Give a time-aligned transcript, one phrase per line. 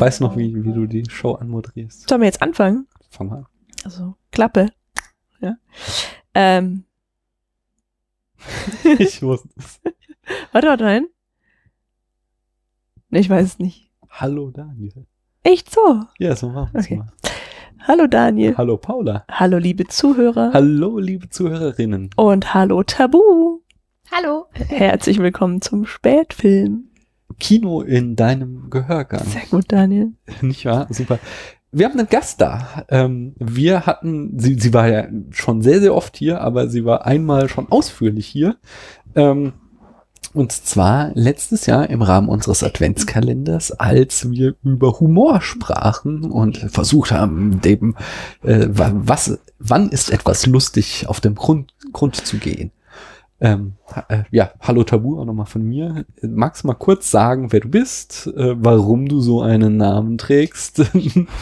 [0.00, 2.08] weiß noch, wie, wie du die Show anmoderierst.
[2.08, 2.86] Sollen wir jetzt anfangen?
[3.10, 3.46] Fang mal an.
[3.84, 4.70] Also, Klappe.
[5.40, 5.56] Ja.
[6.34, 6.84] Ähm.
[8.98, 9.80] Ich wusste es.
[10.52, 11.06] Warte, warte, nein.
[13.10, 13.90] Ich weiß es nicht.
[14.10, 15.06] Hallo Daniel.
[15.42, 16.02] Echt so?
[16.18, 16.96] Ja, so machen wir Okay.
[16.96, 17.12] mal.
[17.86, 18.56] Hallo Daniel.
[18.56, 19.24] Hallo Paula.
[19.30, 20.50] Hallo liebe Zuhörer.
[20.52, 22.10] Hallo liebe Zuhörerinnen.
[22.16, 23.60] Und hallo Tabu.
[24.10, 24.46] Hallo.
[24.52, 26.88] Herzlich willkommen zum Spätfilm.
[27.38, 29.24] Kino in deinem Gehörgang.
[29.26, 30.12] Sehr gut, Daniel.
[30.40, 30.86] Nicht wahr?
[30.90, 31.18] Super.
[31.72, 32.84] Wir haben einen Gast da.
[32.88, 37.04] Ähm, wir hatten, sie, sie war ja schon sehr, sehr oft hier, aber sie war
[37.06, 38.56] einmal schon ausführlich hier.
[39.14, 39.52] Ähm,
[40.32, 47.10] und zwar letztes Jahr im Rahmen unseres Adventskalenders, als wir über Humor sprachen und versucht
[47.12, 47.96] haben, dem,
[48.42, 52.70] äh, wa- was, wann ist etwas lustig auf dem Grund, Grund zu gehen.
[53.38, 53.74] Ähm,
[54.08, 56.06] äh, ja, hallo Tabu auch nochmal von mir.
[56.22, 60.82] Magst du mal kurz sagen, wer du bist, äh, warum du so einen Namen trägst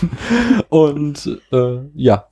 [0.70, 2.26] und äh, ja,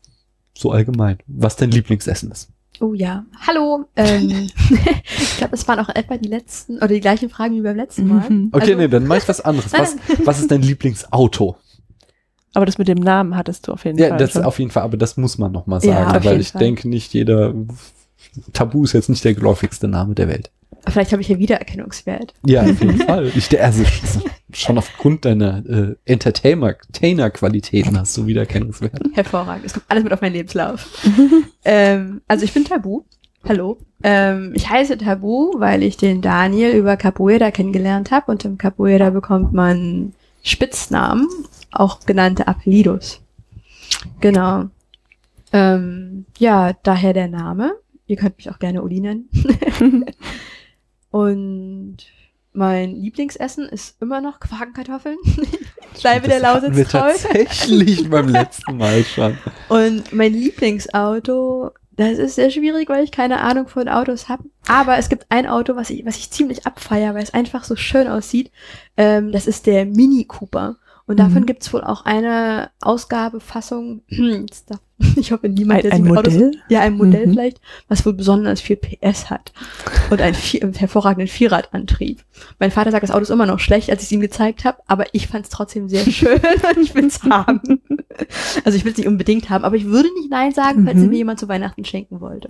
[0.56, 2.50] so allgemein, was dein Lieblingsessen ist.
[2.80, 3.24] Oh ja.
[3.46, 3.84] Hallo.
[3.94, 4.48] Ähm,
[5.06, 8.08] ich glaube, es waren auch etwa die letzten oder die gleichen Fragen wie beim letzten
[8.08, 8.28] Mal.
[8.28, 8.48] Mhm.
[8.52, 9.72] Okay, Also- nee, dann mach ich was anderes.
[9.72, 11.56] Was, was ist dein Lieblingsauto?
[12.55, 14.18] Aber das mit dem Namen hattest du auf jeden Ja, Fall.
[14.18, 14.42] das schon.
[14.42, 16.58] auf jeden Fall, aber das muss man nochmal Ja, sagen, auf weil ich Fall.
[16.60, 17.55] denke nicht jeder
[18.52, 20.50] Tabu ist jetzt nicht der geläufigste Name der Welt.
[20.88, 22.34] Vielleicht habe ich ja Wiedererkennungswert.
[22.44, 23.30] Ja, auf jeden Fall.
[23.34, 23.84] Ich, also
[24.52, 29.00] schon aufgrund deiner äh, Entertainer- Entertainer-Qualitäten hast du Wiedererkennungswert.
[29.12, 29.64] Hervorragend.
[29.66, 30.89] Es kommt alles mit auf meinen Lebenslauf.
[31.64, 33.02] ähm, also ich bin Tabu.
[33.48, 33.78] Hallo.
[34.02, 39.11] Ähm, ich heiße Tabu, weil ich den Daniel über Capoeira kennengelernt habe und im Capoeira
[39.11, 41.28] bekommt man Spitznamen,
[41.70, 43.20] auch genannte Appellidos.
[44.20, 44.64] Genau.
[45.52, 47.73] Ähm, ja, daher der Name.
[48.12, 49.30] Ihr könnt mich auch gerne Uli nennen.
[51.11, 51.96] und
[52.52, 55.17] mein Lieblingsessen ist immer noch Quakenkartoffeln.
[56.02, 56.98] bleibe der Das Lausitz wir treu.
[56.98, 59.39] tatsächlich beim letzten Mal schon.
[59.70, 64.44] Und mein Lieblingsauto, das ist sehr schwierig, weil ich keine Ahnung von Autos habe.
[64.67, 67.77] Aber es gibt ein Auto, was ich, was ich ziemlich abfeier, weil es einfach so
[67.77, 68.50] schön aussieht.
[68.98, 70.77] Ähm, das ist der Mini Cooper.
[71.06, 71.46] Und davon Mhm.
[71.46, 74.02] gibt's wohl auch eine Ausgabefassung.
[74.68, 74.80] Darf-
[75.17, 76.52] ich hoffe, niemand, Ein, der ein sich mit Autos Modell?
[76.68, 77.30] ja, ein Modell Mhm.
[77.33, 79.52] vielleicht, was wohl besonders viel PS hat
[80.11, 82.24] und einen, vier, hervorragenden Vierradantrieb.
[82.58, 84.79] Mein Vater sagt, das Auto ist immer noch schlecht, als ich es ihm gezeigt habe,
[84.86, 86.41] aber ich fand es trotzdem sehr schön
[86.77, 87.61] und ich will es haben.
[88.64, 91.05] Also ich will es nicht unbedingt haben, aber ich würde nicht Nein sagen, falls Mhm.
[91.05, 92.48] es mir jemand zu Weihnachten schenken wollte.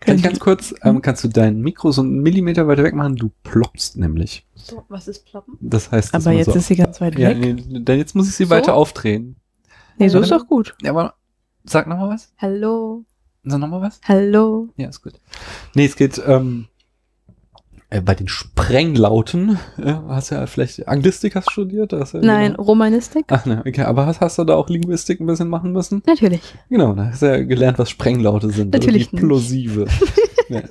[0.00, 3.16] Kann ich ganz kurz, ähm, kannst du dein Mikro so einen Millimeter weiter weg machen?
[3.16, 4.46] Du ploppst nämlich.
[4.54, 5.56] So, was ist ploppen?
[5.60, 7.38] Das heißt, das Aber jetzt so, ist sie ganz weit ja, weg.
[7.38, 8.50] nee, dann jetzt muss ich sie So?
[8.50, 9.36] weiter aufdrehen.
[9.98, 10.74] Nee, so ist doch gut.
[10.82, 11.14] Ja, aber
[11.64, 12.32] sag nochmal was.
[12.38, 13.04] Hallo,
[13.44, 14.00] Sag nochmal was.
[14.04, 14.68] hallo.
[14.76, 15.20] Ja, ist gut.
[15.74, 16.66] Nee, es geht ähm,
[17.94, 19.58] äh, bei den Sprenglauten.
[19.78, 21.92] Äh, hast ja vielleicht Anglistik hast du studiert?
[21.92, 22.62] Hast du ja Nein, Genau.
[22.64, 23.26] Romanistik?
[23.28, 23.82] Ach ne, okay.
[23.82, 26.02] Aber hast, hast du da auch Linguistik ein bisschen machen müssen?
[26.06, 26.42] Natürlich.
[26.68, 28.72] Genau, da hast du ja gelernt, was Sprenglaute sind.
[28.72, 29.22] Natürlich Oder nicht.
[29.22, 29.86] wie plosive.
[30.48, 30.62] ja,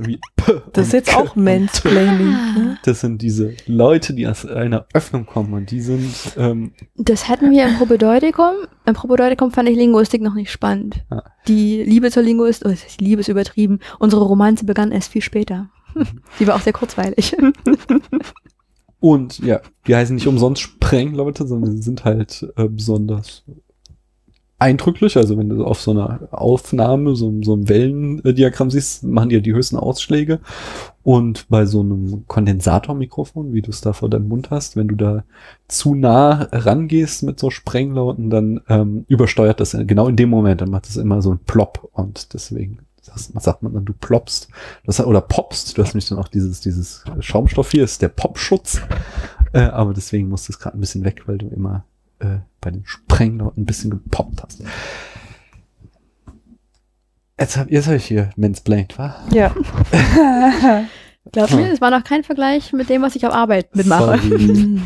[0.74, 2.32] Das ist jetzt auch Mansplaining.
[2.32, 2.78] Ne?
[2.84, 7.52] Das sind diese Leute, die aus einer Öffnung kommen und die sind, ähm, Das hatten
[7.52, 8.52] wir im Propedeutikum.
[8.86, 11.06] Im Propedeutikum fand ich Linguistik noch nicht spannend.
[11.10, 11.24] Ah.
[11.48, 13.80] Die Liebe zur Linguistik, oh, die Liebe ist übertrieben.
[14.00, 15.70] Unsere Romanze begann erst viel später.
[16.40, 17.36] Die war auch sehr kurzweilig.
[19.00, 23.44] und ja, die heißen nicht umsonst Sprengleute, sondern sie sind halt äh, besonders
[24.64, 25.18] eindrücklich.
[25.18, 29.42] Also wenn du auf so einer Aufnahme, so, so einem Wellendiagramm siehst, machen die ja
[29.42, 30.40] die höchsten Ausschläge.
[31.04, 34.96] Und bei so einem Kondensatormikrofon, wie du es da vor deinem Mund hast, wenn du
[34.96, 35.26] da
[35.68, 40.70] zu nah rangehst mit so Sprenglauten, dann ähm, übersteuert das genau in dem Moment, dann
[40.70, 44.48] macht es immer so ein Plop und deswegen das sagt man dann, du ploppst.
[44.86, 48.82] Das, oder popst, du hast nämlich dann auch dieses, dieses Schaumstoff hier, ist der Popschutz.
[49.54, 51.86] Äh, aber deswegen musst du es gerade ein bisschen weg, weil du immer
[52.20, 54.64] äh, bei den Sprenglauten ein bisschen gepoppt hast.
[57.40, 59.16] Jetzt hab, jetzt hab ich hier mansplained, wa?
[59.32, 59.54] Ja.
[61.32, 64.20] Glaub mir, es war noch kein Vergleich mit dem, was ich auf Arbeit mitmache.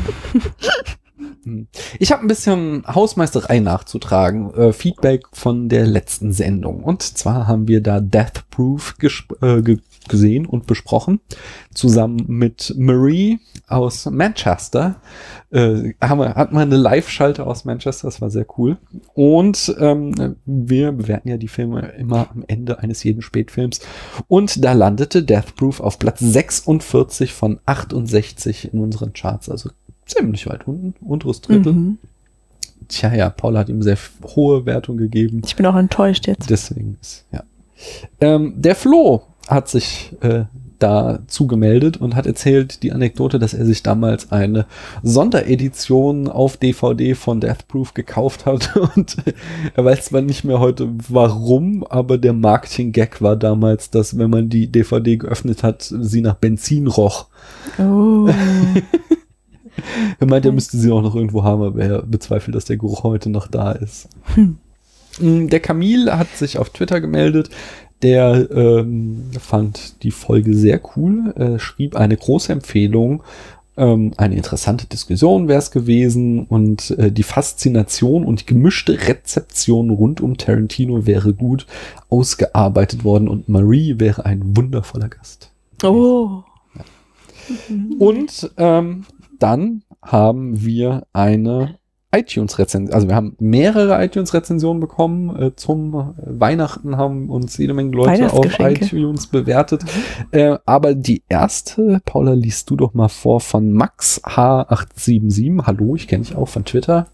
[1.44, 1.68] Hm.
[1.98, 4.52] Ich habe ein bisschen Hausmeisterei nachzutragen.
[4.54, 6.82] Äh, Feedback von der letzten Sendung.
[6.82, 8.94] Und zwar haben wir da Death Proof
[9.42, 9.78] äh, ge
[10.08, 11.20] gesehen und besprochen.
[11.74, 15.02] Zusammen mit Marie aus Manchester.
[15.50, 18.08] Äh, haben wir, hatten wir eine Live-Schalte aus Manchester.
[18.08, 18.78] Das war sehr cool.
[19.12, 23.80] Und ähm, wir bewerten ja die Filme immer am Ende eines jeden Spätfilms.
[24.28, 29.50] Und da landete Death Proof auf Platz 46 von 68 in unseren Charts.
[29.50, 29.70] Also
[30.08, 31.72] ziemlich weit unten, unteres Drittel.
[31.72, 31.98] Mhm.
[32.88, 35.42] Tja, ja, Paul hat ihm sehr hohe Wertung gegeben.
[35.44, 36.48] Ich bin auch enttäuscht jetzt.
[36.48, 37.42] Deswegen ist, ja.
[38.20, 40.44] Ähm, der Flo hat sich äh,
[40.78, 44.66] dazu gemeldet und hat erzählt die Anekdote, dass er sich damals eine
[45.02, 49.16] Sonderedition auf DVD von Death Proof gekauft hat und
[49.74, 54.48] er weiß zwar nicht mehr heute warum, aber der Marketing-Gag war damals, dass wenn man
[54.48, 57.26] die DVD geöffnet hat, sie nach Benzin roch.
[57.78, 58.28] Oh.
[60.20, 63.02] Er meint, er müsste sie auch noch irgendwo haben, aber er bezweifelt, dass der Geruch
[63.02, 64.08] heute noch da ist.
[64.34, 64.58] Hm.
[65.20, 67.50] Mm, Der Camille hat sich auf Twitter gemeldet.
[68.02, 73.24] Der ähm, fand die Folge sehr cool, äh, schrieb eine große Empfehlung.
[73.76, 79.90] Ähm, eine interessante Diskussion wäre es gewesen und äh, die Faszination und die gemischte Rezeption
[79.90, 81.66] rund um Tarantino wäre gut
[82.08, 85.50] ausgearbeitet worden und Marie wäre ein wundervoller Gast.
[85.82, 86.42] Oh.
[87.98, 89.04] Und ähm,
[89.38, 91.78] dann haben wir eine
[92.10, 95.36] iTunes-Rezension, also wir haben mehrere iTunes-Rezensionen bekommen.
[95.36, 99.84] Äh, zum äh, Weihnachten haben uns jede Menge Leute auf iTunes bewertet.
[100.30, 105.66] Äh, aber die erste, Paula, liest du doch mal vor von Max H877.
[105.66, 107.08] Hallo, ich kenne dich auch von Twitter.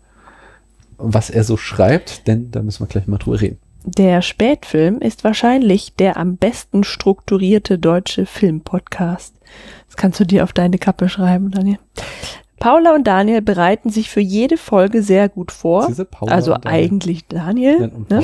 [0.97, 3.59] Was er so schreibt, denn da müssen wir gleich mal drüber reden.
[3.85, 9.34] Der Spätfilm ist wahrscheinlich der am besten strukturierte deutsche Filmpodcast.
[9.95, 11.79] Das kannst du dir auf deine Kappe schreiben, Daniel.
[12.59, 15.87] Paula und Daniel bereiten sich für jede Folge sehr gut vor.
[16.33, 17.93] Also eigentlich Daniel.
[17.95, 18.21] Und Ne?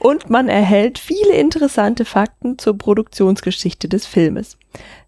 [0.00, 4.56] Und man erhält viele interessante Fakten zur Produktionsgeschichte des Filmes.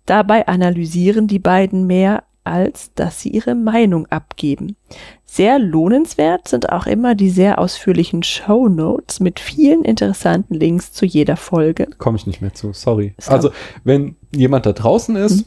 [0.04, 4.76] Dabei analysieren die beiden mehr, als dass sie ihre Meinung abgeben.
[5.24, 11.06] Sehr lohnenswert sind auch immer die sehr ausführlichen Show Notes mit vielen interessanten Links zu
[11.06, 11.88] jeder Folge.
[11.96, 13.14] Komme ich nicht mehr zu, sorry.
[13.26, 13.50] Also,
[13.84, 15.46] wenn jemand da draußen ist,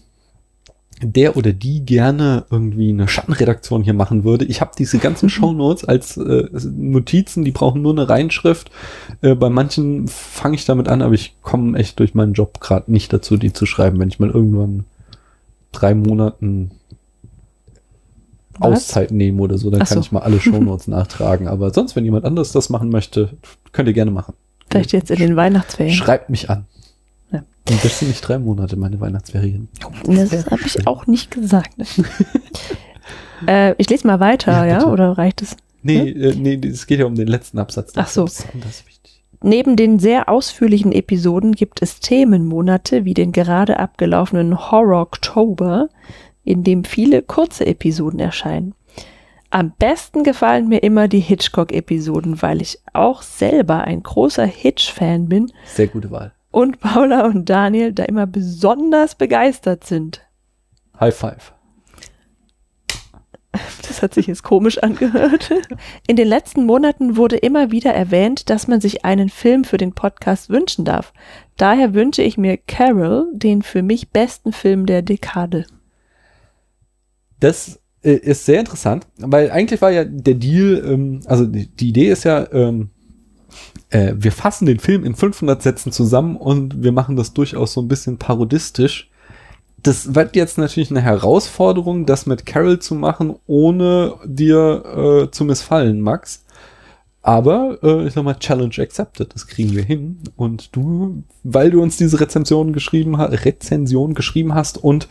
[1.02, 5.86] der oder die gerne irgendwie eine Schattenredaktion hier machen würde, ich habe diese ganzen Shownotes
[5.86, 8.72] als äh, Notizen, die brauchen nur eine Reinschrift.
[9.22, 12.92] Äh, bei manchen fange ich damit an, aber ich komme echt durch meinen Job gerade
[12.92, 14.00] nicht dazu, die zu schreiben.
[14.00, 14.86] Wenn ich mal irgendwann
[15.72, 16.72] drei Monaten
[18.58, 18.72] Was?
[18.72, 20.02] Auszeit nehme oder so, dann Ach kann so.
[20.02, 21.48] ich mal alle Shownotes nachtragen.
[21.48, 23.30] Aber sonst, wenn jemand anderes das machen möchte,
[23.72, 24.34] könnt ihr gerne machen.
[24.70, 25.94] Vielleicht jetzt in den Weihnachtsferien.
[25.94, 26.66] Schreibt mich an.
[27.32, 27.44] Ja.
[27.70, 29.68] Und das sind nicht drei Monate, meine Weihnachtsferien.
[30.06, 31.74] Das habe ich auch nicht gesagt.
[33.48, 34.88] äh, ich lese mal weiter, Ja, ja?
[34.88, 35.58] Oder reicht es?
[35.84, 37.94] Nee, äh, nee, es geht ja um den letzten Absatz.
[37.96, 38.26] Ach so.
[38.26, 38.46] Das.
[39.44, 45.90] Neben den sehr ausführlichen Episoden gibt es Themenmonate wie den gerade abgelaufenen Horror Oktober,
[46.44, 48.74] in dem viele kurze Episoden erscheinen.
[49.50, 55.52] Am besten gefallen mir immer die Hitchcock-Episoden, weil ich auch selber ein großer Hitch-Fan bin
[55.66, 56.34] Sehr gute Wahl.
[56.52, 60.22] Und Paula und Daniel da immer besonders begeistert sind.
[61.00, 61.54] High five.
[63.88, 65.52] Das hat sich jetzt komisch angehört.
[66.08, 69.94] In den letzten Monaten wurde immer wieder erwähnt, dass man sich einen Film für den
[69.94, 71.14] Podcast wünschen darf.
[71.56, 75.66] Daher wünsche ich mir Carol, den für mich besten Film der Dekade.
[77.40, 81.90] Das äh, ist sehr interessant, weil eigentlich war ja der Deal, ähm, also die, die
[81.90, 82.92] Idee ist ja, ähm,
[83.90, 87.82] äh, wir fassen den Film in 500 Sätzen zusammen und wir machen das durchaus so
[87.82, 89.10] ein bisschen parodistisch.
[89.84, 95.46] Das wird jetzt natürlich eine Herausforderung, das mit Carol zu machen, ohne dir äh, zu
[95.46, 96.44] missfallen, Max.
[97.22, 100.20] Aber äh, ich sag mal, Challenge accepted, das kriegen wir hin.
[100.36, 105.08] Und du, weil du uns diese Rezension geschrieben hast, Rezension geschrieben hast und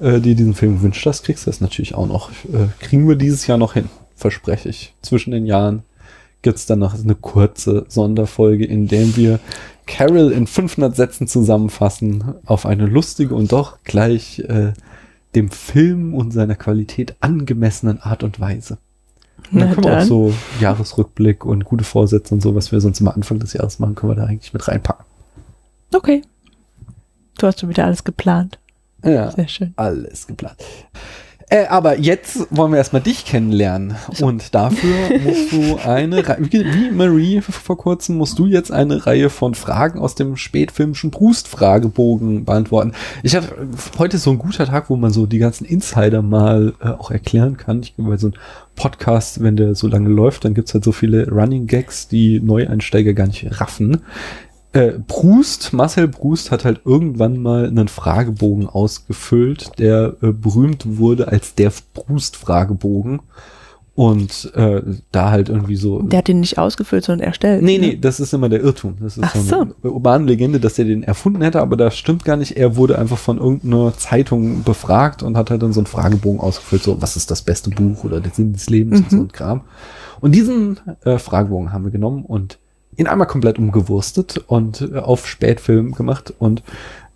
[0.00, 2.30] äh, dir diesen Film gewünscht hast, kriegst du das natürlich auch noch.
[2.52, 4.94] Äh, kriegen wir dieses Jahr noch hin, verspreche ich.
[5.02, 5.84] Zwischen den Jahren
[6.42, 9.40] gibt's dann noch eine kurze Sonderfolge, in der wir
[9.86, 14.72] Carol in 500 Sätzen zusammenfassen, auf eine lustige und doch gleich äh,
[15.34, 18.78] dem Film und seiner Qualität angemessenen Art und Weise.
[19.50, 22.80] Und dann Na können wir auch so Jahresrückblick und gute Vorsätze und so, was wir
[22.80, 25.04] sonst immer Anfang des Jahres machen, können wir da eigentlich mit reinpacken.
[25.94, 26.22] Okay.
[27.38, 28.58] Du hast schon wieder alles geplant.
[29.04, 29.30] Ja.
[29.32, 29.72] Sehr schön.
[29.76, 30.56] alles geplant.
[31.48, 33.96] Äh, aber jetzt wollen wir erstmal dich kennenlernen.
[34.20, 39.30] Und dafür musst du eine Reihe, wie, Marie vor kurzem, musst du jetzt eine Reihe
[39.30, 42.92] von Fragen aus dem spätfilmischen Proust-Fragebogen beantworten.
[43.22, 43.46] Ich habe
[43.98, 47.10] heute ist so ein guter Tag, wo man so die ganzen Insider mal äh, auch
[47.10, 47.80] erklären kann.
[47.82, 48.36] Ich glaube, bei so einem
[48.74, 53.12] Podcast, wenn der so lange läuft, dann gibt's halt so viele Running Gags, die Neueinsteiger
[53.12, 54.02] gar nicht raffen.
[54.72, 61.28] Äh, Proust, Marcel Proust hat halt irgendwann mal einen Fragebogen ausgefüllt, der äh, berühmt wurde
[61.28, 63.20] als der Proust-Fragebogen.
[63.94, 66.00] Und äh, da halt irgendwie so.
[66.00, 67.62] Der hat den nicht ausgefüllt, sondern erstellt.
[67.62, 67.88] Nee, ne?
[67.88, 68.96] nee, das ist immer der Irrtum.
[68.98, 72.24] Das ist Ach so eine urbane Legende, dass er den erfunden hätte, aber das stimmt
[72.24, 72.56] gar nicht.
[72.56, 76.82] Er wurde einfach von irgendeiner Zeitung befragt und hat halt dann so einen Fragebogen ausgefüllt,
[76.84, 79.22] so was ist das beste Buch oder der Sinn des Lebens und so Mhm.
[79.24, 79.60] ein Kram.
[80.22, 82.58] Und diesen äh, Fragebogen haben wir genommen und
[82.96, 86.62] ihn einmal komplett umgewurstet und äh, auf Spätfilm gemacht und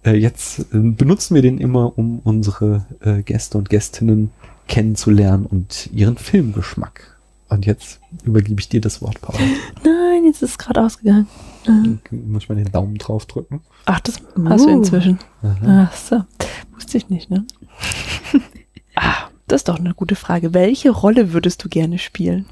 [0.04, 4.30] äh, jetzt äh, benutzen wir den immer, um unsere äh, Gäste und Gästinnen
[4.68, 7.16] kennenzulernen und ihren Filmgeschmack.
[7.48, 9.36] Und jetzt übergebe ich dir das Wort, Paul.
[9.84, 11.28] Nein, jetzt ist es gerade ausgegangen.
[11.66, 13.60] Äh, Muss ich mal den Daumen drauf drücken?
[13.84, 14.78] Ach, das hast du Uh.
[14.78, 15.18] inzwischen.
[15.42, 15.88] Aha.
[15.88, 16.24] Ach so.
[16.74, 17.46] Wusste ich nicht, ne?
[18.96, 20.54] ah, das ist doch eine gute Frage.
[20.54, 22.46] Welche Rolle würdest du gerne spielen?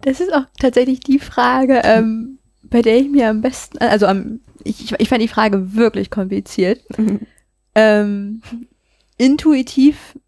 [0.00, 2.35] Das ist auch tatsächlich die Frage, ähm,
[2.76, 6.82] bei der ich mir am besten, also am, ich, ich fand die Frage wirklich kompliziert.
[7.74, 8.42] Ähm,
[9.16, 10.18] intuitiv,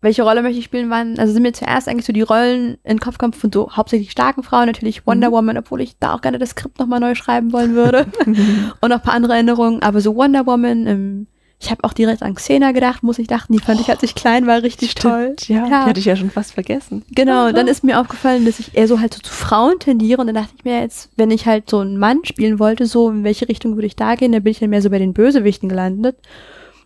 [0.00, 2.98] welche Rolle möchte ich spielen, waren, also sind mir zuerst eigentlich so die Rollen in
[2.98, 5.34] den Kopf gekommen von so hauptsächlich starken Frauen, natürlich Wonder Mhm.
[5.34, 8.06] Woman, obwohl ich da auch gerne das Skript nochmal neu schreiben wollen würde.
[8.24, 11.26] Und noch ein paar andere Erinnerungen, aber so Wonder Woman, ähm,
[11.58, 14.14] ich habe auch direkt an Xena gedacht, muss ich dachten, die fand ich, als ich
[14.14, 15.34] klein war, richtig toll.
[15.46, 15.84] Ja, Ja.
[15.84, 17.02] die hatte ich ja schon fast vergessen.
[17.10, 20.20] Genau, und dann ist mir aufgefallen, dass ich eher so halt so zu Frauen tendiere
[20.20, 23.08] und dann dachte ich mir jetzt, wenn ich halt so einen Mann spielen wollte, so
[23.10, 25.14] in welche Richtung würde ich da gehen, dann bin ich dann mehr so bei den
[25.14, 26.16] Bösewichten gelandet.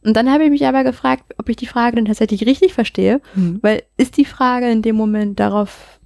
[0.05, 3.21] Und dann habe ich mich aber gefragt, ob ich die Frage dann tatsächlich richtig verstehe,
[3.35, 3.59] Mhm.
[3.63, 5.99] weil ist die Frage in dem Moment darauf,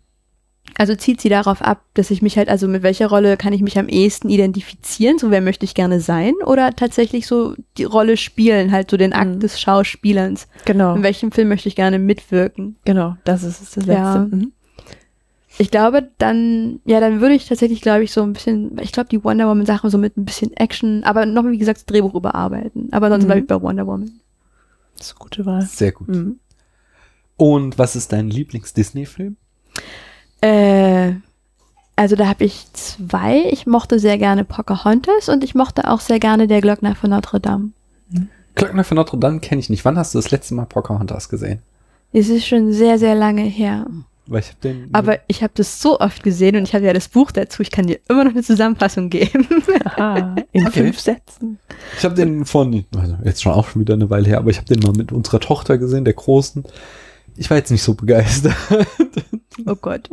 [0.78, 3.62] also zieht sie darauf ab, dass ich mich halt, also mit welcher Rolle kann ich
[3.62, 8.16] mich am ehesten identifizieren, so wer möchte ich gerne sein oder tatsächlich so die Rolle
[8.16, 9.40] spielen, halt so den Akt Mhm.
[9.40, 10.46] des Schauspielerns.
[10.64, 12.76] Genau, In welchem Film möchte ich gerne mitwirken?
[12.84, 13.92] genau, das ist das Letzte.
[13.92, 14.18] Ja.
[14.30, 14.52] Mhm.
[15.56, 19.08] Ich glaube, dann, ja, dann würde ich tatsächlich, glaube ich, so ein bisschen, ich glaube,
[19.08, 22.88] die Wonder Woman-Sache so mit ein bisschen Action, aber noch, wie gesagt, das Drehbuch überarbeiten.
[22.90, 23.26] Aber sonst Mhm.
[23.28, 24.10] bleibe ich bei Wonder Woman.
[24.98, 25.62] Das ist eine gute Wahl.
[25.62, 26.08] Sehr gut.
[26.08, 26.40] Mhm.
[27.36, 29.36] Und was ist dein Lieblings-Disney-Film?
[30.44, 31.14] Äh,
[31.96, 33.44] also da habe ich zwei.
[33.50, 37.40] Ich mochte sehr gerne Pocahontas und ich mochte auch sehr gerne Der Glöckner von Notre
[37.40, 37.70] Dame.
[38.54, 39.84] Glöckner von Notre Dame kenne ich nicht.
[39.84, 41.60] Wann hast du das letzte Mal Pocahontas gesehen?
[42.12, 43.86] Es ist schon sehr, sehr lange her.
[44.26, 44.88] Weil ich hab den.
[44.92, 47.62] Aber ich habe das so oft gesehen und ich habe ja das Buch dazu.
[47.62, 49.46] Ich kann dir immer noch eine Zusammenfassung geben.
[49.84, 50.84] Aha, in Okay.
[50.84, 51.58] fünf Sätzen.
[51.98, 54.56] Ich habe den von, also jetzt schon auch schon wieder eine Weile her, aber ich
[54.58, 56.64] habe den mal mit unserer Tochter gesehen, der Großen.
[57.36, 58.54] Ich war jetzt nicht so begeistert.
[59.66, 60.10] Oh Gott.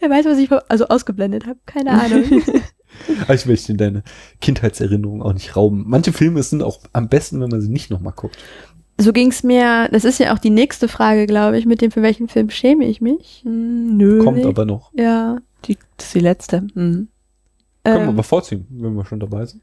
[0.00, 1.58] Wer weiß, was ich also ausgeblendet habe.
[1.66, 2.24] Keine Ahnung.
[3.22, 4.02] Aber ich möchte deine
[4.40, 5.84] Kindheitserinnerung auch nicht rauben.
[5.86, 8.38] Manche Filme sind auch am besten, wenn man sie nicht nochmal guckt.
[8.98, 12.00] so ging's mir, das ist ja auch die nächste Frage, glaube ich, mit dem, für
[12.02, 13.42] welchen Film schäme ich mich.
[13.44, 14.24] Hm, Nö.
[14.24, 14.90] Kommt aber noch.
[14.94, 15.36] Ja.
[15.66, 16.62] Die, das ist die letzte.
[16.62, 16.72] Mhm.
[16.72, 17.08] Können
[17.84, 19.62] wir Ähm, aber vorziehen, wenn wir schon dabei sind.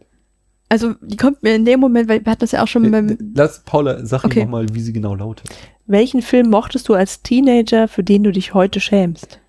[0.70, 2.90] also die kommt mir in dem Moment, weil wir hatten das ja auch schon Äh,
[2.92, 4.28] beim, Lass Paula, sag Okay.
[4.42, 4.44] okay.
[4.46, 5.50] nochmal, wie sie genau lautet.
[5.88, 9.40] Welchen Film mochtest du als Teenager, für den du dich heute schämst?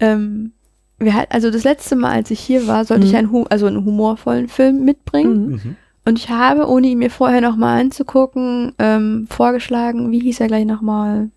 [0.00, 0.52] ähm,
[0.98, 3.10] wir hat, also das letzte Mal, als ich hier war, sollte Mhm.
[3.10, 5.46] ich einen, hu also einen humorvollen Film mitbringen.
[5.46, 5.52] Mhm.
[5.52, 5.76] Mhm.
[6.06, 10.64] Und ich habe, ohne ihn mir vorher nochmal anzugucken, ähm, vorgeschlagen, wie hieß er gleich
[10.66, 11.30] nochmal?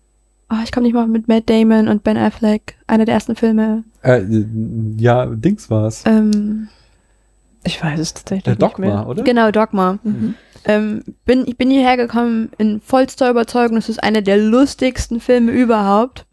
[0.50, 3.84] Oh, ich komme nicht mal mit Matt Damon und Ben Affleck, einer der ersten Filme.
[4.02, 4.22] Äh,
[4.96, 6.04] ja, Dings war's.
[6.06, 6.68] Ähm,
[7.68, 9.06] Ich weiß es tatsächlich Der nicht Dogma, mehr.
[9.06, 9.22] oder?
[9.22, 9.98] genau, Dogma.
[10.02, 10.34] Mhm.
[10.64, 15.52] Ähm, bin, ich bin hierher gekommen in vollster Überzeugung, das ist einer der lustigsten Filme
[15.52, 16.24] überhaupt.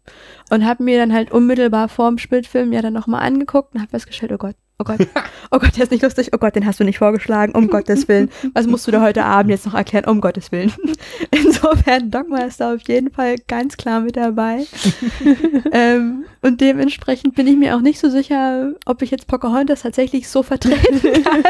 [0.50, 4.32] Und habe mir dann halt unmittelbar vorm Spätfilm ja dann nochmal angeguckt und habe festgestellt,
[4.32, 4.98] oh Gott, oh Gott,
[5.50, 8.08] oh Gott, der ist nicht lustig, oh Gott, den hast du nicht vorgeschlagen, um Gottes
[8.08, 8.30] Willen.
[8.54, 10.72] Was musst du da heute Abend jetzt noch erklären, um Gottes Willen.
[11.30, 14.66] Insofern, Dogma ist da auf jeden Fall ganz klar mit dabei.
[15.72, 20.28] ähm, und dementsprechend bin ich mir auch nicht so sicher, ob ich jetzt Pocahontas tatsächlich
[20.28, 21.42] so vertreten kann.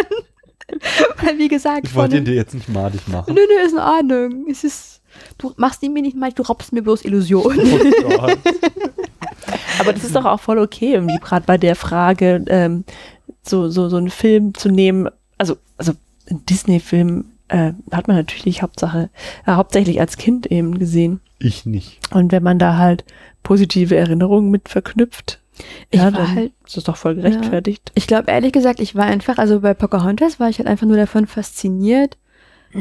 [1.23, 3.35] Weil, wie gesagt, Ich wollte ihn dir jetzt nicht madig machen.
[3.35, 4.47] Nö, nö, ist in Ordnung.
[4.51, 5.01] Es ist,
[5.39, 7.61] du machst ihn mir nicht mal, du raubst mir bloß Illusionen.
[8.05, 8.39] Oh Gott.
[9.79, 12.85] Aber das ist doch auch voll okay, irgendwie gerade bei der Frage, ähm,
[13.43, 15.09] so, so, so einen Film zu nehmen.
[15.39, 15.93] Also, also
[16.31, 19.11] ein Disney-Film äh, hat man natürlich Hauptsache,
[19.47, 21.21] äh, hauptsächlich als Kind eben gesehen.
[21.39, 22.01] Ich nicht.
[22.13, 23.05] Und wenn man da halt
[23.43, 25.41] positive Erinnerungen mit verknüpft,
[25.91, 27.93] Ich ja, war dann halt- ist das doch voll gerechtfertigt.
[27.95, 30.97] Ich glaube, ehrlich gesagt, ich war einfach, also bei Pocahontas war ich halt einfach nur
[30.97, 32.17] davon fasziniert,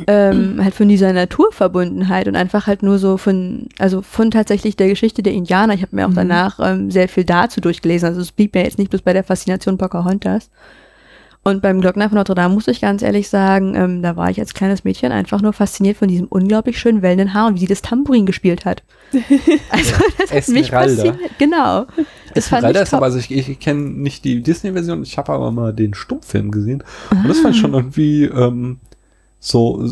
[0.08, 4.88] ähm, halt von dieser Naturverbundenheit und einfach halt nur so von, also von tatsächlich der
[4.90, 5.74] Geschichte der Indianer.
[5.74, 6.16] Ich habe mir auch Mhm.
[6.16, 8.08] danach ähm, sehr viel dazu durchgelesen.
[8.08, 10.50] Also es blieb mir jetzt nicht bloß bei der Faszination Pocahontas.
[11.48, 14.40] Und beim Glockner von Notre Dame muss ich ganz ehrlich sagen, ähm, da war ich
[14.40, 17.68] als kleines Mädchen einfach nur fasziniert von diesem unglaublich schönen wellenden Haar und wie sie
[17.68, 18.82] das Tambourin gespielt hat.
[19.70, 21.20] Also das hat mich fasziniert.
[21.38, 21.86] Genau.
[22.34, 22.98] Das fand ich ist top.
[22.98, 26.84] aber, also ich, ich kenne nicht die Disney-Version, ich habe aber mal den Stummfilm gesehen.
[27.12, 28.80] Und das fand ich schon irgendwie ähm,
[29.48, 29.88] so,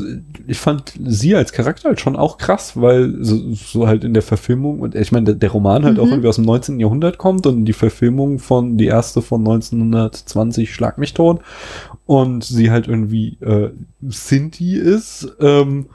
[0.47, 4.23] ich fand sie als Charakter halt schon auch krass, weil so, so halt in der
[4.23, 6.11] Verfilmung, und ich meine, der, der Roman halt auch Mhm.
[6.13, 6.79] irgendwie aus dem 19.
[6.79, 11.39] Jahrhundert kommt und die Verfilmung von, die erste von 1920, Schlag mich tot,
[12.07, 13.69] und sie halt irgendwie äh,
[14.01, 15.85] Sinti ist, ähm,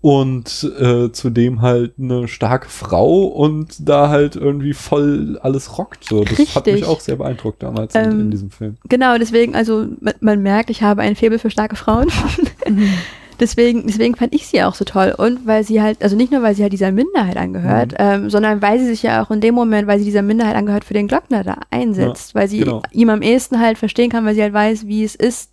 [0.00, 6.04] und äh, zudem halt eine starke Frau und da halt irgendwie voll alles rockt.
[6.04, 6.24] So.
[6.24, 6.84] Das hat mich Richtig.
[6.90, 8.76] auch sehr beeindruckt damals in, Ähm, in diesem Film.
[8.86, 12.08] Genau, deswegen, also man, man merkt, ich habe ein Faible für starke Frauen.
[13.40, 15.12] Deswegen, deswegen fand ich sie auch so toll.
[15.18, 17.96] Und weil sie halt, also nicht nur, weil sie halt dieser Minderheit angehört, Mhm.
[17.98, 20.84] ähm, sondern weil sie sich ja auch in dem Moment, weil sie dieser Minderheit angehört,
[20.84, 22.32] für den Glockner da einsetzt.
[22.32, 22.82] Ja, weil sie genau.
[22.92, 25.50] ihm am ehesten halt verstehen kann, weil sie halt weiß, wie es ist,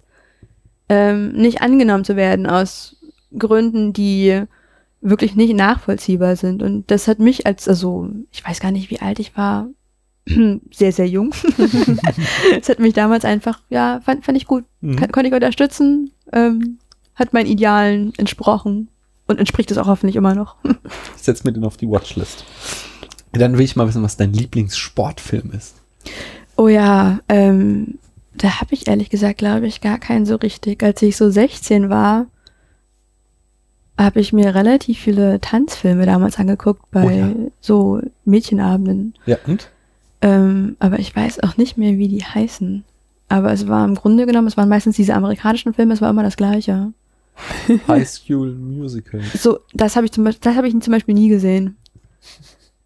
[0.89, 2.97] ähm, nicht angenommen zu werden aus
[3.37, 4.43] Gründen, die
[5.01, 6.61] wirklich nicht nachvollziehbar sind.
[6.61, 9.69] Und das hat mich als, also ich weiß gar nicht, wie alt ich war,
[10.71, 11.33] sehr, sehr jung.
[12.55, 14.65] das hat mich damals einfach, ja, fand, fand ich gut.
[14.81, 14.97] Mhm.
[14.97, 16.77] Kon konnte ich unterstützen, ähm,
[17.21, 18.89] hat meinen Idealen entsprochen
[19.27, 20.55] und entspricht es auch hoffentlich immer noch.
[21.15, 22.43] Ich setz mir den auf die Watchlist.
[23.31, 25.75] Dann will ich mal wissen, was dein Lieblingssportfilm ist.
[26.57, 27.99] Oh ja, ähm,
[28.33, 30.81] da habe ich ehrlich gesagt, glaube ich, gar keinen so richtig.
[30.83, 32.25] Als ich so 16 war,
[33.97, 37.29] habe ich mir relativ viele Tanzfilme damals angeguckt bei Oh ja.
[37.61, 39.13] so Mädchenabenden.
[39.27, 39.69] Ja, und?
[40.21, 42.83] Ähm, aber ich weiß auch nicht mehr, wie die heißen.
[43.29, 46.23] Aber es war im Grunde genommen, es waren meistens diese amerikanischen Filme, es war immer
[46.23, 46.93] das Gleiche.
[47.87, 49.21] High School Musical.
[49.37, 51.77] So, das habe ich zum Beispiel, das habe ich zum Beispiel nie gesehen.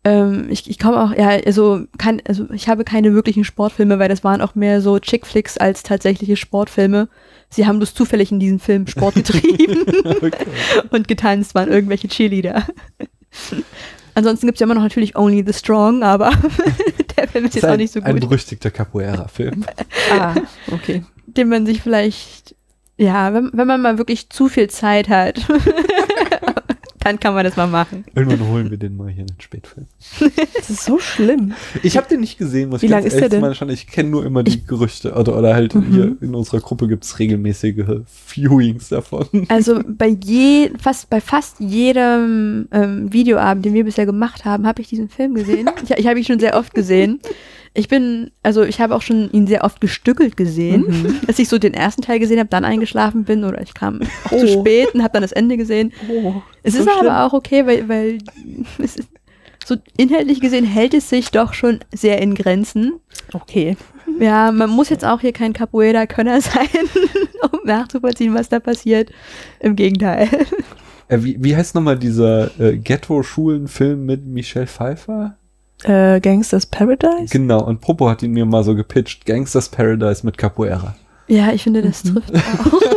[0.03, 4.07] Ähm, ich ich komme auch, ja, also, kann, also ich habe keine wirklichen Sportfilme, weil
[4.09, 7.09] das waren auch mehr so Chick-Flicks als tatsächliche Sportfilme.
[7.49, 10.45] Sie haben bloß zufällig in diesem Film Sport getrieben Okay.
[10.91, 12.65] und getanzt, waren irgendwelche Cheerleader.
[14.13, 16.31] Ansonsten gibt's ja immer noch natürlich Only the Strong, aber
[17.17, 18.21] der Film ist Das jetzt auch nicht so ein gut.
[18.29, 19.65] berüchtigter Capoeira-Film.
[20.11, 20.35] Ah,
[20.71, 21.03] okay.
[21.25, 22.55] den man sich vielleicht,
[22.97, 25.45] ja, wenn, wenn man mal wirklich zu viel Zeit hat,
[27.01, 28.03] dann kann man das mal machen.
[28.15, 29.85] Irgendwann holen wir den mal hier in den Spätfilm.
[30.55, 31.53] Das ist so schlimm.
[31.83, 33.41] Ich habe den nicht gesehen, muss Wie ich lang ist der denn?
[33.41, 33.69] mal schauen.
[33.69, 35.13] Ich kenne nur immer die Gerüchte.
[35.13, 35.93] Oder, oder halt Mhm.
[35.93, 37.85] hier in unserer Gruppe gibt's regelmäßige
[38.27, 39.27] Viewings davon.
[39.49, 44.81] Also bei je, fast, bei fast jedem ähm, Videoabend, den wir bisher gemacht haben, habe
[44.81, 45.70] ich diesen Film gesehen.
[45.83, 47.20] Ich, ich habe ihn schon sehr oft gesehen.
[47.77, 51.20] Ich bin, also ich habe auch schon ihn sehr oft gestückelt gesehen, Mhm.
[51.27, 54.31] dass ich so den ersten Teil gesehen habe, dann eingeschlafen bin oder ich kam auch
[54.31, 54.40] Oh.
[54.40, 55.92] zu spät und habe dann das Ende gesehen.
[56.09, 57.07] Oh, Es so ist schlimm.
[57.07, 58.18] aber auch okay, weil, weil
[58.79, 59.09] es ist,
[59.66, 62.94] so inhaltlich gesehen hält es sich doch schon sehr in Grenzen.
[63.33, 63.75] Okay.
[64.20, 66.68] Ja, man muss jetzt auch hier kein Capoeira-Könner sein,
[67.51, 69.09] um nachzuvollziehen, was da passiert.
[69.59, 70.29] Im Gegenteil.
[71.07, 75.38] Äh, wie, wie heißt nochmal dieser äh, Ghetto-Schulen-Film mit Michelle Pfeiffer?
[75.83, 77.31] Äh, Gangsters Paradise?
[77.31, 79.25] Genau, und Popo hat ihn mir mal so gepitcht.
[79.25, 80.96] Gangsters Paradise mit Capoeira.
[81.27, 82.16] Ja, ich finde, das Mhm.
[82.16, 82.81] trifft auch.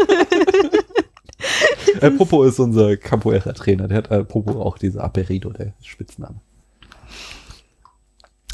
[2.01, 3.89] Äh, Popo ist unser Capoeira-Trainer.
[3.89, 6.37] Der hat äh, Popo auch diese Aperido, der Spitzname.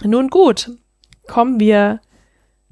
[0.02, 0.70] Nun gut,
[1.26, 2.00] kommen wir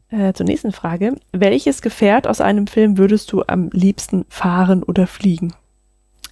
[0.08, 1.16] äh, zur nächsten Frage.
[1.32, 5.52] Welches Gefährt aus einem Film würdest du am liebsten fahren oder fliegen?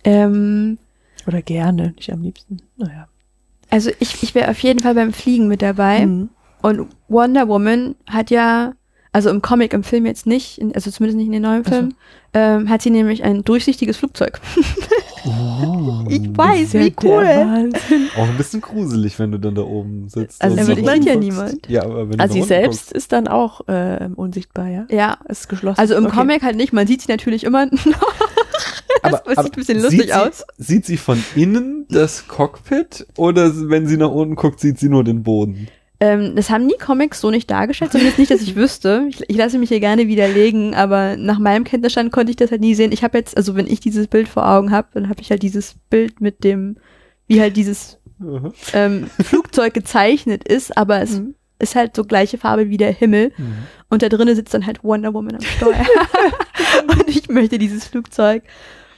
[0.04, 0.78] ähm,
[1.26, 2.62] Oder gerne, nicht am liebsten.
[2.78, 3.08] Naja.
[3.70, 6.06] Also ich, ich wäre auf jeden Fall beim Fliegen mit dabei.
[6.06, 6.28] Mhm.
[6.62, 8.72] Und Wonder Woman hat ja,
[9.12, 11.68] also im Comic, im Film jetzt nicht, in, also zumindest nicht in den neuen Ach
[11.68, 11.74] so.
[11.74, 11.94] Filmen,
[12.34, 14.40] ähm, hat sie nämlich ein durchsichtiges Flugzeug.
[15.26, 16.04] Oh.
[16.08, 17.70] Ich weiß, wie cool.
[18.16, 20.42] Auch ein bisschen gruselig, wenn du dann da oben sitzt.
[20.42, 21.28] Also sieht man ja guckst.
[21.28, 21.68] niemand.
[21.68, 24.86] Ja, aber wenn Also sie selbst ist dann auch äh, unsichtbar, ja?
[24.90, 25.18] Ja.
[25.28, 25.78] Es ist geschlossen.
[25.78, 26.16] Also im Okay.
[26.16, 28.14] Comic halt nicht, man sieht sie natürlich immer noch.
[29.02, 30.44] Aber, Das sieht ein bisschen sieht lustig sie, aus.
[30.58, 35.04] Sieht sie von innen das Cockpit oder wenn sie nach unten guckt, sieht sie nur
[35.04, 35.68] den Boden?
[36.02, 39.06] Ähm, das haben die Comics so nicht dargestellt, zumindest nicht, dass ich wüsste.
[39.10, 42.62] Ich, ich lasse mich hier gerne widerlegen, aber nach meinem Kenntnisstand konnte ich das halt
[42.62, 42.90] nie sehen.
[42.92, 45.42] Ich habe jetzt, also wenn ich dieses Bild vor Augen habe, dann habe ich halt
[45.42, 46.76] dieses Bild mit dem,
[47.26, 47.98] wie halt dieses
[48.72, 51.34] ähm, Flugzeug gezeichnet ist, aber es Mhm.
[51.60, 53.32] Ist halt so gleiche Farbe wie der Himmel.
[53.88, 55.74] Und da drinnen sitzt dann halt Wonder Woman am Steuer.
[56.88, 58.42] und ich möchte dieses Flugzeug.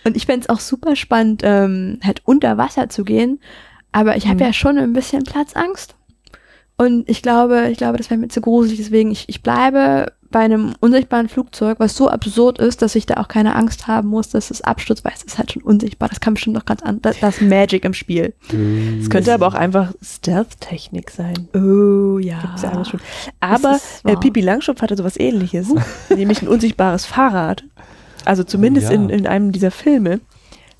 [0.04, 3.40] Und ich fänd's auch super spannend, ähm, halt unter Wasser zu gehen.
[3.92, 4.40] Aber ich habe Mhm.
[4.46, 5.94] ja schon ein bisschen Platzangst.
[6.76, 8.78] Und ich glaube, ich glaube, das wäre mir zu gruselig.
[8.78, 13.14] Deswegen, ich, ich bleibe bei einem unsichtbaren Flugzeug, was so absurd ist, dass ich da
[13.18, 16.08] auch keine Angst haben muss, dass es abstürzt, weil es ist halt schon unsichtbar.
[16.08, 17.16] Das kann bestimmt noch ganz anders.
[17.20, 18.34] Das ist Magic im Spiel.
[19.00, 21.48] Es könnte aber auch einfach Stealth-Technik sein.
[21.54, 22.40] Oh ja.
[22.40, 23.00] Gibt's ja alles schon.
[23.38, 24.16] Aber äh.
[24.16, 25.68] Pipi Langstrumpf hatte sowas ähnliches,
[26.08, 27.62] nämlich ein unsichtbares Fahrrad.
[28.24, 28.96] Also zumindest Oh ja.
[28.96, 30.20] in, in einem dieser Filme.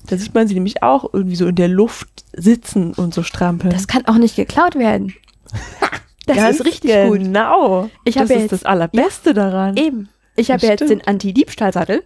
[0.07, 3.71] Da sieht man sie nämlich auch irgendwie so in der Luft sitzen und so strampeln.
[3.71, 5.13] Das kann auch nicht geklaut werden.
[6.25, 7.19] Das Ganz ist richtig gut.
[7.19, 7.89] Genau.
[8.05, 9.75] Ich das habe ja ist jetzt- das Allerbeste daran.
[9.77, 10.09] Eben.
[10.35, 12.03] Ich habe ja jetzt den Anti-Diebstahlsattel.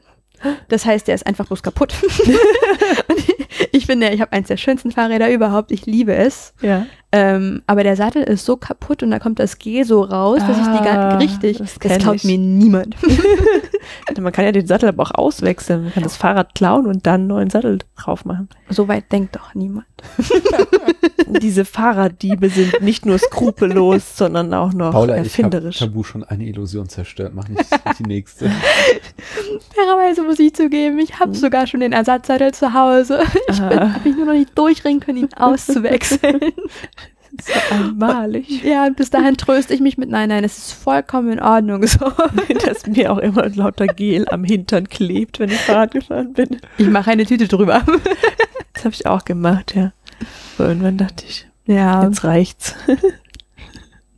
[0.70, 1.94] Das heißt, der ist einfach bloß kaputt.
[3.08, 5.72] Und Ich finde, ich habe eins der schönsten Fahrräder überhaupt.
[5.72, 6.54] Ich liebe es.
[6.62, 6.86] Ja.
[7.14, 10.58] Ähm, aber der Sattel ist so kaputt und da kommt das G so raus, dass
[10.58, 11.58] ich die gar Ah, nicht richtig.
[11.58, 12.24] das Das, klaut ich.
[12.26, 12.96] mir niemand.
[14.20, 15.84] Man kann ja den Sattel aber auch auswechseln.
[15.86, 18.50] Man kann das Fahrrad klauen und dann einen neuen Sattel drauf machen.
[18.70, 19.86] so weit denkt doch niemand.
[21.42, 25.80] Diese Fahrraddiebe sind nicht nur skrupellos, sondern auch noch Paula, ich habe erfinderisch.
[25.80, 27.32] Tabu schon eine Illusion zerstört.
[27.36, 27.64] Mach nicht
[28.00, 28.50] die nächste.
[29.74, 33.20] Fairerweise muss ich zugeben, ich habe sogar schon den Ersatzsattel zu Hause.
[33.50, 33.94] Ich Ah.
[33.94, 36.40] habe mich nur noch nicht durchringen können, ihn auszuwechseln.
[37.42, 38.64] so einmalig.
[38.64, 41.86] ja, und bis dahin tröste ich mich mit, nein, nein, es ist vollkommen in Ordnung
[41.86, 42.12] so.
[42.66, 46.60] Dass mir auch immer lauter Gel am Hintern klebt, wenn ich Fahrrad gefahren bin.
[46.78, 47.84] Ich mache eine Tüte drüber.
[48.74, 49.92] Das habe ich auch gemacht, ja.
[50.58, 52.76] Aber irgendwann dachte ich, Ja, jetzt reicht's.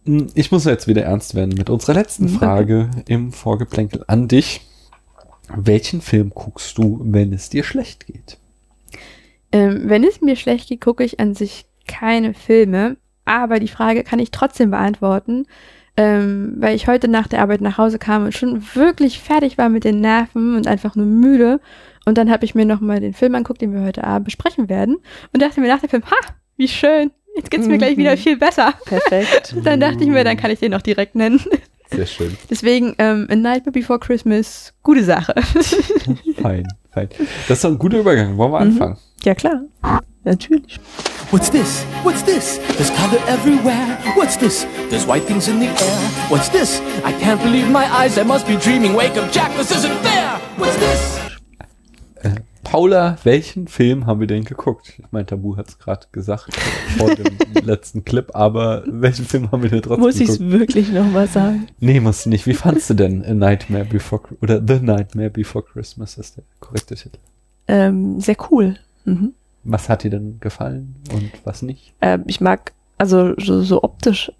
[0.05, 2.27] Hm, Ich muss jetzt wieder ernst werden mit unserer letzten.
[2.27, 4.61] Frage im Vorgeplänkel an dich.
[5.55, 8.37] Welchen Film guckst du, wenn es dir schlecht geht?
[9.51, 14.03] Ähm, wenn es mir schlecht geht, gucke ich an sich keine Filme, aber die Frage
[14.03, 15.45] kann ich trotzdem beantworten,
[15.97, 19.69] ähm, weil ich heute nach der Arbeit nach Hause kam und schon wirklich fertig war
[19.69, 21.59] mit den Nerven und einfach nur müde.
[22.05, 24.97] Und dann habe ich mir nochmal den Film anguckt, den wir heute Abend besprechen werden
[25.33, 26.15] und dachte mir nach dem Film, ha,
[26.57, 27.99] wie schön, jetzt geht's mir gleich Mhm.
[28.01, 28.73] wieder viel besser.
[28.85, 29.55] Perfekt.
[29.63, 31.41] Dann dachte ich mir, dann kann ich den auch direkt nennen.
[31.91, 32.37] Sehr schön.
[32.49, 35.33] Deswegen, ähm, A Nightmare Before Christmas, gute Sache.
[36.41, 37.09] Fein, fein.
[37.47, 38.37] Das ist doch ein guter Übergang.
[38.37, 38.97] Wollen wir Mhm.
[39.23, 39.63] Ja, klar.
[40.23, 40.79] Natürlich.
[41.31, 41.85] What's this?
[42.03, 42.57] What's this?
[42.77, 43.97] There's color everywhere.
[44.15, 44.65] What's this?
[44.89, 45.99] There's white things in the air.
[46.29, 46.81] What's this?
[47.03, 48.17] I can't believe my eyes.
[48.17, 48.95] I must be dreaming.
[48.95, 49.55] Wake up, Jack.
[49.57, 50.39] This isn't fair.
[50.57, 51.19] What's this?
[52.63, 54.93] Paula, welchen Film haben wir denn geguckt?
[54.99, 56.55] Ich meine, Tabu hat es gerade gesagt
[56.97, 57.25] vor dem
[57.65, 61.67] letzten Clip, aber welchen Film haben wir denn trotzdem Muss ich es wirklich nochmal sagen?
[61.79, 62.45] Nee, musst du nicht.
[62.45, 66.95] Wie fandst du denn A Nightmare Before oder The Nightmare Before Christmas ist der korrekte
[66.95, 67.17] Titel?
[67.67, 68.77] Ähm, sehr cool.
[69.09, 69.33] Mhm.
[69.63, 71.93] Was hat dir denn gefallen und was nicht?
[72.01, 74.31] Ähm, ich mag, also so, so optisch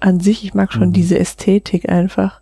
[0.00, 0.92] an sich, ich mag schon Mhm.
[0.92, 2.40] diese Ästhetik einfach.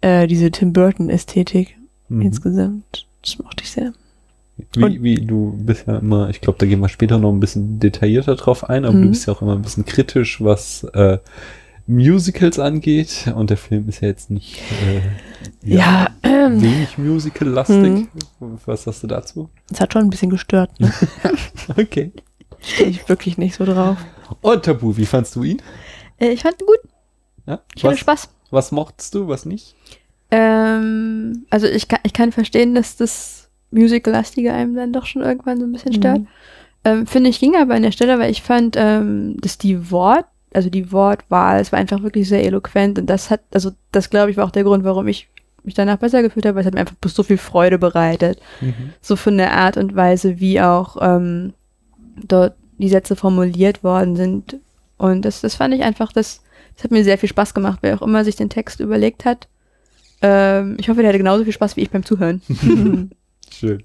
[0.00, 1.76] Äh, diese Tim Burton Ästhetik
[2.08, 2.22] Mhm.
[2.22, 3.06] insgesamt.
[3.22, 3.92] Das mochte ich sehr.
[4.74, 7.40] Wie, Und- wie du bist ja immer, ich glaube, da gehen wir später noch ein
[7.40, 9.10] bisschen detaillierter drauf ein, aber du Mhm.
[9.10, 11.18] bist ja auch immer ein bisschen kritisch, was äh,
[11.86, 13.30] Musicals angeht.
[13.34, 15.00] Und der Film ist ja jetzt nicht äh,
[15.62, 17.76] Ja, ähm, wenig Musical-lastig.
[17.76, 18.08] Mhm.
[18.66, 19.48] Was hast du dazu?
[19.70, 20.70] es hat schon ein bisschen gestört.
[20.80, 20.92] Ne?
[21.76, 22.12] Okay.
[22.60, 23.96] Stehe ich wirklich nicht so drauf.
[24.40, 25.60] Und Tabu, wie fandst du ihn?
[26.18, 26.78] Äh, ich fand ihn gut,
[27.46, 27.60] Ja?
[27.74, 28.28] ich hatte Was, Spaß.
[28.50, 29.74] was mochtest du, was nicht?
[30.30, 35.58] Ähm, also ich kann, ich kann verstehen, dass das Musical-lastige einem dann doch schon irgendwann
[35.58, 36.20] so ein bisschen stört.
[36.20, 36.26] Mhm.
[36.84, 40.24] Ähm, Finde ich, ging aber an der Stelle, weil ich fand, ähm, dass die Wort,
[40.54, 44.30] also die Wortwahl, es war einfach wirklich sehr eloquent und das hat, also das glaube
[44.30, 45.28] ich war auch der Grund, warum ich
[45.66, 48.40] mich danach besser gefühlt habe, weil es hat mir einfach so viel Freude bereitet.
[48.60, 48.92] Mhm.
[49.00, 51.52] So von der Art und Weise, wie auch ähm,
[52.16, 54.56] dort die Sätze formuliert worden sind.
[54.98, 56.42] Und das, das fand ich einfach, das,
[56.74, 59.48] das hat mir sehr viel Spaß gemacht, wer auch immer sich den Text überlegt hat.
[60.22, 62.40] Ähm, ich hoffe, der hatte genauso viel Spaß wie ich beim Zuhören.
[63.52, 63.82] Schön.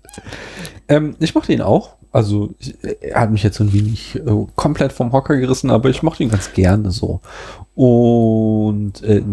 [0.88, 1.96] Ähm, ich mochte ihn auch.
[2.12, 2.54] Also,
[3.00, 6.30] er hat mich jetzt irgendwie nicht äh, komplett vom Hocker gerissen, aber ich mochte ihn
[6.30, 7.22] ganz gerne so.
[7.74, 9.24] Und äh,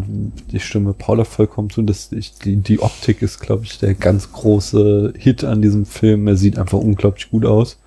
[0.53, 4.31] ich stimme Paula vollkommen zu, dass ich, die, die Optik ist, glaube ich, der ganz
[4.33, 6.29] große Hit an diesem Film.
[6.29, 7.79] Er sieht einfach unglaublich gut aus.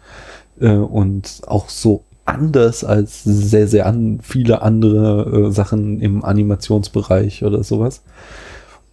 [0.60, 7.43] Äh, und auch so anders als sehr, sehr an, viele andere äh, Sachen im Animationsbereich
[7.43, 8.04] oder sowas.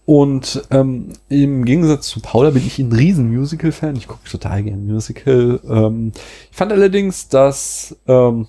[0.09, 3.95] Und ähm, im Gegensatz zu Paula bin ich ein riesen Musical-Fan.
[3.95, 5.59] Ich gucke total gern Musical.
[5.69, 6.13] Ähm,
[6.49, 8.47] ich fand allerdings, dass ähm,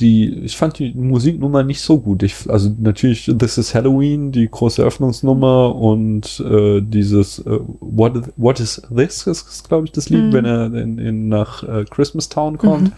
[0.00, 2.22] die, ich fand die Musiknummer nicht so gut.
[2.22, 8.32] Ich, also natürlich This is Halloween, die große Eröffnungsnummer und äh, dieses äh, What, is,
[8.38, 10.32] What is This ist, glaube ich, das Lied, Mhm.
[10.32, 12.92] wenn er in, in, nach äh, Christmas Town kommt.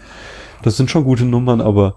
[0.63, 1.95] Das sind schon gute Nummern, aber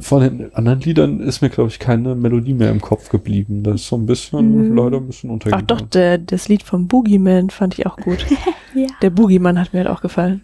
[0.00, 3.62] von den anderen Liedern ist mir, glaube ich, keine Melodie mehr im Kopf geblieben.
[3.62, 4.76] Das ist so ein bisschen, Mhm.
[4.76, 5.66] leider ein bisschen Ach untergegangen.
[5.66, 8.26] doch, der, das Lied vom Boogeyman fand ich auch gut.
[8.72, 8.86] Ja.
[9.02, 10.42] Der Boogeyman hat mir halt auch gefallen.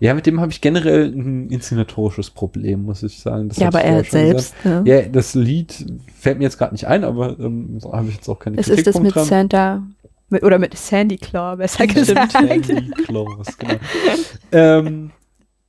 [0.00, 3.48] Ja, mit dem habe ich generell ein inszenatorisches Problem, muss ich sagen.
[3.48, 4.54] Das ja, aber er selbst.
[4.64, 4.82] Ne?
[4.84, 8.28] Ja, das Lied fällt mir jetzt gerade nicht ein, aber ähm, so habe ich jetzt
[8.28, 9.24] auch keine Es ist das mit dran.
[9.24, 9.82] Santa,
[10.28, 12.32] mit, oder mit Sandy Claw, besser gesagt.
[12.32, 13.74] Sandy Claus, genau.
[14.52, 15.10] ähm,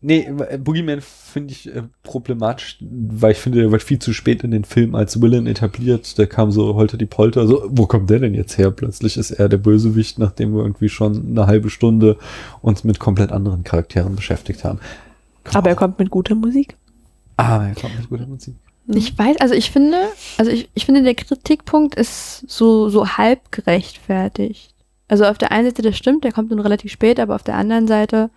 [0.02, 4.52] nee, Boogeyman finde ich äh, problematisch, weil ich finde, der wird viel zu spät in
[4.52, 6.18] den Film als Villain etabliert.
[6.18, 7.48] Der kam so holter die Polter.
[7.48, 8.72] So, wo kommt der denn jetzt her?
[8.72, 12.18] Plötzlich ist er der Bösewicht, nachdem wir irgendwie schon eine halbe Stunde
[12.62, 14.80] uns mit komplett anderen Charakteren beschäftigt haben.
[15.54, 16.76] Aber er kommt mit guter Musik.
[17.38, 18.56] Aber er kommt mit guter Musik.
[18.92, 19.98] Ich weiß, also ich finde,
[20.38, 24.74] also ich, ich finde, der Kritikpunkt ist so, so halb gerechtfertigt.
[25.08, 27.56] Also auf der einen Seite, das stimmt, der kommt nun relativ spät, aber auf der
[27.56, 28.32] anderen Seite,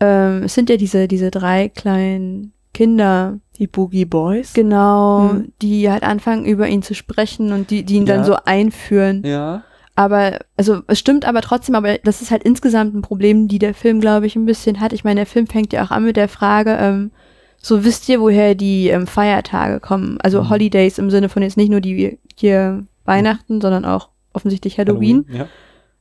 [0.00, 4.52] ähm, es sind ja diese, diese drei kleinen Kinder, Die Boogie Boys.
[4.52, 5.52] genau, Mhm.
[5.62, 8.24] die halt anfangen, über ihn zu sprechen und die, die ihn dann Ja.
[8.24, 9.22] so einführen.
[9.24, 9.62] Ja.
[9.94, 13.72] Aber, also es stimmt aber trotzdem, aber das ist halt insgesamt ein Problem, die der
[13.72, 14.92] Film, glaube ich, ein bisschen hat.
[14.92, 17.12] Ich meine, der Film fängt ja auch an mit der Frage, ähm,
[17.56, 20.18] so wisst ihr, woher die ähm, Feiertage kommen?
[20.20, 20.50] Also Mhm.
[20.50, 25.24] Holidays im Sinne von jetzt nicht nur die hier Weihnachten, sondern auch offensichtlich Halloween.
[25.32, 25.46] Ja.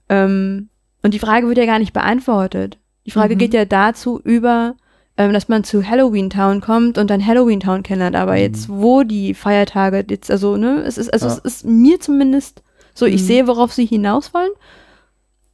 [0.10, 0.68] Ähm,
[1.02, 2.78] und die Frage wird ja gar nicht beantwortet.
[3.06, 3.39] Die Frage Mhm.
[3.39, 4.76] geht ja dazu über,
[5.18, 8.15] ähm, dass man zu Halloween Town kommt und dann Halloween Town kennenlernt.
[8.15, 8.38] Aber Mhm.
[8.39, 11.34] jetzt, wo die Feiertage jetzt, also, ne, es ist, also Ja.
[11.34, 12.63] es ist mir zumindest
[12.94, 13.26] so, ich Mhm.
[13.26, 14.52] sehe, worauf sie hinaus wollen.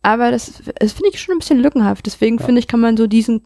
[0.04, 2.06] Aber das, das finde ich schon ein bisschen lückenhaft.
[2.06, 2.46] Deswegen Ja.
[2.46, 3.44] finde ich, kann man so diesen,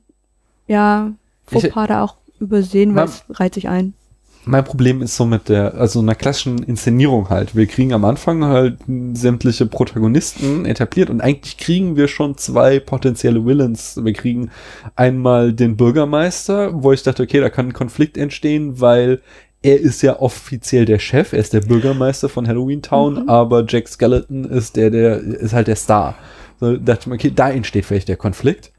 [0.67, 1.11] ja,
[1.47, 3.93] Fauxpas da auch übersehen, weil es reiht sich ein.
[4.47, 7.55] Mein Problem ist so mit der, also einer klassischen Inszenierung halt.
[7.55, 8.77] Wir kriegen am Anfang halt
[9.13, 13.99] sämtliche Protagonisten etabliert und eigentlich kriegen wir schon zwei potenzielle Villains.
[14.03, 14.51] Wir kriegen
[14.95, 19.21] einmal den Bürgermeister, wo ich dachte, okay, da kann ein Konflikt entstehen, weil
[19.63, 23.29] er ist ja offiziell der Chef, er ist der Bürgermeister von Halloween Town, Mhm.
[23.29, 26.13] aber Jack Skeleton ist der, der ist halt der Star.
[26.59, 28.71] So dachte ich mir, okay, da entsteht vielleicht der Konflikt.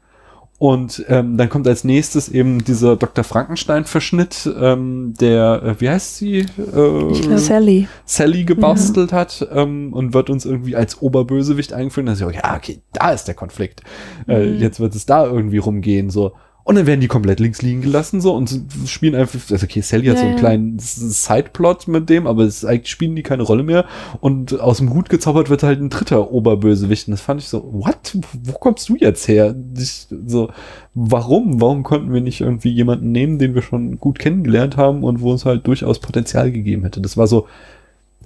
[0.59, 3.23] Und ähm, dann kommt als nächstes eben dieser Dr.
[3.23, 6.39] Frankenstein-Verschnitt, ähm, der, äh, wie heißt sie?
[6.57, 7.87] Äh, Ich Sally.
[8.05, 12.07] Sally gebastelt hat ähm, und wird uns irgendwie als Oberbösewicht eingeführt.
[12.07, 13.81] Dann ist ja, ja, okay, da ist der Konflikt.
[14.27, 14.59] Äh, Mhm.
[14.59, 16.31] jetzt wird es da irgendwie rumgehen, so.
[16.67, 18.53] Und dann werden die komplett links liegen gelassen, so, und
[18.87, 20.39] spielen einfach, also okay, Sally hat Ja, so einen ja.
[20.39, 23.85] kleinen Sideplot mit dem, aber es, eigentlich spielen die keine Rolle mehr.
[24.19, 27.07] Und aus dem Hut gezaubert wird halt ein dritter Oberbösewicht.
[27.07, 28.17] Und das fand ich so, what?
[28.43, 29.55] Wo kommst du jetzt her?
[29.77, 30.49] Ich, so,
[30.93, 31.61] warum?
[31.61, 35.33] Warum konnten wir nicht irgendwie jemanden nehmen, den wir schon gut kennengelernt haben und wo
[35.33, 36.99] es halt durchaus Potenzial gegeben hätte?
[36.99, 37.47] Das war so,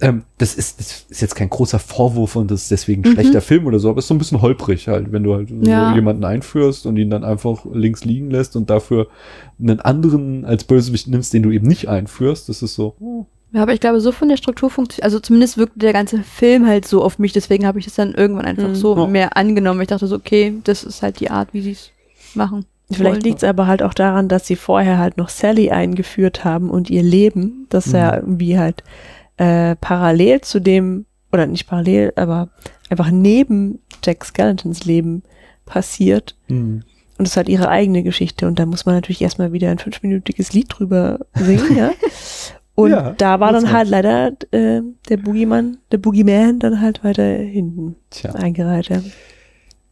[0.00, 3.14] ähm, das ist, das ist jetzt kein großer Vorwurf und das ist deswegen ein Mhm.
[3.14, 5.50] schlechter Film oder so, aber es ist so ein bisschen holprig halt, wenn du halt
[5.50, 5.88] Ja.
[5.90, 9.06] so jemanden einführst und ihn dann einfach links liegen lässt und dafür
[9.60, 12.48] einen anderen als Bösewicht nimmst, den du eben nicht einführst.
[12.48, 15.58] Das ist so, oh, Ja, aber ich glaube, so von der Struktur funktioniert, also zumindest
[15.58, 18.68] wirkte der ganze Film halt so auf mich, deswegen habe ich es dann irgendwann einfach
[18.70, 18.74] Mhm.
[18.74, 19.06] so Ja.
[19.06, 19.82] mehr angenommen.
[19.82, 21.90] Ich dachte so, okay, das ist halt die Art, wie sie es
[22.34, 22.64] machen.
[22.90, 26.70] Vielleicht liegt es aber halt auch daran, dass sie vorher halt noch Sally eingeführt haben
[26.70, 27.94] und ihr Leben, das Mhm.
[27.94, 28.82] ja irgendwie halt
[29.36, 32.48] äh, parallel zu dem, oder nicht parallel, aber
[32.90, 35.22] einfach neben Jack Skeletons Leben
[35.64, 36.36] passiert.
[36.48, 36.82] hm.
[37.18, 38.48] Und es ist halt ihre eigene Geschichte.
[38.48, 41.92] Und da muss man natürlich erstmal wieder ein fünfminütiges Lied drüber singen, ja.
[42.74, 47.22] Und Ja, da war dann halt leider äh, der Boogeyman, der Boogeyman dann halt weiter
[47.22, 48.32] hinten Tja.
[48.32, 48.88] eingereiht.
[48.88, 49.02] Ja.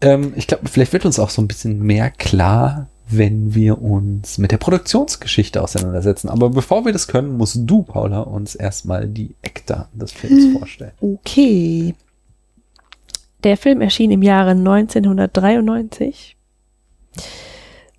[0.01, 4.39] Ähm, ich glaube, vielleicht wird uns auch so ein bisschen mehr klar, wenn wir uns
[4.39, 6.29] mit der Produktionsgeschichte auseinandersetzen.
[6.29, 10.93] Aber bevor wir das können, musst du, Paula, uns erstmal die Eckdaten des Films vorstellen.
[11.01, 11.95] Okay.
[13.43, 16.37] Der Film erschien im Jahre 1993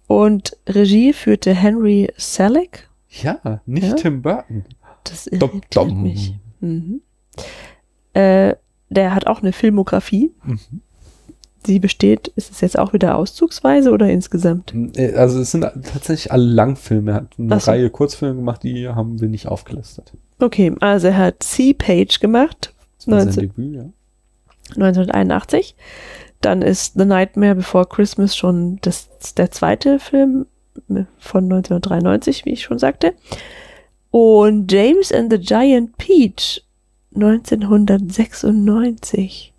[0.07, 2.89] und Regie führte Henry Selick.
[3.09, 3.93] Ja, nicht Ja?
[3.95, 4.65] Tim Burton.
[5.03, 6.03] Das irritiert dum.
[6.03, 6.35] mich.
[6.59, 7.01] Mhm.
[8.13, 8.55] Äh,
[8.89, 10.31] der hat auch eine Filmografie.
[10.43, 10.81] Mhm.
[11.65, 14.73] Sie besteht, ist es jetzt auch wieder auszugsweise oder insgesamt?
[14.95, 17.11] Äh, Also es sind tatsächlich alle Langfilme.
[17.11, 17.71] Er hat eine so.
[17.71, 20.13] Reihe Kurzfilme gemacht, die haben wir nicht aufgelistet.
[20.39, 23.85] Okay, also er hat Sea Page gemacht, Das war sein 19, Debüt, ja.
[24.75, 25.75] 1981.
[26.41, 30.47] Dann ist The Nightmare Before Christmas schon das, der zweite Film
[31.19, 33.13] von 1993, wie ich schon sagte.
[34.09, 36.63] Und James and the Giant Peach
[37.13, 39.50] 1996.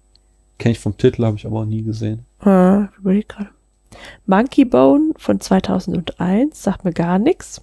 [0.62, 2.25] Kenne ich vom Titel, habe ich aber auch nie gesehen.
[2.38, 3.48] Ah, überleg gerade.
[4.27, 7.61] Monkey Bone von 2001, sagt mir gar nichts.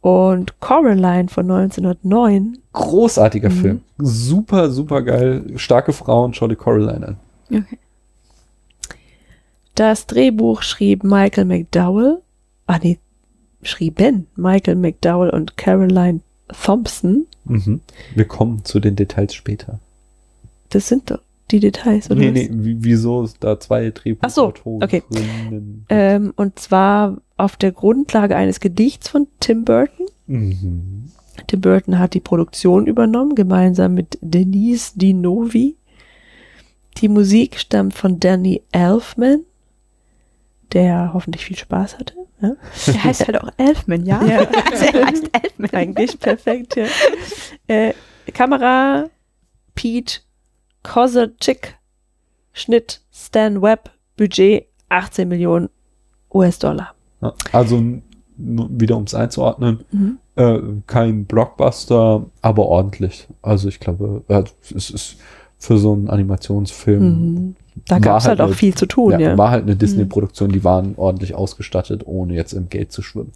[0.00, 2.56] Und Coraline von 1909.
[2.72, 3.52] Großartiger Mhm.
[3.60, 3.80] Film.
[3.98, 5.44] Super, super geil.
[5.56, 7.16] Starke Frauen, schau dir Coraline an.
[7.52, 7.78] Okay.
[9.74, 12.22] Das Drehbuch schrieb Michael McDowell.
[12.66, 12.98] Ah nee,
[13.62, 16.20] schrieben Michael McDowell und Caroline
[16.62, 17.26] Thompson.
[17.44, 17.80] Mhm.
[18.14, 19.78] Wir kommen zu den Details später.
[20.70, 22.20] Das sind doch die Details, oder?
[22.20, 22.34] nee, was?
[22.34, 25.86] nee, wie- wieso ist da zwei Ach so, Drehbuchautorinnen?
[25.88, 30.06] Ähm, und zwar auf der Grundlage eines Gedichts von Tim Burton.
[30.26, 31.10] Mhm.
[31.46, 35.76] Tim Burton hat die Produktion übernommen, gemeinsam mit Denise Di Novi.
[36.98, 39.44] Die Musik stammt von Danny Elfman,
[40.72, 42.14] der hoffentlich viel Spaß hatte.
[42.42, 42.56] Ja?
[42.86, 44.24] Der heißt halt auch Elfman, ja?
[44.24, 44.44] Ja.
[44.92, 45.70] Der heißt Elfman.
[45.72, 46.86] Eigentlich perfekt, ja.
[47.68, 47.94] Äh,
[48.32, 49.08] Kamera
[49.74, 50.20] Pete
[50.88, 51.74] Kozaczyk,
[52.52, 55.68] Schnitt Stan Webb, Budget 18 Millionen
[56.32, 56.94] US-Dollar.
[57.52, 57.82] Also
[58.36, 60.18] wieder um es einzuordnen, Mhm.
[60.36, 63.26] äh, kein Blockbuster, aber ordentlich.
[63.42, 65.16] Also ich glaube, äh, es ist
[65.58, 67.56] für so einen Animationsfilm Mhm.
[67.86, 69.38] Da War gab es halt halt auch eine- viel zu tun, ja, ja.
[69.38, 73.30] war halt eine Disney-Produktion, die waren ordentlich ausgestattet, ohne jetzt im Geld zu schwimmen.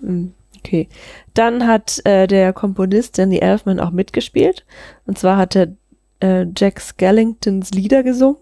[0.00, 0.26] Mm,
[0.58, 0.88] Okay.
[1.34, 4.64] Dann hat äh, der Komponist Danny Elfman auch mitgespielt.
[5.06, 5.68] Und zwar hat er
[6.24, 8.36] äh, Jack Skellingtons Lieder gesungen.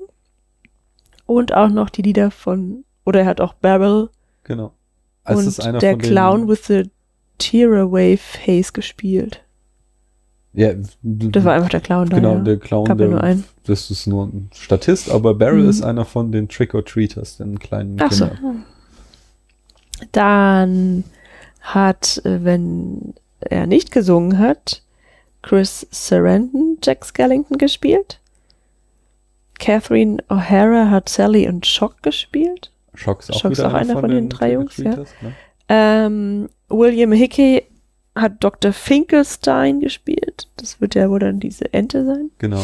[1.26, 4.10] Und auch noch die Lieder von, oder er hat auch Barrel
[4.44, 4.72] Genau.
[5.24, 6.90] Also und der Clown with the
[7.38, 9.40] Tearaway Face gespielt.
[10.52, 12.16] Ja, Das war einfach der Clown da.
[12.16, 12.40] genau, ja.
[12.40, 13.44] der Clown, Gab der, nur einen.
[13.64, 15.70] das ist nur ein Statist, aber Barrel Mhm.
[15.70, 18.28] ist einer von den Trick-or-Treaters, den kleinen Ach so.
[20.10, 21.04] Dann
[21.60, 24.82] hat, äh, wenn er nicht gesungen hat,
[25.42, 28.20] Chris Sarandon Jack Skellington gespielt.
[29.58, 32.70] Catherine O'Hara hat Sally und Shock gespielt.
[32.94, 34.96] Schock ist auch Schock ist auch einer von den drei Jungs, ja.
[34.96, 35.06] Ne?
[35.68, 37.64] Ähm, William Hickey
[38.14, 38.72] hat Dr.
[38.72, 40.48] Finkelstein gespielt.
[40.56, 42.30] Das wird ja wohl dann diese Ente sein.
[42.38, 42.62] Genau.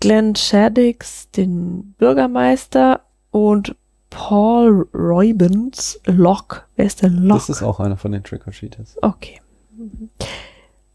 [0.00, 3.74] Glenn Shaddix, den Bürgermeister und
[4.10, 6.62] Paul Reubens Locke.
[6.76, 7.40] Wer ist denn Locke?
[7.40, 8.96] Das ist auch einer von den Trick-or-Treaters.
[9.02, 9.40] Okay.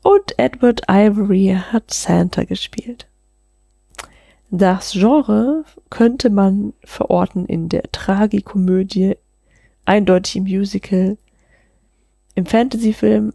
[0.04, 3.08] Und Edward Ivory hat Santa gespielt.
[4.52, 9.16] Das Genre könnte man verorten in der Tragikomödie,
[9.86, 11.18] eindeutig im Musical,
[12.36, 13.34] im Fantasyfilm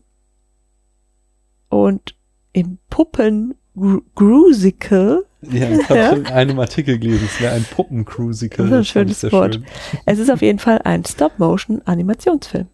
[1.70, 2.14] und
[2.52, 5.24] im Puppen-Grusical.
[5.42, 6.10] Ja, ich habe Ja.
[6.10, 8.68] schon in einem Artikel gelesen, es wäre ein Puppen-Cruisical.
[8.68, 9.54] Das ist ein schönes Wort.
[9.54, 9.64] schön.
[10.06, 12.66] Es ist auf jeden Fall ein Stop-Motion-Animationsfilm.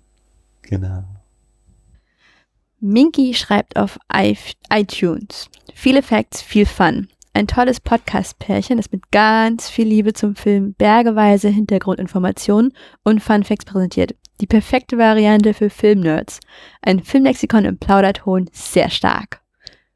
[0.63, 1.05] Genau.
[2.89, 5.49] Minky schreibt auf iTunes.
[5.75, 7.09] Viele Facts, viel Fun.
[7.33, 13.65] Ein tolles Podcast-Pärchen, das mit ganz viel Liebe zum Film bergeweise Hintergrundinformationen und Fun Facts
[13.65, 14.15] präsentiert.
[14.43, 16.41] Die perfekte Variante für Filmnerds.
[16.83, 19.41] Ein Filmlexikon im Plauderton, sehr stark.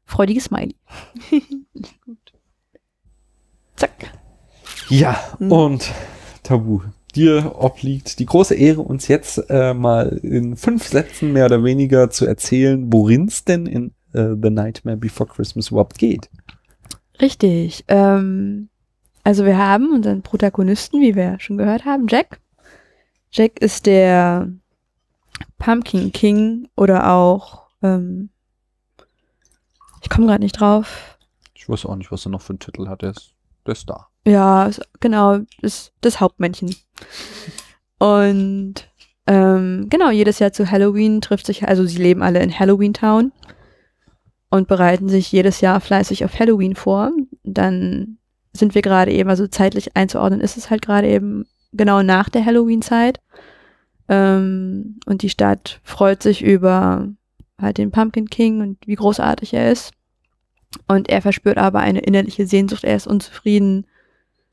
[0.05, 0.75] Freudiges Smiley.
[3.75, 4.11] Zack.
[4.89, 5.51] Ja, Hm.
[5.51, 5.91] und
[6.41, 6.81] Tabu.
[7.19, 12.09] Dir obliegt die große Ehre, uns jetzt äh, mal in fünf Sätzen mehr oder weniger
[12.09, 16.29] zu erzählen, worin es denn in äh, The Nightmare Before Christmas überhaupt geht.
[17.19, 17.83] Richtig.
[17.89, 18.69] Ähm,
[19.25, 22.39] also wir haben unseren Protagonisten, wie wir schon gehört haben, Jack.
[23.31, 24.49] Jack ist der
[25.57, 28.29] Pumpkin King oder auch, ähm,
[30.01, 31.17] ich komme gerade nicht drauf.
[31.53, 33.01] Ich weiß auch nicht, was er noch für einen Titel hat.
[33.01, 33.33] Der ist,
[33.65, 34.08] der ist da.
[34.29, 36.75] Ja, genau, ist das Hauptmännchen.
[37.97, 38.75] Und
[39.25, 43.31] ähm, genau, jedes Jahr zu Halloween trifft sich, also sie leben alle in Halloween Town
[44.51, 47.11] und bereiten sich jedes Jahr fleißig auf Halloween vor.
[47.43, 48.19] Dann
[48.53, 52.45] sind wir gerade eben, also zeitlich einzuordnen, ist es halt gerade eben genau nach der
[52.45, 53.19] Halloween-Zeit.
[54.09, 57.09] Ähm, und die Stadt freut sich über
[57.59, 59.91] halt den Pumpkin King und wie großartig er ist.
[60.87, 63.87] Und er verspürt aber eine innerliche Sehnsucht, er ist unzufrieden.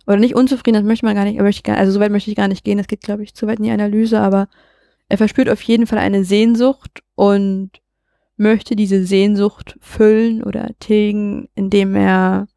[0.07, 2.37] Oder nicht unzufrieden, das möchte man gar nicht, möchte ich also so weit möchte ich
[2.37, 4.49] gar nicht gehen, das geht, glaube ich, zu weit in die Analyse, aber
[5.09, 7.71] er verspürt auf jeden Fall eine Sehnsucht und
[8.37, 12.49] möchte diese Sehnsucht füllen oder tilgen, indem er,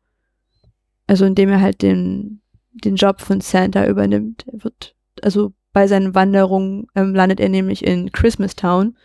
[1.08, 4.46] also indem er halt den, den Job von Santa übernimmt.
[4.52, 8.98] Er wird, also bei seinen Wanderungen ähm, landet er nämlich in Christmas Town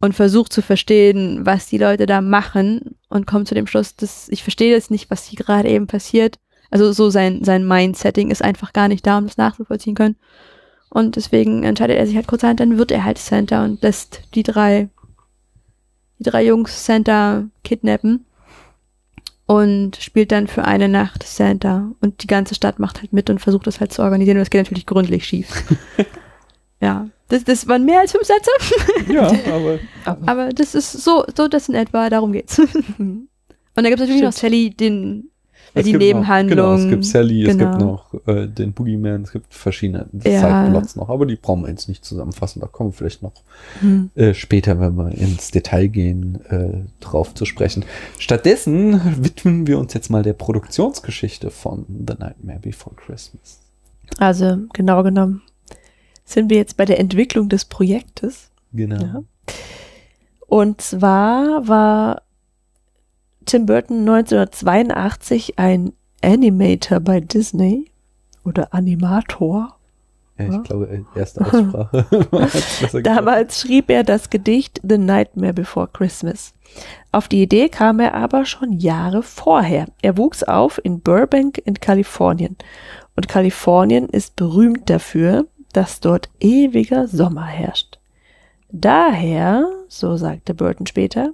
[0.00, 4.28] und versucht zu verstehen, was die Leute da machen und kommt zu dem Schluss, dass
[4.28, 6.38] ich verstehe jetzt nicht, was hier gerade eben passiert.
[6.70, 10.16] Also so sein, sein Mindsetting ist einfach gar nicht da, um das nachzuvollziehen können.
[10.90, 14.44] Und deswegen entscheidet er sich halt kurzerhand, dann wird er halt Santa und lässt die
[14.44, 14.88] drei,
[16.18, 18.24] die drei Jungs Santa kidnappen
[19.46, 21.90] und spielt dann für eine Nacht Santa.
[22.00, 24.36] Und die ganze Stadt macht halt mit und versucht das halt zu organisieren.
[24.36, 25.48] Und das geht natürlich gründlich schief.
[26.80, 28.50] ja, das, das waren mehr als fünf Sätze.
[29.12, 29.78] Ja, aber
[30.26, 32.58] Aber das ist so, so das in etwa, darum geht's.
[32.98, 33.28] und
[33.74, 35.30] dann gibt es natürlich noch Sally, den,
[35.74, 36.56] es die gibt Nebenhandlung.
[36.58, 37.84] Noch, genau, es gibt Sally, es gibt Genau.
[38.12, 40.40] noch äh, den Boogeyman, es gibt verschiedene Ja.
[40.64, 42.60] Sideplots noch, aber die brauchen wir jetzt nicht zusammenfassen.
[42.60, 43.32] Da kommen wir vielleicht noch
[43.80, 44.10] Hm.
[44.14, 47.84] äh, später, wenn wir ins Detail gehen, äh, drauf zu sprechen.
[48.18, 53.60] Stattdessen widmen wir uns jetzt mal der Produktionsgeschichte von The Nightmare Before Christmas.
[54.18, 55.42] Also genau genommen
[56.24, 58.50] sind wir jetzt bei der Entwicklung des Projektes.
[58.72, 58.96] Genau.
[59.02, 59.22] Ja.
[60.46, 62.22] Und zwar war
[63.44, 65.92] Tim Burton 1982 ein
[66.22, 67.90] Animator bei Disney
[68.44, 69.76] oder Animator.
[70.38, 70.58] Ja, ich Ja.
[70.62, 73.00] glaube, äh, erste Aussprache.
[73.02, 76.54] Damals schrieb er das Gedicht The Nightmare Before Christmas.
[77.12, 79.86] Auf die Idee kam er aber schon Jahre vorher.
[80.02, 82.56] Er wuchs auf in Burbank in Kalifornien.
[83.16, 87.98] Und Kalifornien ist berühmt dafür, dass dort ewiger Sommer herrscht.
[88.70, 91.32] Daher, so sagte Burton später,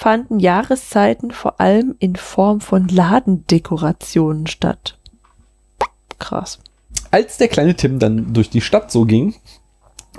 [0.00, 4.96] fanden Jahreszeiten vor allem in Form von Ladendekorationen statt.
[6.18, 6.58] Krass.
[7.10, 9.34] Als der kleine Tim dann durch die Stadt so ging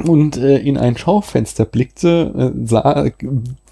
[0.04, 3.10] und äh, in ein Schaufenster blickte, äh, sah,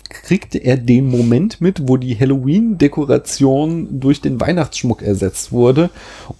[0.10, 5.92] kriegte er den Moment mit, wo die Halloween-Dekoration durch den Weihnachtsschmuck ersetzt wurde.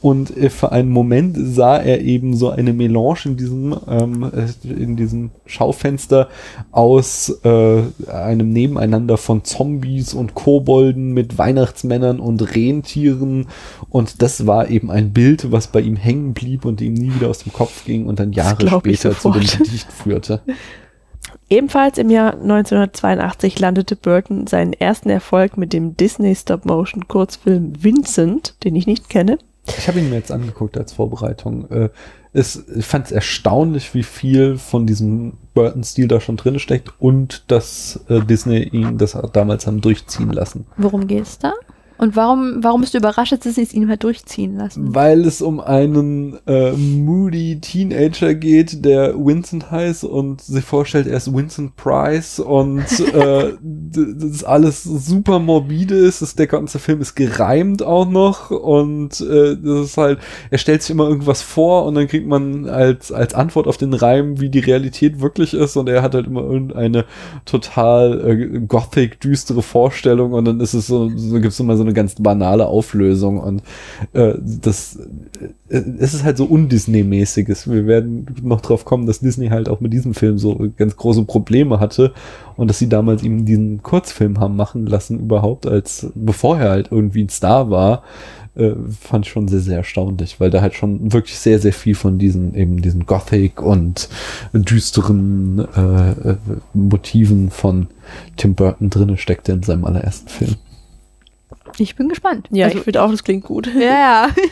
[0.02, 4.68] Und äh, für einen Moment sah er eben so eine Melange in diesem, ähm, äh,
[4.68, 6.30] in diesem Schaufenster
[6.72, 13.48] aus äh, einem Nebeneinander von Zombies und Kobolden mit Weihnachtsmännern und Rentieren.
[13.90, 17.30] Und das war eben ein Bild, was bei ihm hängen blieb und ihm nie wieder
[17.30, 19.40] aus dem Kopf ging und dann Jahre später zu dem.
[19.42, 20.42] Gedicht führte.
[21.50, 28.76] Ebenfalls im Jahr 1982 landete Burton seinen ersten Erfolg mit dem Disney Stop-Motion-Kurzfilm Vincent, den
[28.76, 29.40] ich nicht kenne.
[29.78, 31.70] Ich habe ihn mir jetzt angeguckt als Vorbereitung.
[31.70, 31.90] Äh,
[32.34, 37.44] es, ich fand es erstaunlich, wie viel von diesem Burton-Stil da schon drin steckt und
[37.48, 40.66] dass äh, Disney ihn das damals haben durchziehen lassen.
[40.78, 41.54] Worum geht's da?
[42.00, 44.96] Und warum, warum bist du überrascht, dass sie es ihm hat durchziehen lassen?
[44.96, 51.18] Weil es um einen äh, moody Teenager geht, der Vincent heißt und sich vorstellt, er
[51.18, 56.22] ist Vincent Price und äh, das alles super morbide ist.
[56.22, 60.20] Das, der ganze Film ist gereimt auch noch und äh, das ist halt,
[60.52, 63.94] er stellt sich immer irgendwas vor und dann kriegt man als, als Antwort auf den
[63.94, 67.04] Reim, wie die Realität wirklich ist und er hat halt immer irgendeine
[67.44, 71.84] total äh, gothic, düstere Vorstellung und dann ist es so, so gibt es immer so
[71.84, 73.62] eine ganz banale Auflösung und
[74.14, 74.98] äh, das
[75.70, 77.70] äh, es ist halt so undisney-mäßiges.
[77.70, 81.24] Wir werden noch drauf kommen, dass Disney halt auch mit diesem Film so ganz große
[81.26, 82.14] Probleme hatte
[82.56, 86.90] und dass sie damals ihm diesen Kurzfilm haben machen lassen überhaupt, als bevor er halt
[86.92, 88.04] irgendwie ein Star war,
[88.56, 91.96] äh, fand ich schon sehr, sehr erstaunlich, weil da halt schon wirklich sehr, sehr viel
[91.96, 94.10] von diesen eben diesen Gothic und
[94.54, 96.38] düsteren äh, äh,
[96.74, 97.88] Motiven von
[98.38, 100.56] Tim Burton drinne steckte in seinem allerersten Film.
[101.78, 102.48] Ich bin gespannt.
[102.52, 103.68] Ja, also, ich finde auch, das klingt gut.
[103.74, 104.30] ja, ja.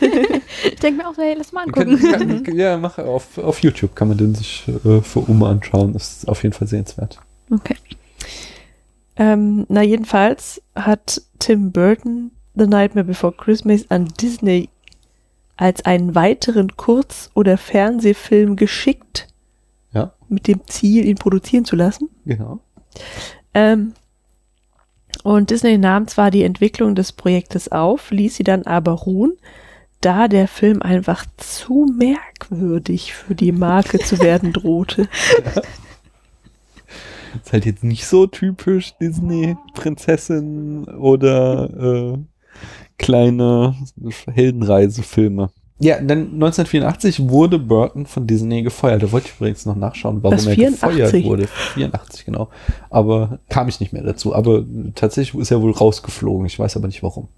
[0.64, 1.98] ich denke mir auch so, hey, lass mal angucken.
[1.98, 5.94] können- kann- ja, mach auf, auf YouTube kann man den sich äh, für Uma anschauen.
[5.94, 7.20] Ist auf jeden Fall sehenswert.
[7.50, 7.76] Okay.
[9.16, 14.68] Ähm, na, jedenfalls hat Tim Burton The Nightmare Before Christmas an Disney
[15.56, 19.26] als einen weiteren Kurz- oder Fernsehfilm geschickt,
[19.92, 20.12] Ja.
[20.28, 22.08] mit dem Ziel, ihn produzieren zu lassen.
[22.26, 22.60] Genau.
[23.54, 23.92] Ähm,
[25.22, 29.36] und Disney nahm zwar die Entwicklung des Projektes auf, ließ sie dann aber ruhen,
[30.00, 35.08] da der Film einfach zu merkwürdig für die Marke zu werden drohte.
[37.42, 42.18] Ist halt jetzt nicht so typisch Disney-Prinzessin oder äh,
[42.98, 43.76] kleine
[44.32, 45.50] Heldenreisefilme.
[45.80, 49.02] Ja, dann 1984 wurde Burton von Disney gefeuert.
[49.02, 50.98] Da wollte ich übrigens noch nachschauen, warum Was, er 84?
[50.98, 51.46] gefeuert wurde.
[51.46, 52.48] 84, genau.
[52.90, 54.34] Aber kam ich nicht mehr dazu.
[54.34, 54.64] Aber
[54.96, 56.46] tatsächlich ist er wohl rausgeflogen.
[56.46, 57.28] Ich weiß aber nicht warum.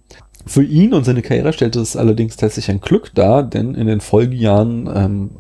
[0.47, 4.01] Für ihn und seine Karriere stellte es allerdings tatsächlich ein Glück dar, denn in den
[4.01, 5.31] Folgejahren ähm,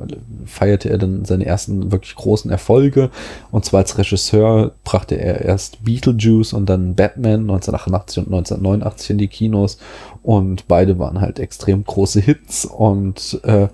[0.44, 3.10] feierte er dann seine ersten wirklich großen Erfolge.
[3.50, 9.18] Und zwar als Regisseur brachte er erst Beetlejuice und dann Batman 1988 und 1989 in
[9.18, 9.78] die Kinos.
[10.22, 12.66] Und beide waren halt extrem große Hits.
[12.66, 13.68] Und äh,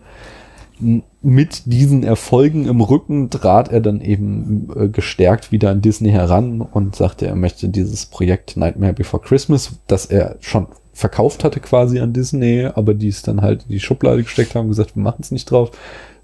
[1.23, 6.61] mit diesen Erfolgen im Rücken trat er dann eben äh, gestärkt wieder an Disney heran
[6.61, 12.01] und sagte, er möchte dieses Projekt Nightmare Before Christmas, das er schon verkauft hatte quasi
[12.01, 15.21] an Disney, aber die es dann halt in die Schublade gesteckt haben, gesagt, wir machen
[15.21, 15.71] es nicht drauf,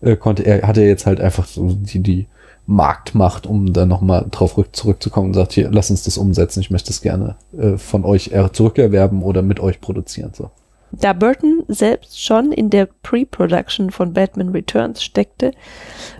[0.00, 2.26] äh, konnte er, hatte er jetzt halt einfach so die, die
[2.66, 6.70] Marktmacht, um dann nochmal drauf rück, zurückzukommen und sagt, hier, lass uns das umsetzen, ich
[6.70, 10.30] möchte es gerne äh, von euch er- zurückerwerben oder mit euch produzieren.
[10.34, 10.50] So.
[10.92, 15.52] Da Burton selbst schon in der Pre-Production von Batman Returns steckte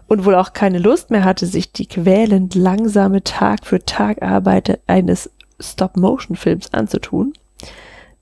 [0.08, 4.80] und wohl auch keine Lust mehr hatte, sich die quälend langsame Tag für Tag Arbeit
[4.86, 5.30] eines
[5.60, 7.32] Stop-Motion-Films anzutun,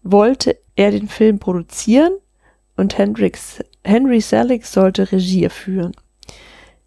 [0.03, 2.13] wollte er den Film produzieren
[2.77, 5.93] und Hendrix, Henry Selick sollte Regie führen.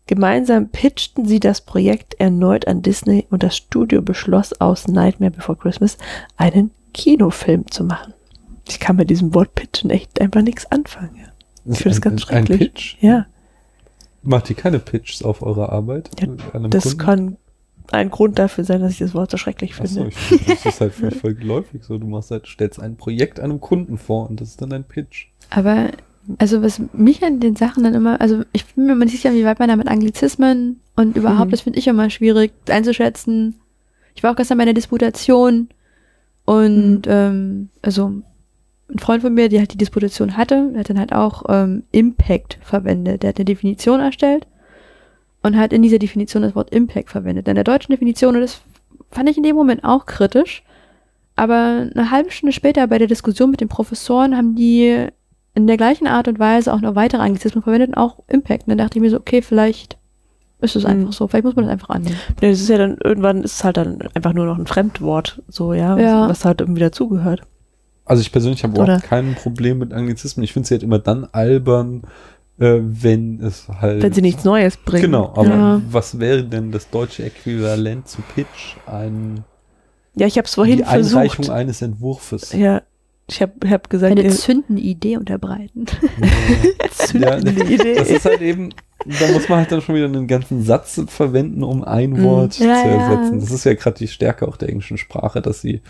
[0.05, 5.57] Gemeinsam pitchten sie das Projekt erneut an Disney und das Studio beschloss aus Nightmare Before
[5.57, 5.97] Christmas
[6.35, 8.13] einen Kinofilm zu machen.
[8.67, 11.15] Ich kann mit diesem Wort pitchen echt einfach nichts anfangen.
[11.15, 11.71] Ja.
[11.71, 12.73] Ich finde das ganz ein, ein schrecklich.
[12.73, 12.95] Pitch?
[13.01, 13.27] Ja,
[14.23, 16.09] Macht ihr keine Pitches auf eurer Arbeit?
[16.19, 16.27] Ja,
[16.69, 16.97] das Kunden?
[16.97, 17.37] kann
[17.91, 20.09] ein Grund dafür sein, dass ich das Wort so schrecklich Achso, finde.
[20.09, 21.97] ich finde, das ist halt für mich voll geläufig so.
[21.97, 25.27] Du machst halt, stellst ein Projekt einem Kunden vor und das ist dann ein Pitch.
[25.49, 25.89] Aber,
[26.39, 29.33] also was mich an den Sachen dann immer, also ich bin mir immer nicht sicher,
[29.33, 31.51] wie weit man da mit Anglizismen und überhaupt, Mhm.
[31.51, 33.55] das finde ich immer schwierig einzuschätzen.
[34.15, 35.69] Ich war auch gestern bei einer Disputation
[36.45, 38.11] und ähm, also
[38.89, 41.83] ein Freund von mir, der halt die Disputation hatte, der hat dann halt auch ähm,
[41.91, 43.23] Impact verwendet.
[43.23, 44.45] Der hat eine Definition erstellt
[45.43, 47.47] und hat in dieser Definition das Wort Impact verwendet.
[47.47, 48.61] In der deutschen Definition, und das
[49.11, 50.63] fand ich in dem Moment auch kritisch,
[51.35, 55.07] aber eine halbe Stunde später bei der Diskussion mit den Professoren haben die
[55.55, 58.63] in der gleichen Art und Weise auch noch weitere Anglizismen verwendet und auch Impact.
[58.63, 59.97] Und dann dachte ich mir so, okay, vielleicht
[60.61, 60.89] ist es Mhm.
[60.89, 61.27] einfach so.
[61.27, 62.15] Vielleicht muss man das einfach annehmen.
[62.41, 65.41] Nee, das ist ja dann, irgendwann ist es halt dann einfach nur noch ein Fremdwort,
[65.47, 66.29] so, ja, Ja.
[66.29, 67.41] was halt irgendwie dazugehört.
[68.05, 70.43] Also ich persönlich habe überhaupt kein Problem mit Anglizismen.
[70.43, 72.01] Ich finde sie halt immer dann albern,
[72.59, 74.01] äh, wenn es halt.
[74.03, 75.03] Wenn sie nichts Neues bringen.
[75.05, 75.81] Genau, aber Ja.
[75.89, 78.77] was wäre denn das deutsche Äquivalent zu Pitch?
[78.85, 79.43] Ein,
[80.15, 81.49] Ja, ich habe es vorhin die Einreichung versucht.
[81.49, 82.53] eines Entwurfes.
[82.53, 82.81] Ja,
[83.27, 85.85] ich habe hab gesagt, Eine äh, zündende Idee unterbreiten.
[86.91, 87.95] zündende Idee.
[87.95, 88.69] Das ist halt eben,
[89.05, 92.23] da muss man halt dann schon wieder einen ganzen Satz verwenden, um ein Mhm.
[92.23, 92.93] Wort Ja, zu ja.
[92.95, 93.39] ersetzen.
[93.39, 95.81] Das ist ja gerade die Stärke auch der englischen Sprache, dass sie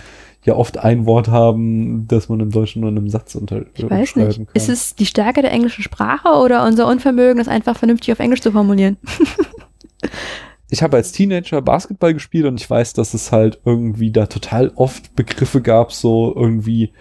[0.43, 3.89] ja oft ein Wort haben, das man im Deutschen nur in einem Satz unter Ich
[3.89, 4.37] weiß nicht.
[4.37, 4.47] kann.
[4.53, 8.41] Ist es die Stärke der englischen Sprache oder unser Unvermögen, das einfach vernünftig auf Englisch
[8.41, 8.97] zu formulieren?
[10.69, 14.71] ich habe als Teenager Basketball gespielt und ich weiß, dass es halt irgendwie da total
[14.75, 16.91] oft Begriffe gab, so irgendwie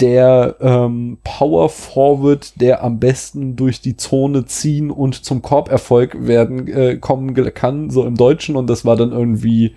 [0.00, 6.68] der ähm, Power Forward, der am besten durch die Zone ziehen und zum Korberfolg werden
[6.68, 9.74] äh, kommen kann, so im Deutschen und das war dann irgendwie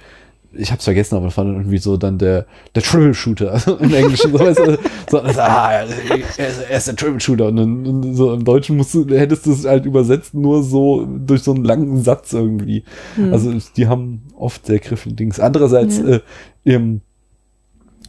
[0.55, 2.45] ich hab's vergessen, aber das war dann irgendwie so dann der
[2.75, 6.95] der Triple Shooter also im Englischen so, so das, ah, er, ist, er ist der
[6.95, 10.63] Triple Shooter und dann so im Deutschen musst du hättest du es halt übersetzt nur
[10.63, 12.83] so durch so einen langen Satz irgendwie.
[13.15, 13.33] Hm.
[13.33, 15.39] Also die haben oft sehr griffige Dings.
[15.39, 16.15] Andererseits Ja.
[16.15, 16.19] äh,
[16.65, 17.01] im,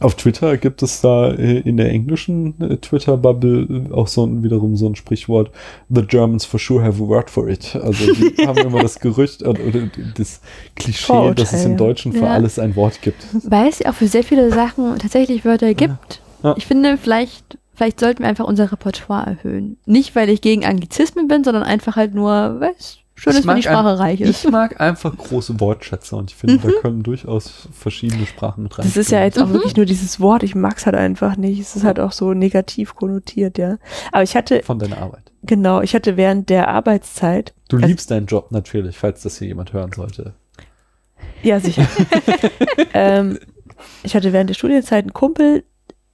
[0.01, 4.43] auf Twitter gibt es da äh, in der englischen äh, Twitter-Bubble äh, auch so ein,
[4.43, 5.51] wiederum so ein Sprichwort,
[5.89, 7.75] The Germans for sure have a word for it.
[7.75, 9.59] Also die haben immer das Gerücht oder
[10.17, 10.41] das
[10.75, 11.75] Klischee, dass es im.
[11.77, 12.33] Deutschen für Ja.
[12.33, 13.25] alles ein Wort gibt.
[13.43, 16.21] Weil es ja auch für sehr viele Sachen tatsächlich Wörter gibt.
[16.41, 16.55] Ja.
[16.57, 19.77] Ich finde, vielleicht, vielleicht sollten wir einfach unser Repertoire erhöhen.
[19.85, 23.47] Nicht, weil ich gegen Anglizismen bin, sondern einfach halt nur, weil es schön Ich ist,
[23.47, 24.45] wenn die mag ein- Sprache reich ist.
[24.45, 28.85] Ich mag einfach große Wortschätze und ich finde, da können durchaus verschiedene Sprachen mit rein.
[28.85, 31.59] Das ist ja jetzt auch wirklich nur dieses Wort, ich mag's halt einfach nicht.
[31.59, 33.77] Es ist halt auch so negativ konnotiert, ja.
[34.11, 35.31] Aber ich hatte, von deiner Arbeit.
[35.43, 39.47] genau, ich hatte während der Arbeitszeit, Du Also- liebst deinen Job natürlich, falls das hier
[39.47, 40.33] jemand hören sollte.
[41.41, 41.87] ja sicher,
[42.93, 43.39] ähm,
[44.03, 45.63] ich hatte während der Studienzeit einen Kumpel,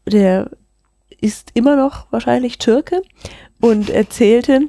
[0.05, 0.49] der
[1.19, 3.01] ist immer noch wahrscheinlich Türke
[3.59, 4.61] und erzählte,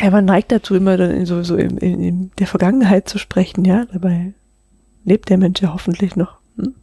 [0.00, 3.18] ja, man neigt dazu, immer dann in so, so in, in, in der Vergangenheit zu
[3.18, 3.86] sprechen, ja.
[3.92, 4.32] Dabei
[5.04, 6.38] lebt der Mensch ja hoffentlich noch.
[6.56, 6.74] Hm?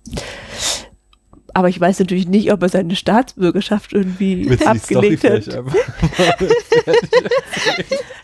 [1.54, 5.48] Aber ich weiß natürlich nicht, ob er seine Staatsbürgerschaft irgendwie Story abgelegt hat.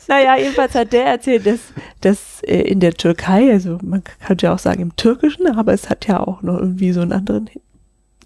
[0.07, 1.59] Naja, jedenfalls hat der erzählt, dass,
[2.01, 5.89] dass äh, in der Türkei, also man könnte ja auch sagen im Türkischen, aber es
[5.89, 7.49] hat ja auch noch irgendwie so einen anderen.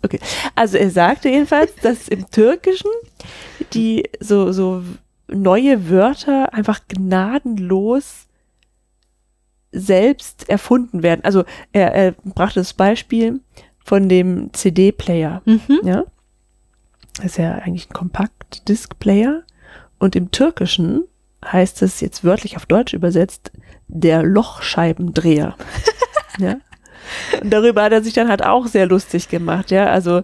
[0.04, 0.20] Okay,
[0.56, 2.90] also er sagte jedenfalls, dass im Türkischen
[3.74, 4.84] die so, so
[5.34, 8.28] neue Wörter einfach gnadenlos
[9.72, 11.24] selbst erfunden werden.
[11.24, 13.40] Also er, er brachte das Beispiel
[13.84, 15.42] von dem CD-Player.
[15.46, 15.80] Mhm.
[15.84, 16.04] Ja.
[17.18, 19.44] Das ist ja eigentlich ein Kompakt-Disc-Player.
[20.00, 21.06] Und im Türkischen
[21.46, 23.52] heißt es jetzt wörtlich auf Deutsch übersetzt
[23.88, 25.56] der Lochscheibendreher.
[26.40, 26.58] ja.
[27.42, 29.88] Und darüber hat er sich dann halt auch sehr lustig gemacht, ja.
[29.88, 30.24] Also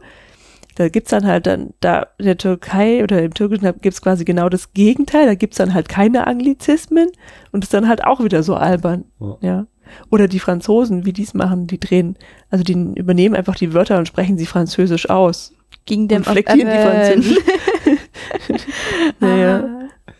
[0.77, 4.47] da gibt's dann halt dann, da in der Türkei oder im Türkischen gibt's quasi genau
[4.49, 7.09] das Gegenteil, da gibt's dann halt keine Anglizismen
[7.51, 9.37] und ist dann halt auch wieder so albern, Ja.
[9.41, 9.65] ja.
[10.11, 12.17] Oder die Franzosen, wie die's machen, die drehen,
[12.49, 15.53] also die übernehmen einfach die Wörter und sprechen sie französisch aus.
[15.85, 17.37] Ging dem Und flektieren die Französisch.
[19.19, 19.63] naja.
[19.63, 20.13] Ah.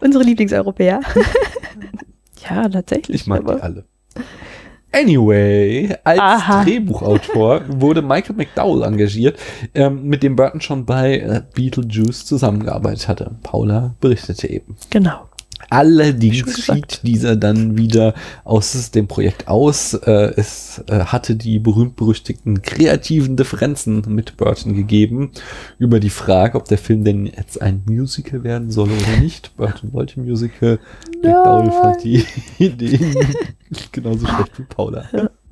[0.00, 1.00] Unsere Lieblingseuropäer.
[2.48, 3.22] Ja, tatsächlich.
[3.22, 3.84] Ich mag aber- die alle.
[4.90, 6.64] Anyway, als Aha.
[6.64, 9.38] Drehbuchautor wurde Michael McDowell engagiert,
[9.74, 13.30] ähm, mit dem Burton schon bei äh, Beetlejuice zusammengearbeitet hatte.
[13.42, 14.76] Paula berichtete eben.
[14.90, 15.28] Genau.
[15.70, 18.14] Allerdings schied dieser dann wieder
[18.44, 19.94] aus dem Projekt aus.
[19.94, 25.30] Äh, es äh, hatte die berühmt-berüchtigten kreativen Differenzen mit Burton gegeben
[25.78, 29.56] über die Frage, ob der Film denn jetzt ein Musical werden solle oder nicht.
[29.56, 30.78] Burton wollte Musical.
[31.22, 32.24] McDowell fand die
[32.58, 32.98] Idee
[33.92, 35.04] genauso schlecht wie Paula.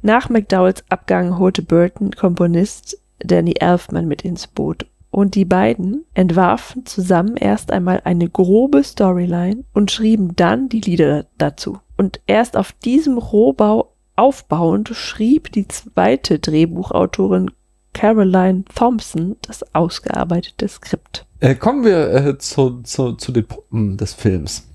[0.03, 4.87] Nach McDowells Abgang holte Burton Komponist Danny Elfman mit ins Boot.
[5.17, 11.25] Und die beiden entwarfen zusammen erst einmal eine grobe Storyline und schrieben dann die Lieder
[11.39, 11.79] dazu.
[11.97, 17.51] Und erst auf diesem Rohbau aufbauend schrieb die zweite Drehbuchautorin
[17.95, 21.25] Caroline Thompson das ausgearbeitete Skript.
[21.41, 24.69] Äh, kommen wir äh, zu, zu, zu den Puppen des Films.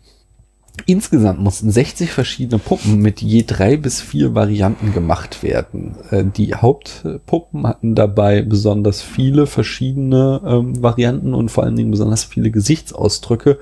[0.85, 5.95] Insgesamt mussten 60 verschiedene Puppen mit je drei bis vier Varianten gemacht werden.
[6.09, 12.23] Äh, Die Hauptpuppen hatten dabei besonders viele verschiedene ähm, Varianten und vor allen Dingen besonders
[12.23, 13.59] viele Gesichtsausdrücke.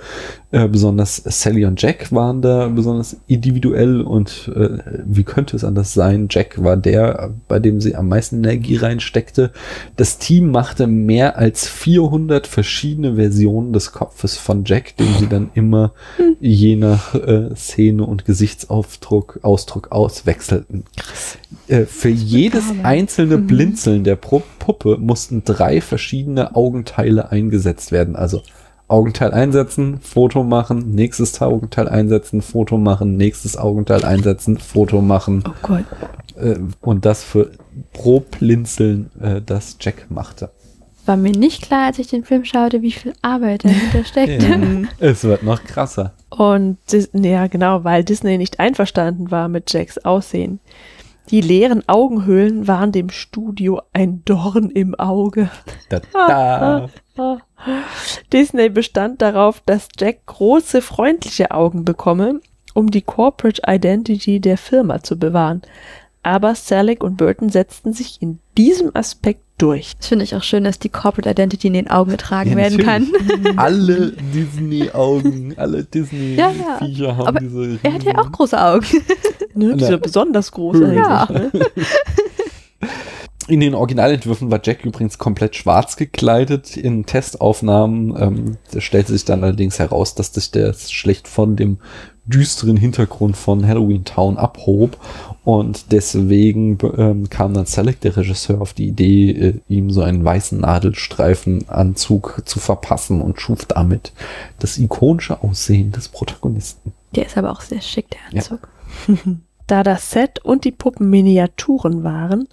[0.51, 5.93] Äh, besonders Sally und Jack waren da besonders individuell und äh, wie könnte es anders
[5.93, 6.27] sein?
[6.29, 9.51] Jack war der, bei dem sie am meisten Energie reinsteckte.
[9.95, 15.51] Das Team machte mehr als 400 verschiedene Versionen des Kopfes von Jack, den sie dann
[15.53, 15.93] immer
[16.39, 20.85] je nach äh, Szene und Gesichtsausdruck Ausdruck auswechselten.
[21.67, 28.15] Äh, für jedes einzelne Blinzeln der Pro Puppe mussten drei verschiedene Augenteile eingesetzt werden.
[28.15, 28.43] Also
[28.87, 35.43] Augenteil einsetzen, Foto machen, nächstes Augenteil einsetzen, Foto machen, nächstes Augenteil einsetzen, Foto machen.
[35.47, 35.85] Oh Gott.
[36.35, 37.51] Äh, und das für
[37.93, 40.49] pro Blinzeln, äh, das Jack machte.
[41.09, 44.43] War mir nicht klar, als ich den Film schaute, wie viel Arbeit dahinter steckt.
[44.43, 44.59] Ja.
[44.99, 46.13] es wird noch krasser.
[46.29, 46.77] Und
[47.13, 50.59] ja, genau, weil Disney nicht einverstanden war mit Jacks Aussehen.
[51.31, 55.49] Die leeren Augenhöhlen waren dem Studio ein Dorn im Auge.
[55.89, 56.89] Da, da.
[58.31, 62.39] Disney bestand darauf, dass Jack große, freundliche Augen bekomme,
[62.75, 65.63] um die Corporate Identity der Firma zu bewahren.
[66.21, 69.95] Aber Selig und Burton setzten sich in diesem Aspekt durch.
[69.97, 72.77] Das finde ich auch schön, dass die Corporate Identity in den Augen getragen Ja, werden
[72.79, 73.07] kann.
[73.57, 75.83] alle Disney-Augen, alle Ja, ja.
[75.83, 77.79] Disney-Viecher haben Aber diese.
[77.83, 78.85] Er hat ja auch große Augen.
[79.55, 79.75] Ne?
[79.75, 79.87] Die Ja.
[79.87, 81.27] sind besonders groß Ja.
[81.29, 81.51] Ne?
[83.47, 86.77] In den Originalentwürfen war Jack übrigens komplett schwarz gekleidet.
[86.77, 91.79] In Testaufnahmen ähm, da stellte sich dann allerdings heraus, dass sich der schlecht von dem
[92.29, 94.97] düsteren Hintergrund von Halloween Town abhob.
[95.43, 100.23] Und deswegen ähm, kam dann Selleck, der Regisseur, auf die Idee, äh, ihm so einen
[100.23, 104.13] weißen Nadelstreifenanzug zu verpassen und schuf damit
[104.59, 106.93] das ikonische Aussehen des Protagonisten.
[107.15, 108.41] Der ist aber auch sehr schick, der Ja.
[108.41, 108.67] Anzug.
[109.67, 112.47] Da das Set und die Puppen Miniaturen waren,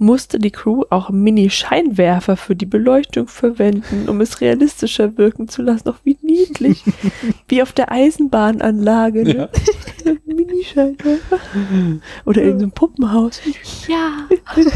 [0.00, 5.88] musste die Crew auch Mini-Scheinwerfer für die Beleuchtung verwenden, um es realistischer wirken zu lassen.
[5.88, 6.82] Auch wie niedlich.
[7.48, 9.24] wie auf der Eisenbahnanlage.
[9.24, 9.48] Ne?
[10.26, 11.38] Mini-Scheinwerfer.
[12.24, 13.40] Oder in so einem Puppenhaus.
[13.86, 14.28] Ja.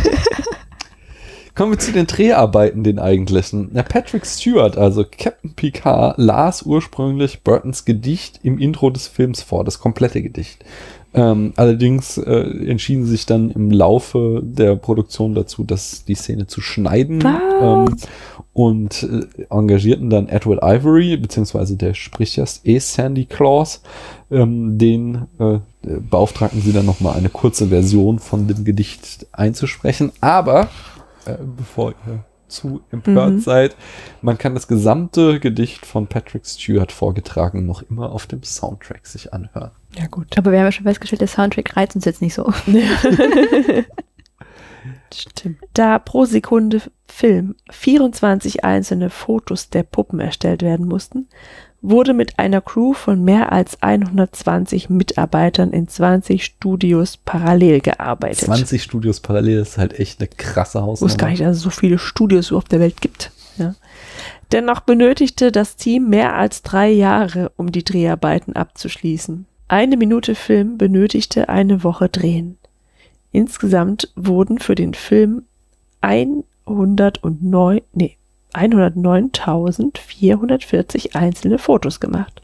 [1.54, 3.70] Kommen wir zu den Dreharbeiten, den eigentlichen.
[3.72, 9.64] Na, Patrick Stewart, also Captain Picard, las ursprünglich Burtons Gedicht im Intro des Films vor,
[9.64, 10.64] das komplette Gedicht.
[11.14, 16.48] Ähm, allerdings äh, entschieden sie sich dann im Laufe der Produktion dazu, dass die Szene
[16.48, 17.24] zu schneiden
[17.62, 17.94] ähm,
[18.52, 23.80] und äh, engagierten dann Edward Ivory, beziehungsweise der spricht erst eh Sandy Claus,
[24.30, 30.10] ähm, den äh, beauftragten sie dann nochmal eine kurze Version von dem Gedicht einzusprechen.
[30.20, 30.68] Aber
[31.26, 33.40] äh, bevor ihr zu empört Mhm.
[33.40, 33.76] seid,
[34.22, 39.32] man kann das gesamte Gedicht von Patrick Stewart vorgetragen noch immer auf dem Soundtrack sich
[39.32, 39.70] anhören.
[39.97, 40.36] Ja, gut.
[40.36, 42.53] Aber wir haben ja schon festgestellt, der Soundtrack reizt uns jetzt nicht so.
[45.14, 45.59] Stimmt.
[45.74, 51.28] Da pro Sekunde Film 24 einzelne Fotos der Puppen erstellt werden mussten,
[51.80, 58.47] wurde mit einer Crew von mehr als 120 Mitarbeitern in 20 Studios parallel gearbeitet.
[58.47, 61.30] 20 Studios parallel ist halt echt eine krasse Ich wusste gar Hausnummer.
[61.30, 63.30] nicht, dass es so viele Studios auf der Welt gibt.
[63.59, 63.74] Ja.
[64.51, 69.47] Dennoch benötigte das Team mehr als drei Jahre, um die Dreharbeiten abzuschließen.
[69.68, 72.58] Eine Minute Film benötigte eine Woche Drehen.
[73.32, 75.42] Insgesamt wurden für den Film
[76.00, 78.16] 109, nee,
[78.52, 82.40] 109.440 einzelne Fotos gemacht.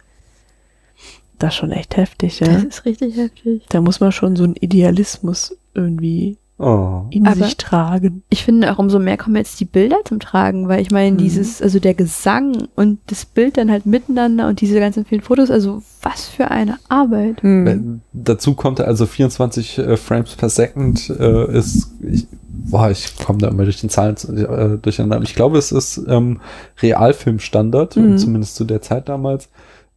[1.38, 2.48] Das ist schon echt heftig, ja.
[2.48, 3.62] Das ist richtig heftig.
[3.68, 7.06] Da muss man schon so einen Idealismus irgendwie Oh.
[7.10, 8.22] in Aber- sich tragen.
[8.28, 11.16] Ich finde auch umso mehr kommen jetzt die Bilder zum Tragen, weil ich meine, Mhm.
[11.18, 15.50] dieses, also der Gesang und das Bild dann halt miteinander und diese ganzen vielen Fotos,
[15.50, 17.42] also was für eine Arbeit.
[17.42, 17.66] Hm.
[17.66, 17.78] Äh,
[18.12, 23.48] Dazu kommt also 24 äh, Frames per Second äh, ist, ich, boah, ich komme da
[23.48, 25.22] immer durch den Zahlen äh, durcheinander.
[25.22, 26.40] Ich glaube, es ist ähm,
[26.82, 28.18] Realfilmstandard, Mhm.
[28.18, 29.48] zumindest zu der Zeit damals.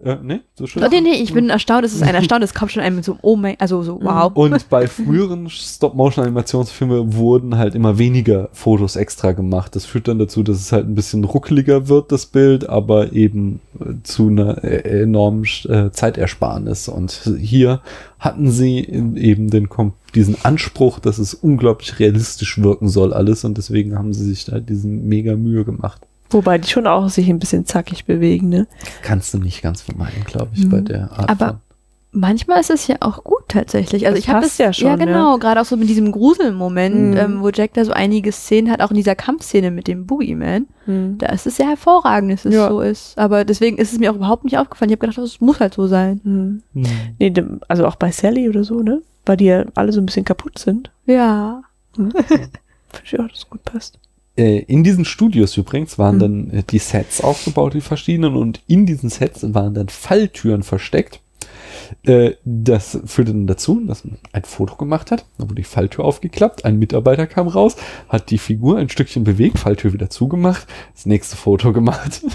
[0.05, 0.83] Äh, nee, so schön.
[0.83, 3.17] Oh, nee, nee, ich bin erstaunt, es ist ein Erstaunen, es kommt schon einem so,
[3.21, 4.31] oh mein, also so, wow.
[4.33, 9.75] Und bei früheren Stop-Motion-Animationsfilmen wurden halt immer weniger Fotos extra gemacht.
[9.75, 13.61] Das führt dann dazu, dass es halt ein bisschen ruckeliger wird, das Bild, aber eben
[13.79, 16.89] äh, zu einer äh, enormen äh, Zeitersparnis.
[16.89, 17.81] Und hier
[18.19, 19.69] hatten sie eben den,
[20.15, 24.59] diesen Anspruch, dass es unglaublich realistisch wirken soll alles und deswegen haben sie sich da
[24.59, 26.01] diesen mega Mühe gemacht.
[26.33, 28.67] Wobei die schon auch sich ein bisschen zackig bewegen, ne?
[29.01, 30.69] Kannst du nicht ganz vermeiden, glaube ich, Mhm.
[30.69, 31.57] bei der Art Aber von.
[32.15, 34.05] Manchmal ist es ja auch gut tatsächlich.
[34.05, 35.39] Also Das ich habe das ja schon, Ja, genau.
[35.39, 37.17] Gerade auch so mit diesem Gruselmoment, Mhm.
[37.17, 40.67] ähm, wo Jack da so einige Szenen hat, auch in dieser Kampfszene mit dem Boogeyman.
[40.85, 41.17] Hm.
[41.17, 42.69] Da ist es sehr hervorragend, dass es Ja.
[42.69, 43.17] so ist.
[43.17, 44.91] Aber deswegen ist es mir auch überhaupt nicht aufgefallen.
[44.91, 46.21] Ich habe gedacht, das muss halt so sein.
[46.23, 46.61] Hm.
[46.75, 46.83] Hm.
[47.17, 47.33] Nee,
[47.67, 49.01] also auch bei Sally oder so, ne?
[49.25, 50.91] Weil die ja alle so ein bisschen kaputt sind.
[51.07, 51.63] Ja.
[51.95, 52.15] Finde
[53.05, 53.97] ich auch, dass es gut passt.
[54.35, 56.19] Äh, in diesen Studios übrigens waren Hm.
[56.19, 61.19] dann äh, die Sets aufgebaut, die verschiedenen, und in diesen Sets waren dann Falltüren versteckt.
[62.03, 66.05] Äh, das führte dann dazu, dass man ein Foto gemacht hat, dann wurde die Falltür
[66.05, 67.75] aufgeklappt, ein Mitarbeiter kam raus,
[68.09, 70.65] hat die Figur ein Stückchen bewegt, Falltür wieder zugemacht,
[70.95, 72.21] das nächste Foto gemacht.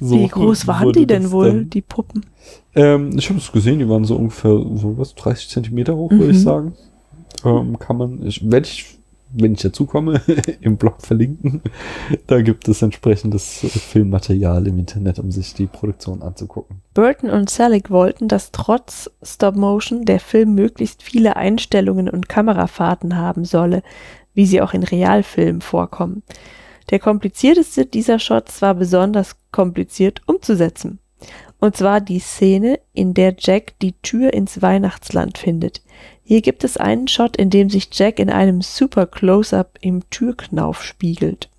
[0.00, 2.26] So Wie groß waren die denn wohl, dann- die Puppen?
[2.74, 6.24] Ähm, ich habe es gesehen, die waren so ungefähr so was 30 Zentimeter hoch, würde
[6.24, 6.30] Mhm.
[6.32, 6.72] ich sagen.
[7.44, 8.98] Ähm, kann man, ich werde ich,
[9.32, 10.20] wenn ich dazu komme,
[10.60, 11.62] im Blog verlinken.
[12.26, 13.60] Da gibt es entsprechendes
[13.90, 16.82] Filmmaterial im Internet, um sich die Produktion anzugucken.
[16.94, 23.16] Burton und Selig wollten, dass trotz Stop Motion der Film möglichst viele Einstellungen und Kamerafahrten
[23.16, 23.82] haben solle,
[24.34, 26.22] wie sie auch in Realfilmen vorkommen.
[26.90, 30.98] Der komplizierteste dieser Shots war besonders kompliziert umzusetzen.
[31.58, 35.80] Und zwar die Szene, in der Jack die Tür ins Weihnachtsland findet.
[36.32, 40.82] Hier gibt es einen Shot, in dem sich Jack in einem Super Close-up im Türknauf
[40.82, 41.50] spiegelt.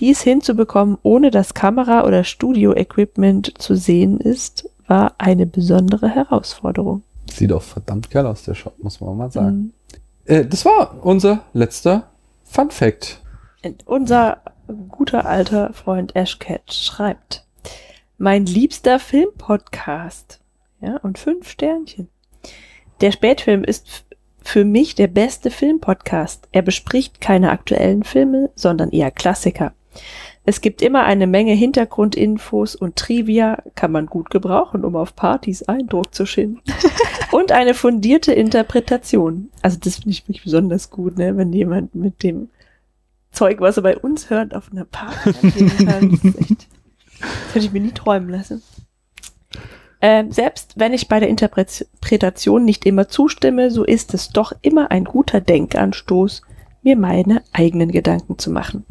[0.00, 7.04] Dies hinzubekommen, ohne dass Kamera oder Studio-Equipment zu sehen ist, war eine besondere Herausforderung.
[7.32, 9.56] Sieht auch verdammt geil aus, der Shot, muss man mal sagen.
[9.56, 9.72] Mhm.
[10.26, 12.10] Äh, das war unser letzter
[12.44, 13.22] Fun Fact.
[13.64, 14.42] Und unser
[14.90, 17.46] guter alter Freund Ashcat schreibt,
[18.18, 20.38] mein liebster Filmpodcast.
[20.82, 22.10] Ja, und fünf Sternchen.
[23.00, 24.04] Der Spätfilm ist
[24.42, 26.48] für mich der beste Filmpodcast.
[26.52, 29.72] Er bespricht keine aktuellen Filme, sondern eher Klassiker.
[30.48, 35.64] Es gibt immer eine Menge Hintergrundinfos und Trivia, kann man gut gebrauchen, um auf Partys
[35.64, 36.60] Eindruck zu schinden.
[37.32, 39.50] und eine fundierte Interpretation.
[39.60, 41.36] Also das finde ich wirklich besonders gut, ne?
[41.36, 42.48] wenn jemand mit dem
[43.32, 46.20] Zeug, was er bei uns hört, auf einer Party kann.
[46.22, 46.68] Das, echt,
[47.20, 48.62] das hätte ich mir nie träumen lassen.
[50.08, 54.92] Ähm, selbst wenn ich bei der Interpretation nicht immer zustimme, so ist es doch immer
[54.92, 56.42] ein guter Denkanstoß,
[56.84, 58.86] mir meine eigenen Gedanken zu machen.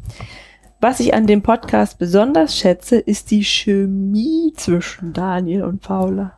[0.81, 6.37] Was ich an dem Podcast besonders schätze, ist die Chemie zwischen Daniel und Paula.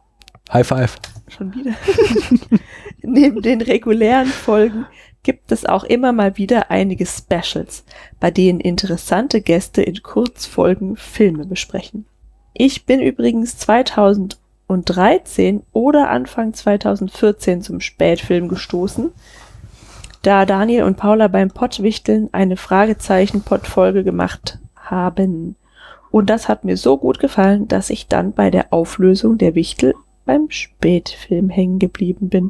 [0.54, 0.96] High five.
[1.28, 1.74] Schon wieder.
[3.02, 4.86] Neben den regulären Folgen
[5.24, 7.84] gibt es auch immer mal wieder einige Specials,
[8.20, 12.06] bei denen interessante Gäste in Kurzfolgen Filme besprechen.
[12.54, 13.58] Ich bin übrigens
[14.68, 19.12] 2013 oder Anfang 2014 zum Spätfilm gestoßen,
[20.22, 25.56] da Daniel und Paula beim Pottwichteln eine Fragezeichen-Pottfolge gemacht haben.
[26.12, 29.94] Und das hat mir so gut gefallen, dass ich dann bei der Auflösung der Wichtel
[30.26, 32.50] beim Spätfilm hängen geblieben bin.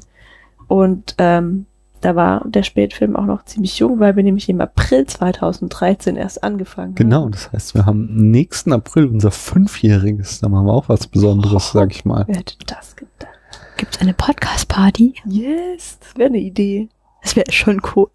[0.68, 1.68] Und ähm,
[2.01, 6.43] da war der Spätfilm auch noch ziemlich jung, weil wir nämlich im April 2013 erst
[6.43, 7.31] angefangen Genau, haben.
[7.31, 10.39] das heißt, wir haben nächsten April unser Fünfjähriges.
[10.39, 12.23] Da machen wir auch was Besonderes, sag ich mal.
[12.27, 13.33] Wer hätte das gedacht?
[13.77, 15.15] Gibt's eine Podcast-Party?
[15.25, 16.89] Yes, das wäre eine Idee.
[17.21, 18.09] Das wäre schon cool.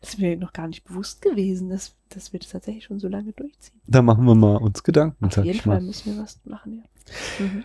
[0.00, 3.32] Das mir noch gar nicht bewusst gewesen, dass, dass wir das tatsächlich schon so lange
[3.32, 3.80] durchziehen.
[3.86, 5.86] Da machen wir mal uns Gedanken, Auf sag jeden Fall mal.
[5.86, 6.82] müssen wir was machen,
[7.38, 7.44] ja.
[7.46, 7.64] Mhm.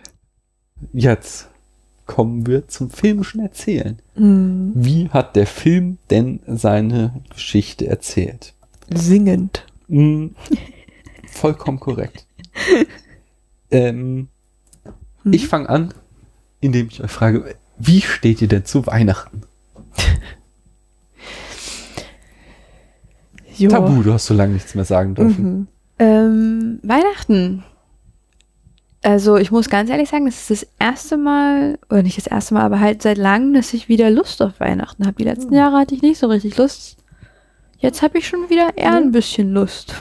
[0.92, 1.50] Jetzt
[2.10, 4.00] kommen wir zum filmischen Erzählen.
[4.16, 4.72] Mhm.
[4.74, 8.54] Wie hat der Film denn seine Geschichte erzählt?
[8.92, 9.64] Singend.
[9.86, 10.28] Mm,
[11.30, 12.26] vollkommen korrekt.
[13.70, 14.28] ähm,
[15.24, 15.32] Mhm.
[15.32, 15.94] Ich fange an,
[16.60, 19.42] indem ich euch frage, wie steht ihr denn zu Weihnachten?
[23.68, 25.44] Tabu, du hast so lange nichts mehr sagen dürfen.
[25.44, 25.66] Mhm.
[25.98, 27.62] Ähm, Weihnachten.
[29.02, 32.52] Also ich muss ganz ehrlich sagen, das ist das erste Mal, oder nicht das erste
[32.54, 35.16] Mal, aber halt seit langem, dass ich wieder Lust auf Weihnachten habe.
[35.16, 35.56] Die letzten Hm.
[35.56, 36.98] Jahre hatte ich nicht so richtig Lust.
[37.78, 39.94] Jetzt habe ich schon wieder eher ein bisschen Lust.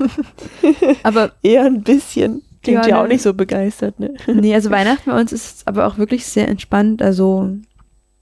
[1.04, 2.41] aber Eher ein bisschen.
[2.62, 3.04] Klingt Ja, ja, ne.
[3.04, 4.14] auch nicht so begeistert, ne?
[4.28, 7.02] nee, also Weihnachten bei uns ist aber auch wirklich sehr entspannt.
[7.02, 7.50] Also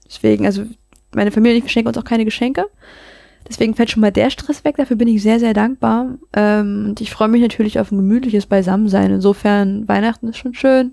[0.06, 0.62] deswegen, also
[1.12, 2.66] meine Familie und ich verschenken uns auch keine Geschenke.
[3.48, 4.76] Deswegen fällt schon mal der Stress weg.
[4.76, 6.18] Dafür bin ich sehr, sehr dankbar.
[6.34, 9.10] Ähm, und ich freue mich natürlich auf ein gemütliches Beisammensein.
[9.10, 10.92] Insofern, Weihnachten ist schon schön.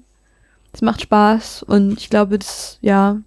[0.74, 1.64] Es macht Spaß.
[1.64, 3.20] Und ich glaube, das, ja,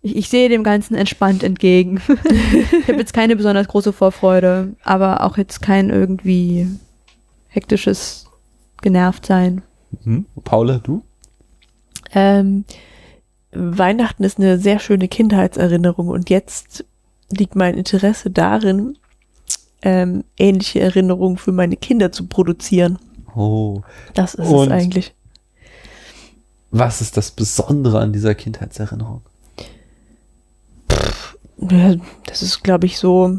[0.00, 2.00] ich, ich sehe dem Ganzen entspannt entgegen.
[2.08, 6.68] ich habe jetzt keine besonders große Vorfreude, aber auch jetzt kein irgendwie
[7.48, 8.26] hektisches
[8.82, 9.62] Genervtsein.
[10.04, 10.26] Mhm.
[10.44, 11.02] Paula, du?
[12.12, 12.64] Ähm,
[13.52, 16.84] Weihnachten ist eine sehr schöne Kindheitserinnerung und jetzt
[17.30, 18.98] liegt mein Interesse darin,
[19.82, 22.98] ähm, ähnliche Erinnerungen für meine Kinder zu produzieren.
[23.34, 23.82] Oh.
[24.14, 25.14] Das ist Und- es eigentlich.
[26.70, 29.22] was ist das Besondere an dieser Kindheitserinnerung?
[31.58, 31.94] Ja,
[32.26, 33.38] das ist, glaube ich, so,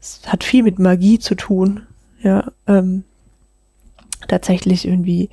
[0.00, 1.86] es hat viel mit Magie zu tun.
[2.22, 3.04] Ja, ähm,
[4.28, 5.28] tatsächlich irgendwie,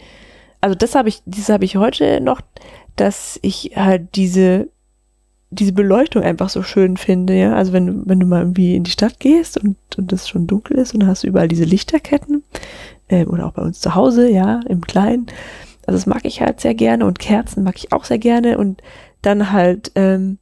[0.59, 2.41] also das habe ich, das habe ich heute noch,
[2.97, 4.67] dass ich halt diese,
[5.51, 7.53] diese Beleuchtung einfach so schön finde, ja.
[7.53, 10.47] Also wenn du, wenn du mal irgendwie in die Stadt gehst und, und es schon
[10.47, 12.43] dunkel ist und hast überall diese Lichterketten,
[13.09, 15.27] äh, oder auch bei uns zu Hause, ja, im Kleinen.
[15.85, 18.81] Also das mag ich halt sehr gerne und Kerzen mag ich auch sehr gerne und
[19.21, 20.37] dann halt ähm,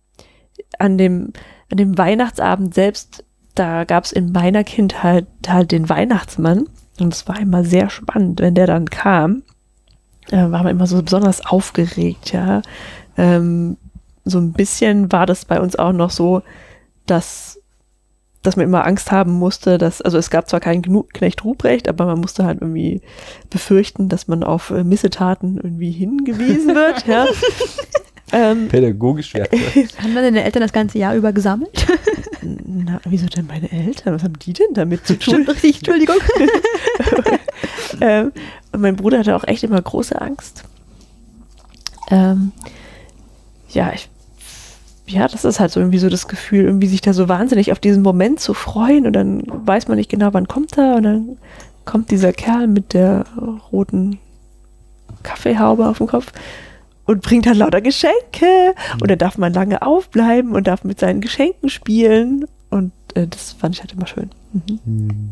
[0.77, 1.33] an dem
[1.71, 3.23] an dem Weihnachtsabend selbst,
[3.55, 6.65] da gab's in meiner Kindheit halt den Weihnachtsmann
[6.99, 9.43] und es war immer sehr spannend, wenn der dann kam,
[10.31, 12.61] äh, war man immer so besonders aufgeregt, ja.
[13.17, 13.77] Ähm,
[14.25, 16.41] so ein bisschen war das bei uns auch noch so,
[17.05, 17.59] dass
[18.41, 22.05] dass man immer Angst haben musste, dass, also es gab zwar keinen Knecht Ruprecht, aber
[22.05, 23.01] man musste halt irgendwie
[23.49, 27.27] befürchten, dass man auf äh, Missetaten irgendwie hingewiesen wird, ja.
[28.31, 29.59] ähm, Pädagogisch wertvoll.
[30.01, 31.85] Haben wir deine Eltern das ganze Jahr über gesammelt?
[32.41, 34.15] na, wieso denn meine Eltern?
[34.15, 35.33] Was haben die denn damit zu tun?
[35.33, 36.15] Stimmt richtig, Entschuldigung.
[38.01, 38.31] ähm,
[38.71, 40.63] und mein Bruder hatte auch echt immer große Angst.
[42.09, 42.53] Ähm,
[43.69, 44.09] ja, ich,
[45.07, 47.79] ja, das ist halt so irgendwie so das Gefühl, irgendwie sich da so wahnsinnig auf
[47.79, 51.37] diesen Moment zu freuen und dann weiß man nicht genau, wann kommt er und dann
[51.85, 53.25] kommt dieser Kerl mit der
[53.71, 54.19] roten
[55.23, 56.31] Kaffeehaube auf dem Kopf
[57.05, 61.21] und bringt dann lauter Geschenke und dann darf man lange aufbleiben und darf mit seinen
[61.21, 64.29] Geschenken spielen und äh, das fand ich halt immer schön.
[64.53, 65.31] Mhm.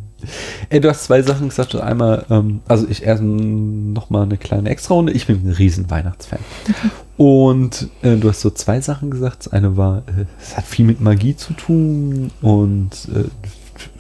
[0.70, 1.76] Ey, du hast zwei Sachen gesagt.
[1.76, 5.14] Einmal, ähm, also ich erst nochmal eine kleine Extra-Runde.
[5.14, 6.40] Ich bin ein riesen Weihnachtsfan.
[7.18, 9.46] Und äh, du hast so zwei Sachen gesagt.
[9.46, 13.24] Das eine war, äh, es hat viel mit Magie zu tun und äh,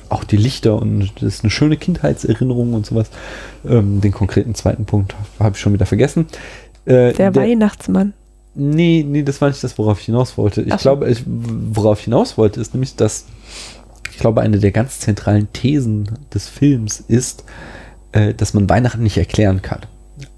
[0.10, 3.10] auch die Lichter und das ist eine schöne Kindheitserinnerung und sowas.
[3.68, 6.28] Ähm, den konkreten zweiten Punkt habe ich schon wieder vergessen.
[6.86, 8.14] Äh, Der, Weihnachtsmann.
[8.56, 10.62] Nee, nee, das war nicht das, worauf ich hinaus wollte.
[10.62, 13.26] Ich Ach glaube, ich, worauf ich hinaus wollte, ist nämlich, dass
[14.18, 17.44] ich glaube, eine der ganz zentralen Thesen des Films ist,
[18.14, 19.82] äh, dass man Weihnachten nicht erklären kann.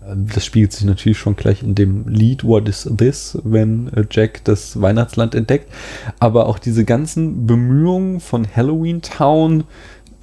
[0.02, 4.04] Äh, Das spiegelt sich natürlich schon gleich in dem Lied What is this, wenn äh,
[4.12, 5.72] Jack das Weihnachtsland entdeckt.
[6.20, 9.64] Aber auch diese ganzen Bemühungen von Halloween Town,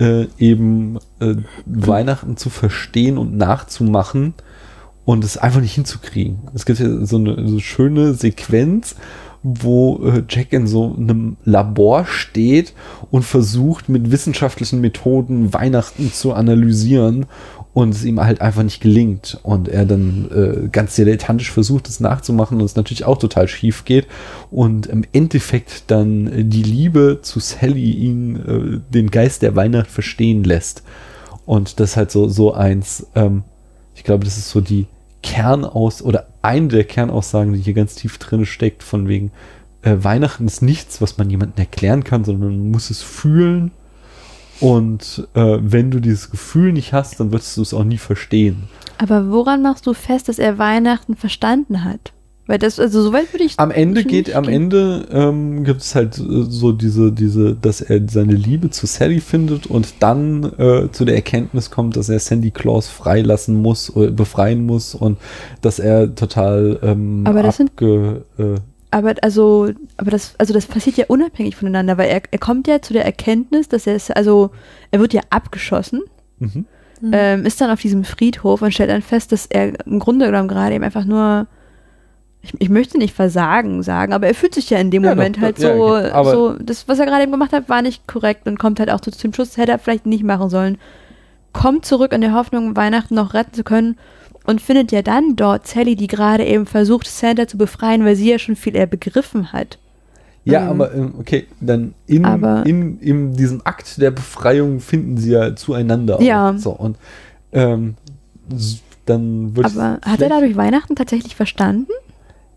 [0.00, 4.34] äh, eben äh, Weihnachten zu verstehen und nachzumachen
[5.06, 6.40] und es einfach nicht hinzukriegen.
[6.52, 8.96] Es gibt ja so eine so schöne Sequenz,
[9.46, 12.74] wo äh, Jack in so einem Labor steht
[13.10, 17.26] und versucht mit wissenschaftlichen Methoden Weihnachten zu analysieren
[17.72, 22.00] und es ihm halt einfach nicht gelingt und er dann äh, ganz dilettantisch versucht, es
[22.00, 24.08] nachzumachen und es natürlich auch total schief geht
[24.50, 29.90] und im Endeffekt dann äh, die Liebe zu Sally ihn äh, den Geist der Weihnacht
[29.90, 30.82] verstehen lässt.
[31.44, 33.44] Und das ist halt so so eins ähm,
[33.94, 34.86] ich glaube, das ist so die
[35.26, 39.32] Kernaus oder eine der Kernaussagen, die hier ganz tief drin steckt, von wegen
[39.82, 43.72] äh, Weihnachten ist nichts, was man jemandem erklären kann, sondern man muss es fühlen.
[44.60, 48.68] Und äh, wenn du dieses Gefühl nicht hast, dann wirst du es auch nie verstehen.
[48.98, 52.12] Aber woran machst du fest, dass er Weihnachten verstanden hat?
[52.48, 53.58] Weil das, also so weit würde ich.
[53.58, 54.54] Am Ende geht, am gehen.
[54.54, 59.20] Ende ähm, gibt es halt äh, so diese, diese, dass er seine Liebe zu Sally
[59.20, 64.12] findet und dann äh, zu der Erkenntnis kommt, dass er Sandy Claus freilassen muss, oder
[64.12, 65.18] befreien muss und
[65.60, 68.20] dass er total ähm, Aber das sind- äh,
[68.92, 72.80] Aber also, aber das, also das passiert ja unabhängig voneinander, weil er, er kommt ja
[72.80, 74.50] zu der Erkenntnis, dass er es, also
[74.92, 76.02] er wird ja abgeschossen,
[76.38, 76.64] mhm.
[77.10, 80.46] ähm, ist dann auf diesem Friedhof und stellt dann fest, dass er im Grunde genommen
[80.48, 81.48] gerade eben einfach nur,
[82.46, 85.36] ich, ich möchte nicht Versagen sagen, aber er fühlt sich ja in dem Ja, Moment
[85.36, 88.06] doch, halt ja, so, aber- so, das, was er gerade eben gemacht hat, war nicht
[88.06, 90.78] korrekt und kommt halt auch zu, zum Schluss, hätte er vielleicht nicht machen sollen.
[91.52, 93.96] Kommt zurück in der Hoffnung, Weihnachten noch retten zu können
[94.44, 98.30] und findet ja dann dort Sally, die gerade eben versucht, Santa zu befreien, weil sie
[98.30, 99.78] ja schon viel eher begriffen hat.
[100.44, 100.68] Ja, Mhm.
[100.68, 102.24] aber ähm, okay, dann in,
[102.64, 106.20] in, in diesem Akt der Befreiung finden sie ja zueinander.
[106.22, 106.50] Ja.
[106.50, 106.58] Auch.
[106.58, 106.96] So, und
[107.52, 107.94] ähm,
[109.06, 111.90] dann wird Aber hat er dadurch Weihnachten tatsächlich verstanden?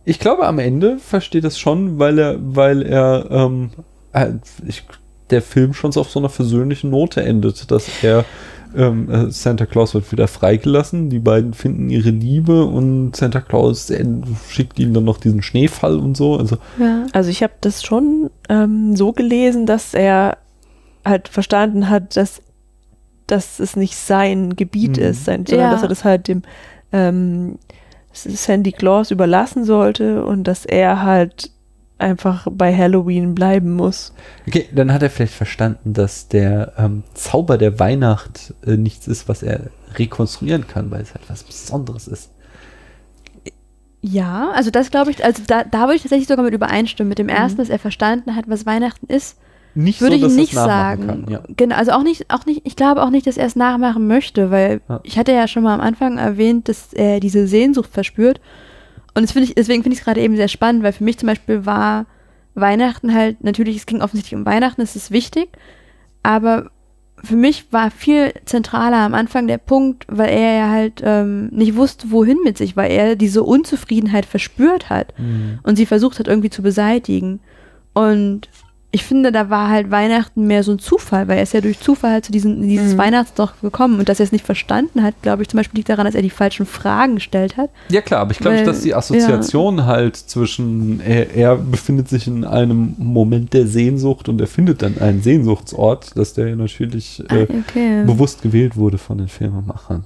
[0.09, 3.69] Ich glaube, am Ende versteht es schon, weil er, weil er, ähm,
[4.13, 4.31] äh,
[4.67, 4.83] ich,
[5.29, 8.25] der Film schon so auf so einer versöhnlichen Note endet, dass er
[8.75, 13.91] ähm, äh, Santa Claus wird wieder freigelassen, die beiden finden ihre Liebe und Santa Claus
[14.49, 16.37] schickt ihnen dann noch diesen Schneefall und so.
[16.37, 17.05] Also Ja.
[17.13, 20.37] Also ich habe das schon ähm, so gelesen, dass er
[21.05, 22.41] halt verstanden hat, dass,
[23.27, 25.03] dass es nicht sein Gebiet Mhm.
[25.03, 25.71] ist, sein, sondern Ja.
[25.73, 26.41] dass er das halt dem
[26.91, 27.59] ähm,
[28.23, 31.51] Sandy Claus überlassen sollte und dass er halt
[31.99, 34.13] einfach bei Halloween bleiben muss.
[34.47, 39.27] Okay, dann hat er vielleicht verstanden, dass der ähm, Zauber der Weihnacht äh, nichts ist,
[39.27, 42.31] was er rekonstruieren kann, weil es halt was Besonderes ist.
[44.01, 47.09] Ja, also das glaube ich, also da, da würde ich tatsächlich sogar mit übereinstimmen.
[47.09, 49.37] Mit dem ersten, dass er verstanden hat, was Weihnachten ist,
[49.83, 51.07] Nicht würde so, ich nicht sagen.
[51.07, 51.41] Kann, ja.
[51.55, 54.51] Genau, also auch nicht, auch nicht, ich glaube auch nicht, dass er es nachmachen möchte,
[54.51, 54.99] weil Ja.
[55.03, 58.41] ich hatte ja schon mal am Anfang erwähnt, dass er diese Sehnsucht verspürt.
[59.15, 61.17] Und das finde ich, deswegen finde ich es gerade eben sehr spannend, weil für mich
[61.17, 62.05] zum Beispiel war
[62.55, 65.49] Weihnachten halt, natürlich, es ging offensichtlich um Weihnachten, es ist wichtig,
[66.23, 66.69] aber
[67.23, 71.75] für mich war viel zentraler am Anfang der Punkt, weil er ja halt ähm, nicht
[71.75, 75.59] wusste, wohin mit sich, weil er diese Unzufriedenheit verspürt hat Mhm.
[75.63, 77.39] und sie versucht hat irgendwie zu beseitigen.
[77.93, 78.47] Und
[78.91, 81.79] ich finde, da war halt Weihnachten mehr so ein Zufall, weil er ist ja durch
[81.79, 82.97] Zufall halt zu diesem, dieses Mhm.
[82.97, 86.05] Weihnachtsdorf gekommen und dass er es nicht verstanden hat, glaube ich, zum Beispiel liegt daran,
[86.07, 87.69] dass er die falschen Fragen gestellt hat.
[87.91, 92.43] Ja klar, aber ich glaube, dass die Assoziation halt zwischen, er, er befindet sich in
[92.45, 97.47] einem Moment der Sehnsucht und er findet dann einen Sehnsuchtsort, dass der natürlich äh, Ah,
[97.67, 98.03] okay.
[98.07, 100.03] bewusst gewählt wurde von den Filmemachern.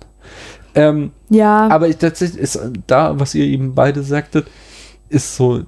[0.75, 4.47] Ähm, Ja, aber ich, tatsächlich ist äh, da, was ihr eben beide sagtet,
[5.07, 5.61] ist so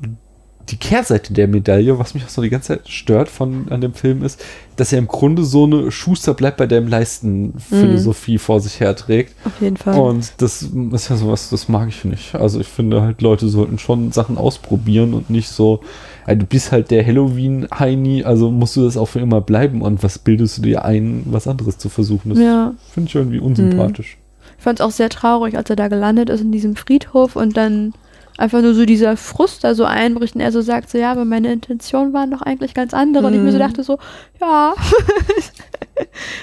[0.70, 3.94] die Kehrseite der Medaille, was mich auch so die ganze Zeit stört von an dem
[3.94, 4.44] Film ist,
[4.76, 9.36] dass er im Grunde so eine Schuster bleibt bei deinem Leisten Philosophie vor sich herträgt.
[9.46, 10.00] auf jeden Fall.
[10.00, 12.36] Und das ist ja sowas, das mag ich nicht.
[12.36, 15.82] Also ich finde halt, Leute sollten schon Sachen ausprobieren und nicht so,
[16.28, 20.04] ja, du bist halt der Halloween-Heini, also musst du das auch für immer bleiben und
[20.04, 22.30] was bildest du dir ein, was anderes zu versuchen?
[22.30, 22.74] Das ja.
[22.92, 24.18] finde ich irgendwie unsympathisch.
[24.58, 27.56] Ich fand es auch sehr traurig, als er da gelandet ist in diesem Friedhof und
[27.56, 27.94] dann
[28.38, 31.26] einfach nur so dieser Frust da so einbricht und er so sagt so, ja, aber
[31.26, 33.28] meine Intention waren doch eigentlich ganz andere.
[33.28, 33.62] Und ich mir so Mhm.
[33.62, 33.98] dachte so,
[34.42, 34.74] ja,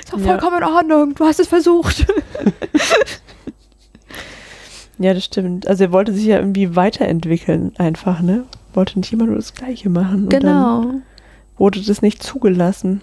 [0.00, 0.24] ist doch Ja.
[0.24, 2.06] vollkommen in Ordnung, du hast es versucht.
[4.98, 5.66] Ja, das stimmt.
[5.66, 8.44] Also er wollte sich ja irgendwie weiterentwickeln, einfach, ne?
[8.72, 10.24] Wollte nicht immer nur das Gleiche machen.
[10.24, 10.84] Und dann Genau.
[11.58, 13.00] wurde das nicht zugelassen.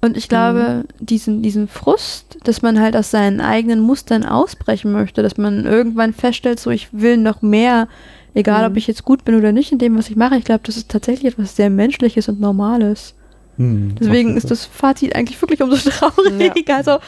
[0.00, 5.22] Und ich glaube, diesen, diesen Frust, dass man halt aus seinen eigenen Mustern ausbrechen möchte,
[5.24, 7.88] dass man irgendwann feststellt, so ich will noch mehr,
[8.34, 8.70] egal Mhm.
[8.72, 10.36] ob ich jetzt gut bin oder nicht in dem, was ich mache.
[10.36, 13.14] Ich glaube, das ist tatsächlich etwas sehr Menschliches und Normales.
[13.56, 16.76] Hm, Deswegen ist das Fazit eigentlich wirklich umso trauriger.
[16.76, 17.00] Also, ja,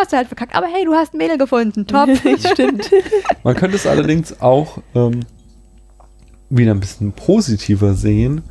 [0.00, 0.56] hast du halt verkackt.
[0.56, 1.86] Aber hey, du hast ein Mädel gefunden.
[1.86, 2.08] Top.
[2.52, 2.90] Stimmt.
[3.44, 5.20] Man könnte es allerdings auch ähm,
[6.50, 8.42] wieder ein bisschen positiver sehen,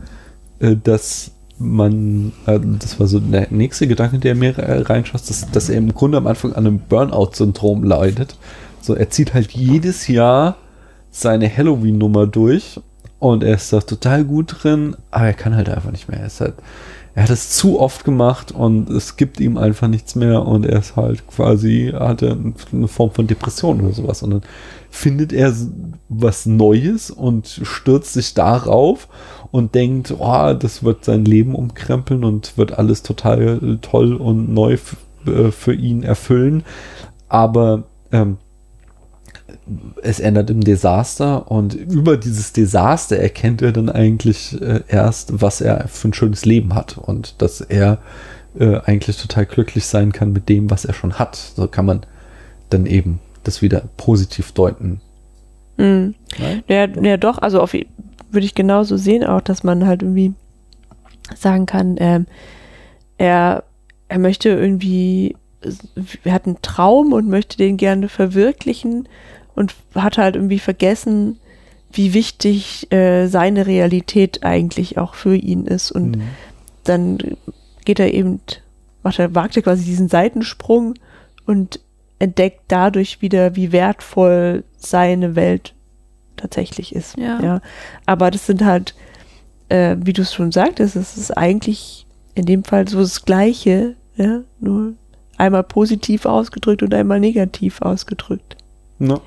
[0.60, 1.32] äh, dass
[1.62, 5.94] man, äh, das war so der nächste Gedanke, der mir äh, dass, dass er im
[5.94, 8.36] Grunde am Anfang an einem Burnout-Syndrom leidet.
[8.82, 10.58] So, er zieht halt jedes Jahr
[11.12, 12.80] seine Halloween-Nummer durch
[13.20, 16.20] und er ist da total gut drin, aber er kann halt einfach nicht mehr.
[16.20, 16.56] Er halt,
[17.14, 20.80] er hat es zu oft gemacht und es gibt ihm einfach nichts mehr und er
[20.80, 22.38] ist halt quasi, hatte
[22.72, 24.42] eine Form von Depression oder sowas und dann
[24.90, 25.54] findet er
[26.10, 29.08] was Neues und stürzt sich darauf
[29.52, 34.78] und denkt, oh, das wird sein Leben umkrempeln und wird alles total toll und neu
[35.26, 36.64] äh, für ihn erfüllen.
[37.28, 38.38] Aber ähm,
[40.02, 45.62] es endet im Desaster und über dieses Desaster erkennt er dann eigentlich äh, erst, was
[45.62, 48.00] er für ein schönes Leben hat und dass er
[48.58, 51.36] äh, eigentlich total glücklich sein kann mit dem, was er schon hat.
[51.36, 52.02] So kann man
[52.70, 55.02] dann eben das wieder positiv deuten.
[55.78, 56.16] Mhm.
[56.40, 56.64] Nein?
[56.68, 57.76] Ja, ja, doch, also auf,
[58.32, 60.34] würde ich genauso sehen auch, dass man halt irgendwie
[61.36, 62.26] sagen kann, ähm,
[63.18, 63.64] er,
[64.08, 65.36] er möchte irgendwie,
[66.24, 69.08] er hat einen Traum und möchte den gerne verwirklichen
[69.56, 71.40] und hat halt irgendwie vergessen,
[71.94, 75.92] wie wichtig äh, seine Realität eigentlich auch für ihn ist.
[75.92, 76.22] Und Mhm.
[76.86, 77.18] dann
[77.86, 78.40] geht er eben,
[79.04, 80.94] macht er, wagt er quasi diesen Seitensprung
[81.46, 81.80] und
[82.20, 85.74] entdeckt dadurch wieder, wie wertvoll seine Welt
[86.38, 87.18] tatsächlich ist.
[87.18, 87.62] Ja.
[88.06, 88.96] Aber das sind halt,
[89.70, 92.06] äh, wie du es schon sagtest, es ist eigentlich
[92.36, 94.94] in dem Fall so das Gleiche, ja, nur
[95.38, 98.58] einmal positiv ausgedrückt und einmal negativ ausgedrückt.
[99.00, 99.20] Ja.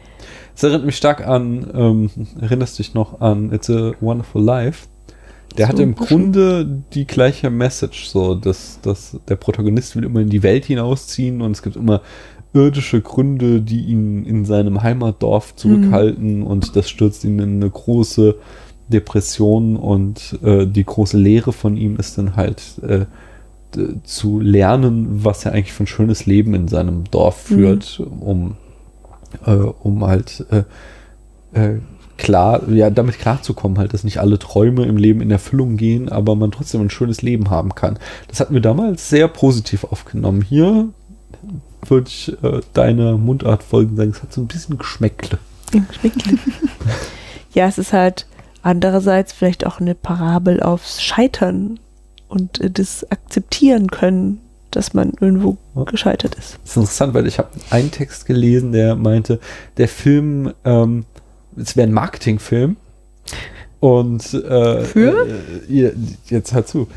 [0.55, 4.87] Es erinnert mich stark an, ähm, erinnerst dich noch an It's a Wonderful Life?
[5.57, 5.95] Der So hat im.
[5.95, 11.43] Grunde die gleiche Message, so dass, dass der Protagonist will immer in die Welt hinausziehen
[11.43, 12.03] und es gibt immer
[12.55, 18.37] irdische Gründe, die ihn in seinem Heimatdorf zurückhalten und das stürzt ihn in eine große
[18.89, 23.07] Depression und äh, die große Lehre von ihm ist dann halt äh,
[24.05, 28.57] zu lernen, was er eigentlich für ein schönes Leben in seinem Dorf führt, um
[29.47, 30.63] äh, um halt äh,
[31.61, 31.81] äh,
[32.17, 36.37] klar, ja, damit klarzukommen, halt, dass nicht alle Träume im Leben in Erfüllung gehen, aber
[36.37, 37.99] man trotzdem ein schönes Leben haben kann.
[38.29, 40.43] Das hatten wir damals sehr positiv aufgenommen.
[40.43, 40.89] Hier
[41.91, 45.39] würde ich äh, deiner Mundart folgen sagen, es hat so ein bisschen Geschmäckle.
[47.53, 48.27] ja, es ist halt
[48.63, 51.79] andererseits vielleicht auch eine Parabel aufs Scheitern
[52.29, 55.85] und äh, das akzeptieren können, dass man irgendwo Ja.
[55.85, 56.59] gescheitert ist.
[56.63, 59.39] Das ist interessant, weil ich habe einen Text gelesen, der meinte,
[59.77, 61.05] der Film ähm,
[61.57, 62.77] es wäre ein Marketingfilm.
[63.79, 65.27] Und äh, Für?
[65.69, 65.93] Äh,
[66.27, 66.89] jetzt hör zu.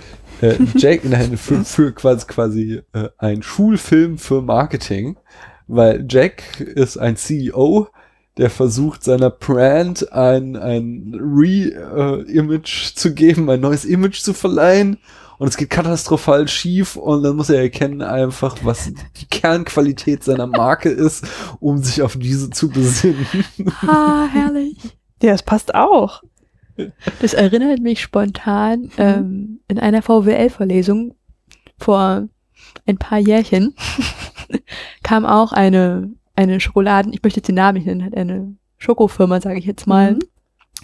[0.42, 5.18] Äh, Jack, nein, für, für quasi quasi äh, ein Schulfilm für Marketing,
[5.68, 7.88] weil Jack ist ein CEO,
[8.38, 14.98] der versucht seiner Brand ein ein Re-Image zu geben, ein neues Image zu verleihen
[15.40, 20.48] und es geht katastrophal schief und dann muss er erkennen einfach, was die Kernqualität seiner
[20.48, 21.26] Marke ist,
[21.60, 23.28] um sich auf diese zu besinnen.
[23.88, 24.78] Ah, herrlich.
[25.22, 26.24] Ja, es passt auch.
[27.22, 31.16] Das erinnert mich spontan ähm, in einer VWL-Vorlesung
[31.78, 32.28] vor
[32.86, 33.76] ein paar Jährchen
[35.04, 39.42] kam auch eine, eine Schokoladen, ich möchte jetzt den Namen nicht nennen, hat eine Schokofirma,
[39.42, 40.20] sage ich jetzt mal, Mhm.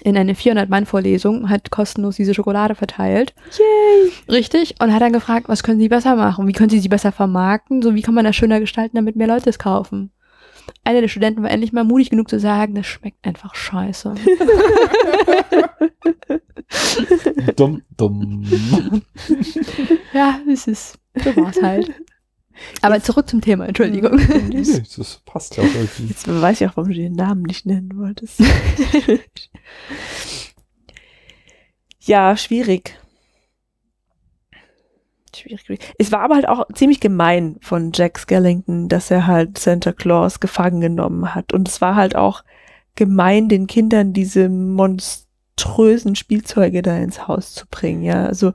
[0.02, 3.34] in eine 400-Mann-Vorlesung, hat kostenlos diese Schokolade verteilt.
[3.58, 4.12] Yay!
[4.36, 4.76] Richtig.
[4.82, 6.48] Und hat dann gefragt, was können Sie besser machen?
[6.48, 7.82] Wie können Sie sie besser vermarkten?
[7.82, 10.12] So, wie kann man das schöner gestalten, damit mehr Leute es kaufen?
[10.84, 14.16] Einer der Studenten war endlich mal mutig genug zu sagen, das schmeckt einfach scheiße.
[17.56, 19.02] dumm, dumm.
[20.14, 21.94] ja, es ist, so war's halt.
[22.82, 24.20] Aber zurück zum Thema, Entschuldigung.
[24.50, 26.08] Nee, das passt ja auch irgendwie.
[26.08, 28.40] Jetzt weiß ich auch, warum du den Namen nicht nennen wolltest.
[32.02, 33.00] ja, schwierig.
[35.36, 35.62] Schwierig.
[35.62, 35.94] schwierig.
[35.98, 40.40] Es war aber halt auch ziemlich gemein von Jack Skellington, dass er halt Santa Claus
[40.40, 41.54] gefangen genommen hat.
[41.54, 42.44] Und es war halt auch
[42.96, 48.04] gemein, den Kindern diese monströsen Spielzeuge da ins Haus zu bringen.
[48.04, 48.54] Ja, also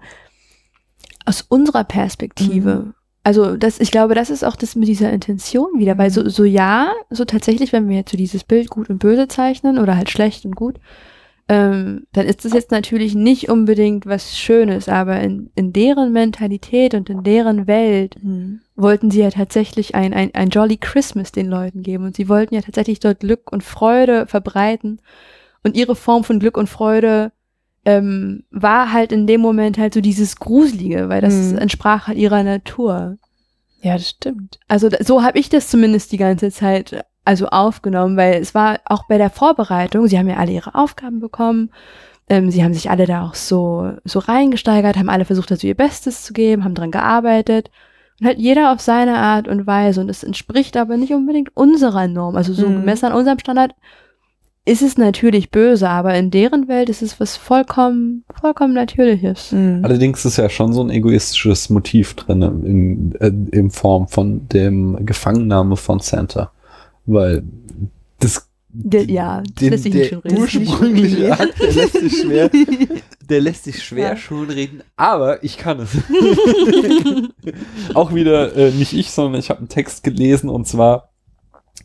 [1.24, 2.94] Aus unserer Perspektive.
[3.24, 6.44] Also das, ich glaube, das ist auch das mit dieser Intention wieder, weil so, so
[6.44, 10.08] ja, so tatsächlich, wenn wir jetzt so dieses Bild gut und böse zeichnen oder halt
[10.08, 10.80] schlecht und gut,
[11.48, 16.94] ähm, dann ist das jetzt natürlich nicht unbedingt was Schönes, aber in, in deren Mentalität
[16.94, 18.16] und in deren Welt
[18.76, 22.54] wollten sie ja tatsächlich ein, ein, ein Jolly Christmas den Leuten geben und sie wollten
[22.54, 25.00] ja tatsächlich dort Glück und Freude verbreiten
[25.64, 27.32] und ihre Form von Glück und Freude
[27.84, 31.58] ähm, war halt in dem Moment halt so dieses Gruselige, weil das Mhm.
[31.58, 33.16] entsprach halt ihrer Natur.
[33.80, 34.58] ja, das stimmt.
[34.68, 39.04] Also so habe ich das zumindest die ganze Zeit also aufgenommen, weil es war auch
[39.06, 41.70] bei der Vorbereitung, sie haben ja alle ihre Aufgaben bekommen,
[42.30, 45.74] ähm, sie haben sich alle da auch so, so reingesteigert, haben alle versucht, also ihr
[45.74, 47.70] Bestes zu geben, haben dran gearbeitet
[48.18, 52.08] und halt jeder auf seine Art und Weise und es entspricht aber nicht unbedingt unserer
[52.08, 52.76] Norm, also so Mhm.
[52.76, 53.72] gemessen an unserem Standard
[54.64, 59.52] ist es natürlich böse, aber in deren Welt ist es was vollkommen, vollkommen Natürliches.
[59.52, 59.80] Mhm.
[59.82, 65.04] Allerdings ist ja schon so ein egoistisches Motiv drin in, äh, in Form von dem
[65.06, 66.52] Gefangennahme von Santa.
[67.10, 67.42] Weil
[68.20, 70.38] das Der, ja, den, lässt sich der nicht schön reden.
[70.38, 72.50] ursprüngliche Akt, der lässt sich schwer,
[73.28, 74.16] der lässt sich schwer Ja.
[74.16, 75.90] schon reden, aber ich kann es.
[77.94, 81.08] Auch wieder äh, nicht ich, sondern ich habe einen Text gelesen und zwar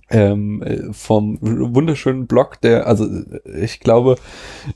[0.09, 4.17] ähm, äh, vom wunderschönen Blog, der, also äh, ich glaube,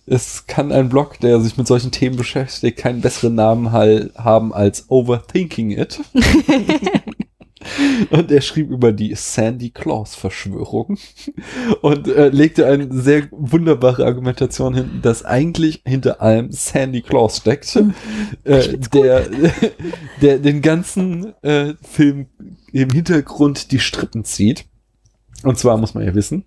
[0.06, 4.86] es kann ein Blog, der sich mit solchen Themen beschäftigt, keinen besseren Namen haben als
[4.90, 6.00] Overthinking It.
[8.10, 10.98] Und er schrieb über die Sandy Claus Verschwörung
[11.82, 17.76] und äh, legte eine sehr wunderbare Argumentation hin, dass eigentlich hinter allem Sandy Claus steckt,
[18.44, 19.28] äh, der,
[20.22, 22.28] der den ganzen äh, Film
[22.72, 24.66] im Hintergrund die Strippen zieht.
[25.44, 26.46] Und zwar muss man ja wissen,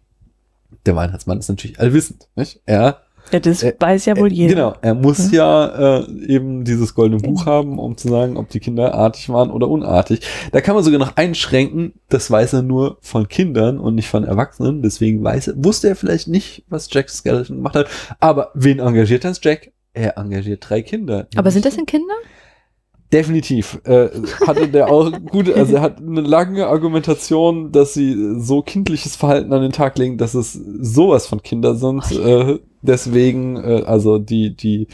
[0.86, 2.28] der Weihnachtsmann ist natürlich allwissend.
[2.36, 2.61] Nicht?
[2.66, 3.02] Er
[3.33, 4.55] Ja, das Äh, weiß ja wohl äh, jeder.
[4.55, 8.61] Genau, er muss ja äh, eben dieses goldene Buch haben, um zu sagen, ob die
[8.61, 10.21] Kinder artig waren oder unartig.
[10.53, 14.25] Da kann man sogar noch einschränken, das weiß er nur von Kindern und nicht von
[14.25, 14.83] Erwachsenen.
[14.83, 17.87] Deswegen weiß er, wusste er vielleicht nicht, was Jack Skeleton gemacht hat.
[18.18, 19.73] Aber wen engagiert das Jack?
[19.93, 21.27] Er engagiert drei Kinder.
[21.37, 22.14] Aber sind das denn Kinder?
[23.12, 23.81] Definitiv.
[23.85, 24.09] Äh,
[24.47, 29.53] hatte der auch gut, also er hat eine lange Argumentation, dass sie so kindliches Verhalten
[29.53, 32.09] an den Tag legen, dass es sowas von Kinder sind.
[32.12, 34.89] Äh, deswegen, äh, also die, die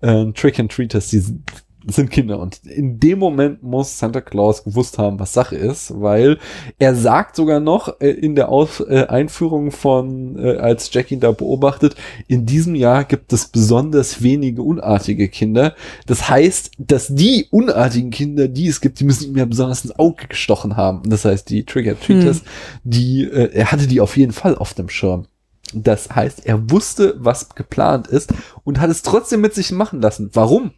[0.00, 1.42] äh, Trick and Treaters, die sind,
[1.86, 2.38] sind Kinder.
[2.38, 6.38] Und in dem Moment muss Santa Claus gewusst haben, was Sache ist, weil
[6.78, 11.20] er sagt sogar noch äh, in der Aus äh, Einführung von, äh, als Jack ihn
[11.20, 11.96] da beobachtet,
[12.28, 15.74] in diesem Jahr gibt es besonders wenige unartige Kinder.
[16.06, 19.98] Das heißt, dass die unartigen Kinder, die es gibt, die müssen ihm ja besonders ins
[19.98, 21.02] Auge gestochen haben.
[21.08, 22.42] Das heißt, die Trigger Treaters,
[22.84, 25.26] die, äh, er hatte die auf jeden Fall auf dem Schirm.
[25.74, 28.32] Das heißt, er wusste, was geplant ist
[28.64, 30.30] und hat es trotzdem mit sich machen lassen.
[30.32, 30.72] Warum?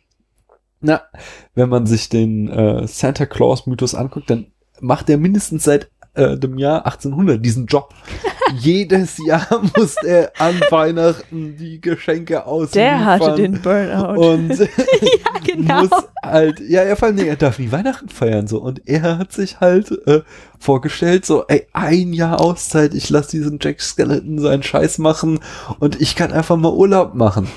[0.81, 1.03] Na,
[1.55, 4.49] wenn man sich den äh, Santa Claus Mythos anguckt, dann
[4.81, 7.93] macht er mindestens seit äh, dem Jahr 1800 diesen Job.
[8.57, 12.99] Jedes Jahr musste er an Weihnachten die Geschenke ausliefern.
[12.99, 14.21] Der hatte den Burnout.
[14.21, 14.49] Und
[15.45, 15.83] genau.
[15.83, 15.91] muss
[16.23, 18.61] halt, ja, ja, vor allem, nee, er darf nie Weihnachten feiern, so.
[18.61, 20.23] Und er hat sich halt äh,
[20.59, 25.41] vorgestellt, so, ey, ein Jahr Auszeit, ich lasse diesen Jack Skeleton seinen Scheiß machen
[25.81, 27.49] und ich kann einfach mal Urlaub machen.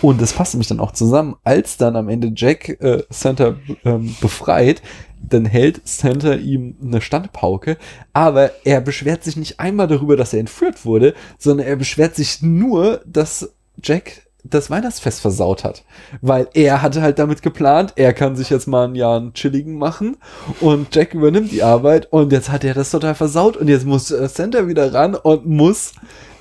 [0.00, 4.14] Und das passt nämlich dann auch zusammen, als dann am Ende Jack äh, Santa ähm,
[4.20, 4.82] befreit,
[5.28, 7.76] dann hält Santa ihm eine Standpauke,
[8.12, 12.42] aber er beschwert sich nicht einmal darüber, dass er entführt wurde, sondern er beschwert sich
[12.42, 13.52] nur, dass
[13.82, 15.84] Jack das Weihnachtsfest versaut hat.
[16.20, 19.78] Weil er hatte halt damit geplant, er kann sich jetzt mal ein Jahr einen chilligen
[19.78, 20.18] machen
[20.60, 24.10] und Jack übernimmt die Arbeit und jetzt hat er das total versaut und jetzt muss
[24.10, 25.94] äh, Santa wieder ran und muss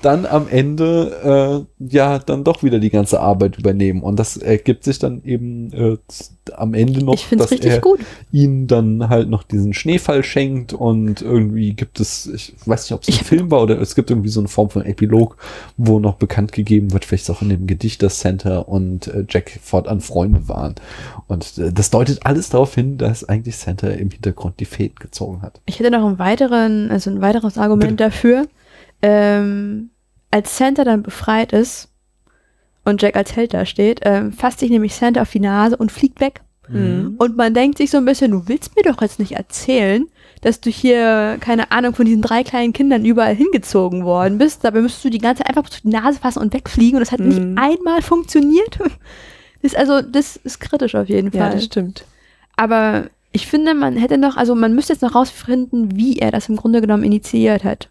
[0.03, 4.83] dann am Ende äh, ja dann doch wieder die ganze Arbeit übernehmen und das ergibt
[4.83, 5.97] sich dann eben äh,
[6.53, 7.99] am Ende noch, dass er gut.
[8.31, 13.01] ihnen dann halt noch diesen Schneefall schenkt und irgendwie gibt es, ich weiß nicht, ob
[13.03, 15.37] es ein Ich- Film war oder es gibt irgendwie so eine Form von Epilog,
[15.77, 19.59] wo noch bekannt gegeben wird, vielleicht auch in dem Gedicht, dass Santa und äh, Jack
[19.63, 20.75] fortan Freunde waren.
[21.27, 25.41] Und äh, das deutet alles darauf hin, dass eigentlich Santa im Hintergrund die Fäden gezogen
[25.41, 25.61] hat.
[25.65, 28.47] Ich hätte noch einen weiteren, also ein weiteres Argument dafür.
[29.01, 29.89] Ähm,
[30.33, 31.89] als Santa dann befreit ist
[32.85, 35.91] und Jack als Held da steht, ähm, fasst sich nämlich Santa auf die Nase und
[35.91, 36.41] fliegt weg.
[36.69, 37.15] Mhm.
[37.17, 40.07] Und man denkt sich so ein bisschen, du willst mir doch jetzt nicht erzählen,
[40.41, 44.63] dass du hier, keine Ahnung, von diesen drei kleinen Kindern überall hingezogen worden bist.
[44.63, 47.11] Dabei müsstest du die ganze Zeit einfach auf die Nase fassen und wegfliegen und das
[47.11, 47.27] hat Mhm.
[47.27, 48.79] nicht einmal funktioniert.
[49.61, 51.51] Das ist also, das ist kritisch auf jeden Ja, Fall.
[51.53, 52.03] das stimmt.
[52.57, 56.49] Aber ich finde, man hätte noch, also man müsste jetzt noch rausfinden, wie er das
[56.49, 57.87] im Grunde genommen initiiert hat.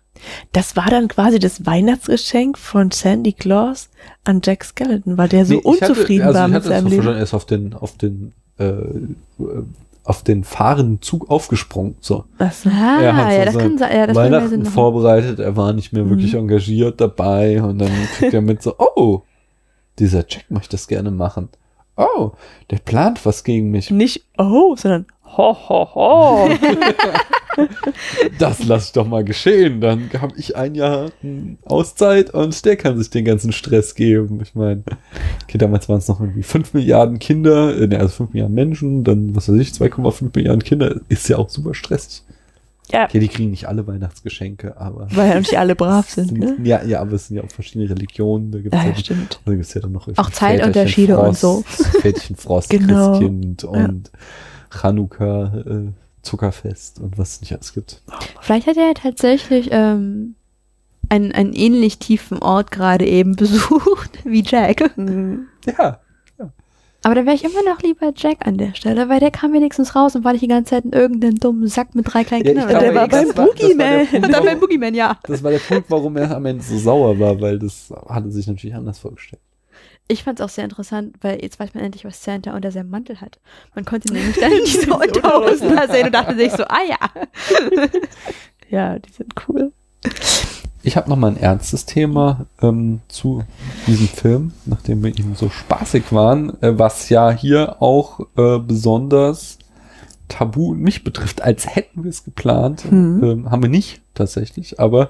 [0.52, 3.88] Das war dann quasi das Weihnachtsgeschenk von Sandy Claus
[4.24, 6.68] an Jack Skeleton, weil der so Nee, ich hatte- unzufrieden also war ich mit hatte
[6.68, 7.02] seinem Leben.
[7.02, 8.72] schon erst auf den, auf den, äh,
[10.04, 11.96] auf den fahrenden Zug aufgesprungen.
[12.00, 12.24] So.
[12.38, 12.68] Achso.
[12.70, 13.96] Ah, Er hat so ja, das kann sein.
[13.96, 16.40] Ja, das Weihnachten vorbereitet, er war nicht mehr wirklich Mhm.
[16.40, 19.22] engagiert dabei und dann kriegt er mit so, oh,
[19.98, 21.48] dieser Jack möchte das gerne machen.
[21.96, 22.32] Oh,
[22.70, 23.90] der plant was gegen mich.
[23.90, 25.06] Nicht oh, sondern
[25.36, 26.48] ho, ho, ho.
[28.38, 29.80] Das lass ich doch mal geschehen.
[29.82, 34.40] Dann habe ich ein Jahr hm, Auszeit und der kann sich den ganzen Stress geben.
[34.42, 34.82] Ich meine,
[35.44, 39.04] okay, damals waren es noch irgendwie 5 Milliarden Kinder, äh, ne, also 5 Milliarden Menschen,
[39.04, 42.22] dann, was weiß ich, 2,5 Milliarden Kinder, ist ja auch super stressig.
[42.90, 45.08] ja, Okay, die kriegen nicht alle Weihnachtsgeschenke, aber.
[45.12, 46.56] weil ja nicht alle brav sind, ne?
[46.64, 48.50] Ja, ja, aber es sind ja auch verschiedene Religionen.
[48.50, 49.40] Da gibt's Ja, ja, ja, stimmt.
[49.44, 51.62] da gibt's ja dann noch Auch Zeitunterschiede und so.
[52.00, 53.10] Väterchen Frost, Genau.
[53.10, 54.10] Christkind und
[54.80, 55.92] Chanukka, äh,
[56.22, 58.02] Zuckerfest und was es nicht alles gibt.
[58.40, 60.34] Vielleicht hat er tatsächlich ähm,
[61.08, 64.96] einen, einen ähnlich tiefen Ort gerade eben besucht wie Jack.
[64.96, 65.46] Mhm.
[65.66, 65.98] Ja,
[67.04, 69.96] Aber da wäre ich immer noch lieber Jack an der Stelle, weil der kam wenigstens
[69.96, 72.52] raus und war nicht die ganze Zeit in irgendeinem dummen Sack mit drei kleinen Ja,
[72.52, 72.70] Kindern.
[72.70, 74.06] ich der war beim das war- das war der Boogeyman.
[74.06, 75.18] Punkt, und dann beim warum- Boogeyman, ja.
[75.24, 78.46] Das war der Punkt, warum er am Ende so sauer war, weil das hatte sich
[78.46, 79.42] natürlich anders vorgestellt.
[80.08, 82.90] Ich fand es auch sehr interessant, weil jetzt weiß man endlich, was Santa unter seinem
[82.90, 83.38] Mantel hat.
[83.74, 86.98] Man konnte nämlich dann diese Unterhosen da sehen und dachte sich so, ah ja.
[88.70, 89.70] Ja, die sind cool.
[90.82, 93.44] Ich habe noch mal ein ernstes Thema ähm, zu
[93.86, 99.58] diesem Film, nachdem wir eben so spaßig waren, äh, was ja hier auch äh, besonders
[100.28, 102.90] tabu mich betrifft, als hätten wir es geplant.
[102.90, 103.22] Mhm.
[103.22, 105.08] Ähm, haben wir nicht tatsächlich, aber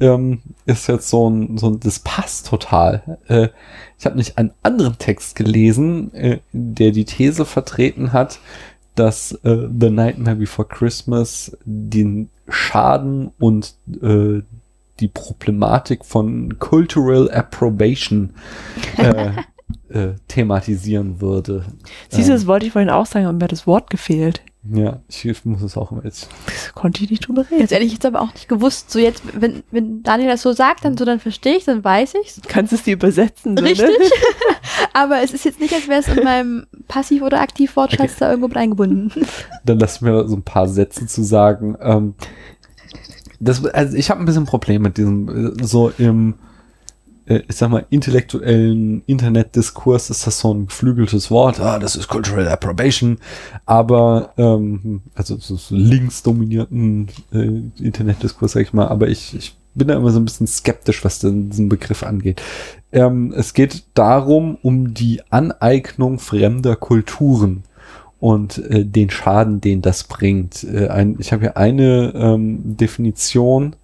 [0.00, 3.18] ähm, ist jetzt so ein, so ein das passt total.
[3.28, 3.48] Äh,
[3.98, 8.38] ich habe nicht einen anderen Text gelesen, äh, der die These vertreten hat,
[8.94, 14.42] dass äh, The Nightmare Before Christmas den Schaden und äh,
[15.00, 18.34] die Problematik von Cultural Approbation
[18.96, 19.30] äh,
[19.88, 21.64] äh, thematisieren würde.
[22.08, 24.42] Siehst du, Ähm, das wollte ich vorhin auch sagen, aber mir hat das Wort gefehlt.
[24.70, 26.28] Ja, ich muss es auch immer jetzt.
[26.46, 27.60] Das konnte ich nicht drüber reden.
[27.60, 28.90] Jetzt ehrlich, ich jetzt aber auch nicht gewusst.
[28.90, 32.14] So jetzt, wenn, wenn Daniel das so sagt, dann so, dann verstehe ich dann weiß
[32.22, 32.40] ich's.
[32.48, 33.88] Kannst es dir übersetzen, so, Richtig.
[33.88, 33.94] Ne?
[34.92, 38.48] aber es ist jetzt nicht, als wäre es in meinem Passiv- oder Aktivwortschatz da irgendwo
[38.48, 39.12] mit eingebunden.
[39.64, 41.76] Dann lass mir so ein paar Sätze zu sagen.
[41.80, 42.14] Ähm,
[43.40, 46.34] das, also ich habe ein bisschen Problem mit diesem, äh, so im,
[47.28, 51.60] äh, ich sag mal, intellektuellen Internetdiskurs ist das so ein geflügeltes Wort.
[51.60, 53.18] Ah, das ist Cultural Approbation.
[53.66, 58.88] Aber, ähm, also so, linksdominierten äh, Internetdiskurs, sag ich mal.
[58.88, 62.42] Aber ich, ich bin da immer so ein bisschen skeptisch, was denn diesen Begriff angeht.
[62.92, 67.64] Ähm, es geht darum, um die Aneignung fremder Kulturen
[68.18, 70.64] und äh, den Schaden, den das bringt.
[70.64, 73.76] Äh, ein, ich habe hier eine ähm, Definition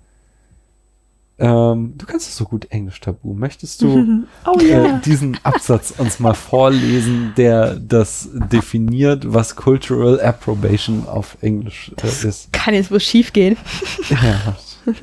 [1.37, 3.35] Ähm, du kannst es so gut Englisch tabu.
[3.35, 4.99] Möchtest du oh äh, ja.
[4.99, 12.53] diesen Absatz uns mal vorlesen, der das definiert, was Cultural Approbation auf Englisch äh, ist?
[12.53, 13.57] Kann jetzt wohl schief gehen.
[14.11, 14.57] Ja.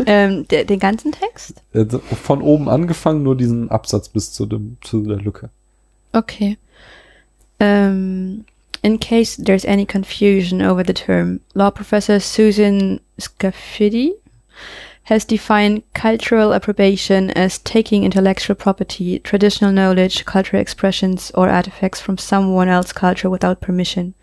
[0.06, 1.56] ähm, der, den ganzen Text?
[1.74, 1.86] Äh,
[2.24, 5.50] Von oben angefangen, nur diesen Absatz bis zu, dem, zu der Lücke.
[6.14, 6.58] Okay.
[7.60, 8.46] Um,
[8.84, 14.14] in case there's any confusion over the term, law professor Susan Scafidi
[15.04, 22.18] has defined cultural approbation as taking intellectual property, traditional knowledge, cultural expressions, or artifacts from
[22.18, 24.14] someone else's culture without permission.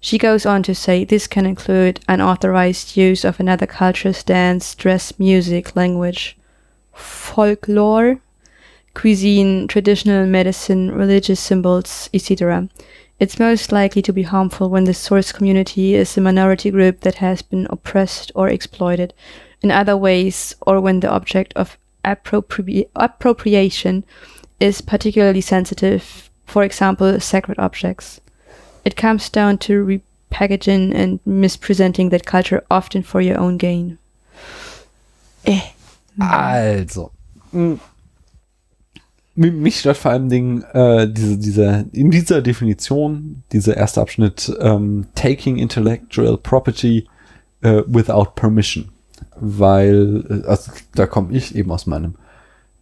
[0.00, 5.18] She goes on to say this can include unauthorized use of another culture's dance, dress,
[5.18, 6.36] music, language,
[6.92, 8.20] folklore,
[8.94, 12.68] cuisine, traditional medicine, religious symbols, etc.
[13.18, 17.16] It's most likely to be harmful when the source community is a minority group that
[17.16, 19.14] has been oppressed or exploited
[19.62, 24.04] in other ways, or when the object of appropri- appropriation
[24.60, 28.20] is particularly sensitive, for example, sacred objects.
[28.84, 33.98] It comes down to repackaging and mispresenting that culture often for your own gain.
[35.46, 35.60] Eh.
[36.20, 37.10] Also.
[37.52, 37.74] Mm.
[37.74, 37.80] mh.
[39.34, 45.06] Mich stört vor allem Dingen äh, diese, diese, in dieser Definition, dieser erste Abschnitt, ähm,
[45.14, 47.06] taking intellectual property
[47.62, 48.90] äh, without permission.
[49.38, 52.14] Weil, äh, also da komme ich eben aus meinem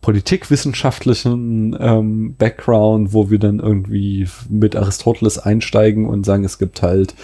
[0.01, 7.15] politikwissenschaftlichen ähm, Background, wo wir dann irgendwie mit Aristoteles einsteigen und sagen, es gibt halt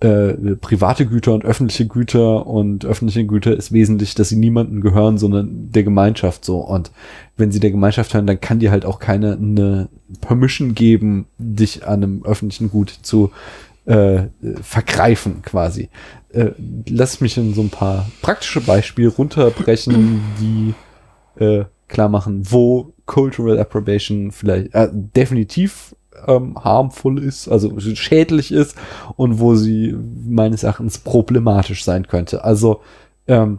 [0.00, 5.18] äh, private Güter und öffentliche Güter und öffentliche Güter ist wesentlich, dass sie niemandem gehören,
[5.18, 6.58] sondern der Gemeinschaft so.
[6.58, 6.90] Und
[7.36, 9.88] wenn sie der Gemeinschaft hören, dann kann dir halt auch keine eine
[10.20, 13.30] Permission geben, dich an einem öffentlichen Gut zu
[13.84, 14.24] äh,
[14.62, 15.88] vergreifen quasi.
[16.32, 16.52] Äh,
[16.88, 20.74] lass mich in so ein paar praktische Beispiele runterbrechen, die
[21.42, 25.94] äh, klar machen, wo Cultural Approbation vielleicht äh, definitiv
[26.26, 28.76] ähm, harmful ist, also schädlich ist
[29.16, 29.94] und wo sie
[30.26, 32.44] meines Erachtens problematisch sein könnte.
[32.44, 32.80] Also
[33.26, 33.58] ähm,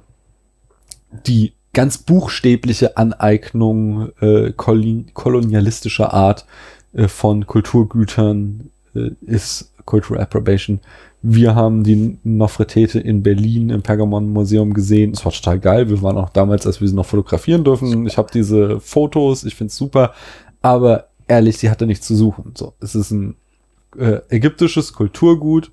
[1.26, 6.45] die ganz buchstäbliche Aneignung äh, kolon kolonialistischer Art
[6.94, 10.80] äh, von Kulturgütern äh, ist Cultural Approbation.
[11.22, 15.12] Wir haben die Nofretete in Berlin im Pergamon Museum gesehen.
[15.12, 15.90] Es war total geil.
[15.90, 18.06] Wir waren auch damals, als wir sie noch fotografieren dürfen.
[18.08, 20.14] Ich habe diese Fotos, ich finde es super.
[20.62, 22.52] Aber ehrlich, sie hatte nichts zu suchen.
[22.56, 23.36] So, es ist ein
[23.98, 25.72] äh, ägyptisches Kulturgut.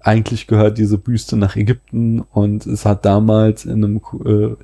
[0.00, 4.56] Eigentlich gehört diese Büste nach Ägypten und es hat damals in einem äh,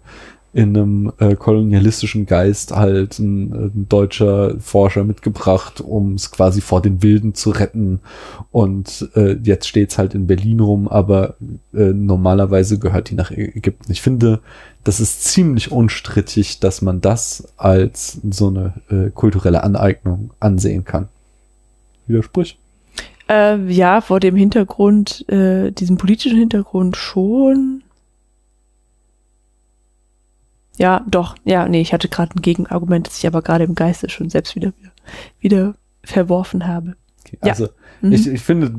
[0.55, 6.81] in einem äh, kolonialistischen Geist halt ein, ein deutscher Forscher mitgebracht, um es quasi vor
[6.81, 8.01] den Wilden zu retten.
[8.51, 11.35] Und äh, jetzt steht's halt in Berlin rum, aber
[11.75, 13.93] äh, normalerweise gehört die nach Ägypten.
[13.93, 14.41] Ich finde,
[14.85, 21.09] das ist ziemlich unstrittig, dass man das als so eine äh, kulturelle Aneignung ansehen kann.
[22.07, 22.59] Widersprich?
[23.29, 27.83] Ähm, ja, vor dem Hintergrund, äh, diesem politischen Hintergrund schon.
[30.79, 31.37] Ja, doch.
[31.45, 34.55] Ja, nee, ich hatte gerade ein Gegenargument, das ich aber gerade im Geiste schon selbst
[34.57, 34.73] wieder,
[35.41, 35.75] wieder
[36.05, 36.95] verworfen habe.
[37.27, 37.51] Okay, Ja.
[37.53, 37.69] also
[38.01, 38.13] Mhm.
[38.13, 38.73] ich, ich finde,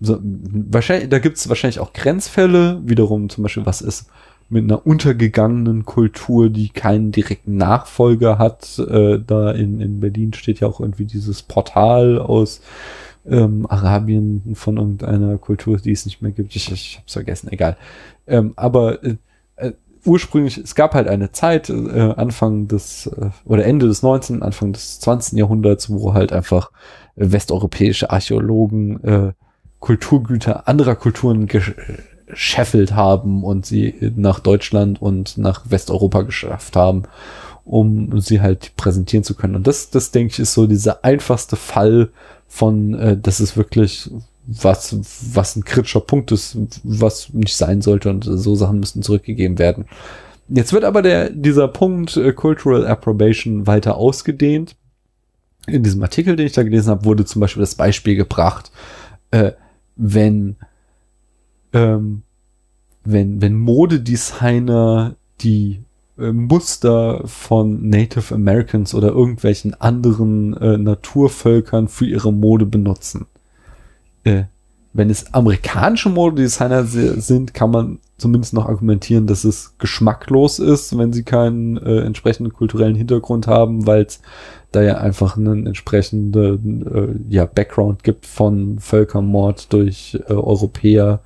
[0.00, 4.08] so, wahrscheinlich, da gibt's wahrscheinlich auch Grenzfälle, wiederum zum Beispiel, was ist
[4.48, 8.78] mit einer untergegangenen Kultur, die keinen direkten Nachfolger hat.
[8.78, 12.60] Äh, da in, in Berlin steht ja auch irgendwie dieses Portal aus
[13.28, 16.54] ähm, Arabien von irgendeiner Kultur, die es nicht mehr gibt.
[16.54, 17.76] Ich, ich hab's vergessen, egal.
[18.28, 19.16] Ähm, aber äh,
[19.56, 19.72] äh,
[20.06, 24.72] ursprünglich, es gab halt eine Zeit, äh, Anfang des, äh, oder Ende des 19., Anfang
[24.72, 25.38] des 20.
[25.38, 26.70] Jahrhunderts, wo halt einfach
[27.16, 29.32] westeuropäische Archäologen äh,
[29.80, 31.74] Kulturgüter anderer Kulturen gesch
[32.32, 37.04] scheffelt haben und sie nach Deutschland und nach Westeuropa geschafft haben,
[37.64, 39.54] um sie halt präsentieren zu können.
[39.54, 42.08] Und das, das denke ich, ist so dieser einfachste Fall
[42.48, 44.10] von, äh, das ist wirklich
[44.46, 44.96] was,
[45.34, 49.86] was ein kritischer Punkt ist, was nicht sein sollte und so Sachen müssten zurückgegeben werden.
[50.48, 54.76] Jetzt wird aber der, dieser Punkt äh, Cultural Approbation weiter ausgedehnt.
[55.66, 58.70] In diesem Artikel, den ich da gelesen habe, wurde zum Beispiel das Beispiel gebracht,
[59.32, 59.52] äh,
[59.96, 60.56] wenn,
[61.72, 62.22] ähm,
[63.02, 65.80] wenn, wenn Modedesigner die
[66.16, 73.26] äh, Muster von Native Americans oder irgendwelchen anderen äh, Naturvölkern für ihre Mode benutzen.
[74.26, 74.44] Äh,
[74.92, 81.12] wenn es amerikanische Modedesigner sind, kann man zumindest noch argumentieren, dass es geschmacklos ist, wenn
[81.12, 84.20] sie keinen äh, entsprechenden kulturellen Hintergrund haben, weil es
[84.72, 86.86] da ja einfach einen entsprechenden
[87.30, 91.20] äh, ja, Background gibt von Völkermord durch äh, Europäer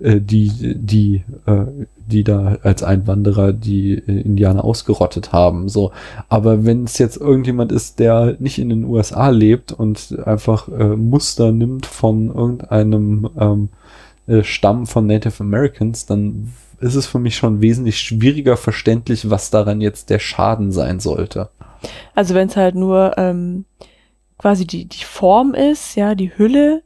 [0.00, 1.64] äh, die, die, äh,
[2.06, 5.68] die da als Einwanderer die äh, Indianer ausgerottet haben.
[5.68, 5.92] So,
[6.28, 10.96] aber wenn es jetzt irgendjemand ist, der nicht in den USA lebt und einfach äh,
[10.96, 13.68] Muster nimmt von irgendeinem ähm,
[14.26, 19.50] äh, Stamm von Native Americans, dann ist es für mich schon wesentlich schwieriger verständlich, was
[19.50, 21.48] daran jetzt der Schaden sein sollte.
[22.14, 23.64] Also wenn es halt nur ähm,
[24.38, 26.82] quasi die, die Form ist, ja, die Hülle,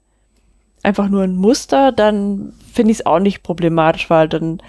[0.82, 4.62] einfach nur ein Muster, dann finde ich es auch nicht problematisch, weil dann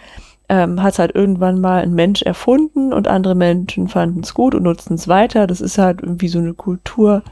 [0.51, 4.53] ähm, hat es halt irgendwann mal ein Mensch erfunden und andere Menschen fanden es gut
[4.53, 5.47] und nutzen es weiter.
[5.47, 7.23] Das ist halt irgendwie so eine Kultur,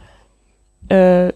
[0.88, 1.34] äh,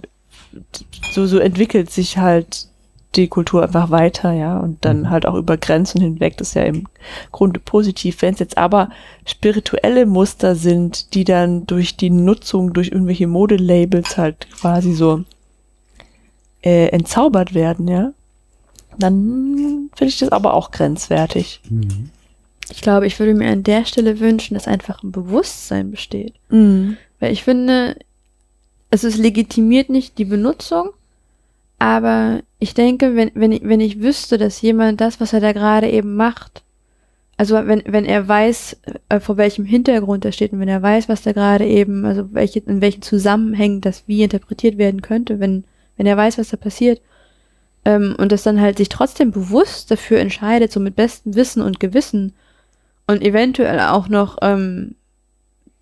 [1.11, 2.67] so, so entwickelt sich halt
[3.15, 5.09] die Kultur einfach weiter, ja, und dann Mhm.
[5.09, 6.87] halt auch über Grenzen hinweg, das ist ja im
[7.33, 8.21] Grunde positiv.
[8.21, 8.89] Wenn es jetzt aber
[9.25, 15.25] spirituelle Muster sind, die dann durch die Nutzung, durch irgendwelche Modelabels halt quasi so
[16.63, 18.13] äh, entzaubert werden, ja,
[18.97, 21.61] dann finde ich das aber auch grenzwertig.
[21.69, 22.09] Mhm.
[22.69, 26.33] Ich glaube, ich würde mir an der Stelle wünschen, dass einfach ein Bewusstsein besteht.
[26.49, 26.97] Mhm.
[27.19, 27.97] Weil ich finde,
[28.89, 30.89] es ist legitimiert nicht die Benutzung,
[31.79, 35.51] aber ich denke, wenn, wenn, ich, wenn ich wüsste, dass jemand das, was er da
[35.51, 36.63] gerade eben macht,
[37.35, 38.77] also wenn, wenn er weiß,
[39.09, 42.33] äh, vor welchem Hintergrund er steht und wenn er weiß, was da gerade eben, also
[42.33, 45.63] welche, in welchen Zusammenhängen das wie interpretiert werden könnte, wenn,
[45.97, 47.01] wenn er weiß, was da passiert,
[47.85, 51.79] ähm, und das dann halt sich trotzdem bewusst dafür entscheidet, so mit bestem Wissen und
[51.79, 52.33] Gewissen
[53.07, 54.95] und eventuell auch noch ähm,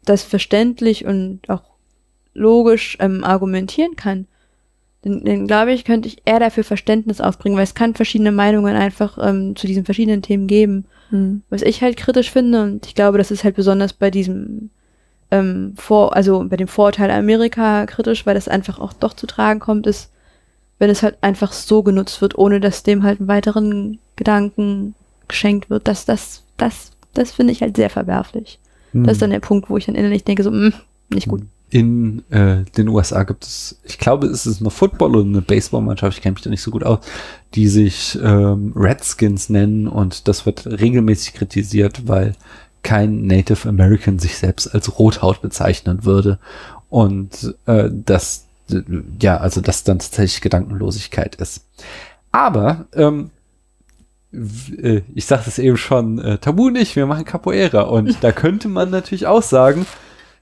[0.06, 1.64] das verständlich und auch
[2.34, 4.26] logisch ähm, argumentieren kann,
[5.03, 8.76] dann, dann glaube ich, könnte ich eher dafür Verständnis aufbringen, weil es kann verschiedene Meinungen
[8.76, 10.86] einfach ähm, zu diesen verschiedenen Themen geben.
[11.10, 11.41] Mhm.
[11.49, 14.69] Was ich halt kritisch finde, und ich glaube, das ist halt besonders bei diesem
[15.32, 19.60] ähm, Vor, also bei dem Vorurteil Amerika kritisch, weil das einfach auch doch zu tragen
[19.60, 20.11] kommt, ist,
[20.82, 24.95] wenn es halt einfach so genutzt wird, ohne dass dem halt einen weiteren Gedanken
[25.28, 25.88] geschenkt wird.
[25.88, 28.58] Das, das, das, das finde ich halt sehr verwerflich.
[28.91, 30.74] Das ist dann der Punkt, wo ich dann innerlich denke, so, mh,
[31.10, 31.44] nicht gut.
[31.70, 36.18] In äh, den USA gibt es, ich glaube, es ist eine Football- oder eine Baseballmannschaft,
[36.18, 36.99] ich kenne mich da nicht so gut aus,
[37.53, 42.34] die sich ähm, Redskins nennen und das wird regelmäßig kritisiert, weil
[42.82, 46.40] kein Native American sich selbst als Rothaut bezeichnen würde
[46.90, 48.51] und äh, das äh,
[49.19, 51.65] ja, also das dann tatsächlich Gedankenlosigkeit ist.
[52.31, 53.31] Aber ähm,
[54.34, 57.81] äh, ich sagte es eben schon, äh, Tabu nicht, wir machen Capoeira.
[57.81, 59.85] Und da könnte man natürlich auch sagen,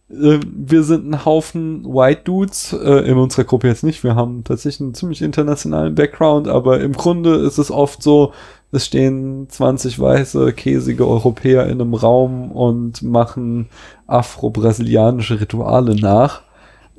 [0.10, 4.44] äh, wir sind ein Haufen White Dudes, äh, in unserer Gruppe jetzt nicht, wir haben
[4.44, 8.34] tatsächlich einen ziemlich internationalen Background, aber im Grunde ist es oft so,
[8.72, 13.68] es stehen 20 weiße, käsige Europäer in einem Raum und machen
[14.06, 16.44] afro-brasilianische Rituale nach.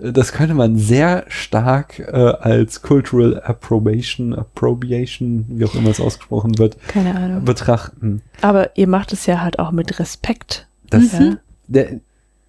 [0.03, 6.59] Das könnte man sehr stark äh, als Cultural Approbation, Appropriation, wie auch immer es ausgesprochen
[6.59, 7.45] wird, Keine Ahnung.
[7.45, 8.23] betrachten.
[8.41, 10.67] Aber ihr macht es ja halt auch mit Respekt.
[10.89, 11.37] Das, Ja.
[11.69, 12.01] der,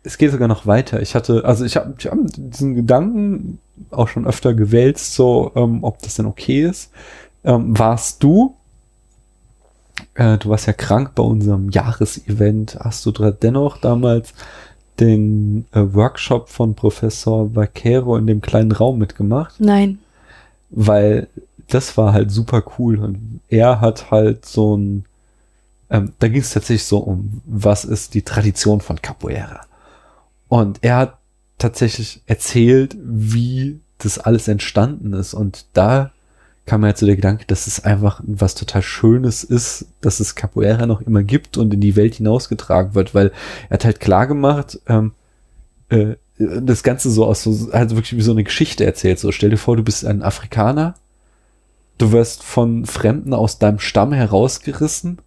[0.04, 1.02] es geht sogar noch weiter.
[1.02, 3.60] Ich hatte, also ich habe ich hab diesen Gedanken
[3.92, 6.92] auch schon öfter gewälzt, so ähm, ob das denn okay ist.
[7.44, 8.56] Ähm, warst du,
[10.16, 14.34] äh, du warst ja krank bei unserem Jahresevent, hast du dennoch damals
[15.02, 19.56] den äh, Workshop von Professor Vaquero in dem kleinen Raum mitgemacht?
[19.60, 20.00] Nein.
[20.70, 21.28] weil
[21.68, 25.06] das war halt super cool und er hat halt so ein,
[25.90, 29.62] ähm, da ging es tatsächlich so um, was ist die Tradition von Capoeira.
[30.48, 31.18] Und er hat
[31.58, 36.12] tatsächlich erzählt, wie das alles entstanden ist und da
[36.66, 40.36] kam mir halt so der Gedanke, dass es einfach was total Schönes ist, dass es
[40.36, 43.32] Capoeira noch immer gibt und in die Welt hinausgetragen wird, weil
[43.70, 45.14] er hat halt klar gemacht, ähm,
[45.90, 49.20] äh, das Ganze so aus so, also wirklich wie so eine Geschichte erzählt.
[49.20, 50.96] So, stell dir vor, du bist ein Afrikaner,
[51.98, 55.20] du wirst von Fremden aus deinem Stamm herausgerissen,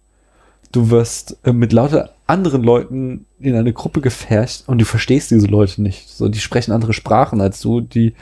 [0.71, 5.47] du wirst äh, mit lauter anderen Leuten in eine Gruppe gefercht und du verstehst diese
[5.47, 6.09] Leute nicht.
[6.09, 8.15] So, die sprechen andere Sprachen als du, die,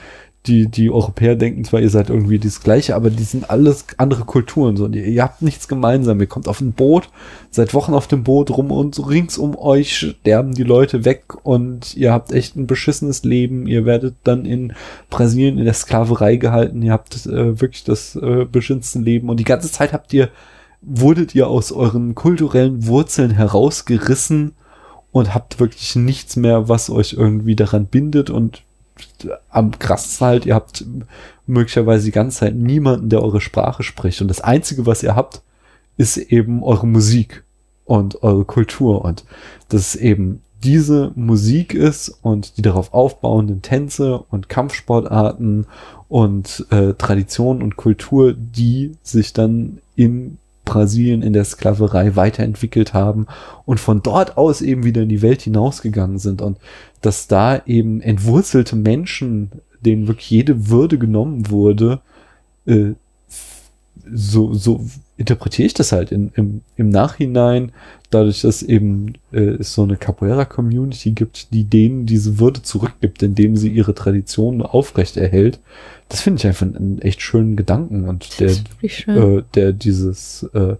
[0.45, 4.25] die, die Europäer denken zwar, ihr seid irgendwie das Gleiche, aber die sind alles andere
[4.25, 4.75] Kulturen.
[4.75, 6.19] So, ihr, ihr habt nichts gemeinsam.
[6.19, 7.09] Ihr kommt auf ein Boot,
[7.49, 11.23] seid Wochen auf dem Boot rum und so rings um euch sterben die Leute weg
[11.43, 13.67] und ihr habt echt ein beschissenes Leben.
[13.67, 14.73] Ihr werdet dann in
[15.09, 16.81] Brasilien in der Sklaverei gehalten.
[16.81, 20.29] Ihr habt äh, wirklich das äh, beschissenste Leben und die ganze Zeit habt ihr,
[20.81, 24.55] wurdet ihr aus euren kulturellen Wurzeln herausgerissen
[25.13, 28.63] und habt wirklich nichts mehr, was euch irgendwie daran bindet und
[29.49, 30.85] am krassesten halt, ihr habt
[31.47, 34.21] möglicherweise die ganze Zeit niemanden, der eure Sprache spricht.
[34.21, 35.41] Und das Einzige, was ihr habt,
[35.97, 37.43] ist eben eure Musik
[37.85, 39.03] und eure Kultur.
[39.03, 39.25] Und
[39.69, 45.67] dass es eben diese Musik ist und die darauf aufbauenden Tänze und Kampfsportarten
[46.07, 53.27] und äh, Tradition und Kultur, die sich dann in Brasilien in der Sklaverei weiterentwickelt haben
[53.65, 56.57] und von dort aus eben wieder in die Welt hinausgegangen sind und
[57.03, 59.51] dass da eben entwurzelte Menschen,
[59.81, 61.99] denen wirklich jede Würde genommen wurde,
[62.65, 62.93] äh,
[64.11, 64.85] so, so
[65.17, 67.71] interpretiere ich das halt in, im, im Nachhinein,
[68.09, 73.55] dadurch, dass eben äh, es so eine Capoeira-Community gibt, die denen diese Würde zurückgibt, indem
[73.55, 75.59] sie ihre Tradition aufrecht erhält.
[76.09, 78.55] Das finde ich einfach einen echt schönen Gedanken und der,
[78.87, 79.39] schön.
[79.39, 80.75] äh, der dieses äh,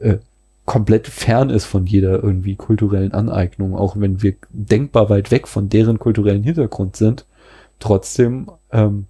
[0.00, 0.18] äh,
[0.66, 5.68] komplett fern ist von jeder irgendwie kulturellen Aneignung, auch wenn wir denkbar weit weg von
[5.68, 7.24] deren kulturellen Hintergrund sind.
[7.78, 9.06] Trotzdem, ähm,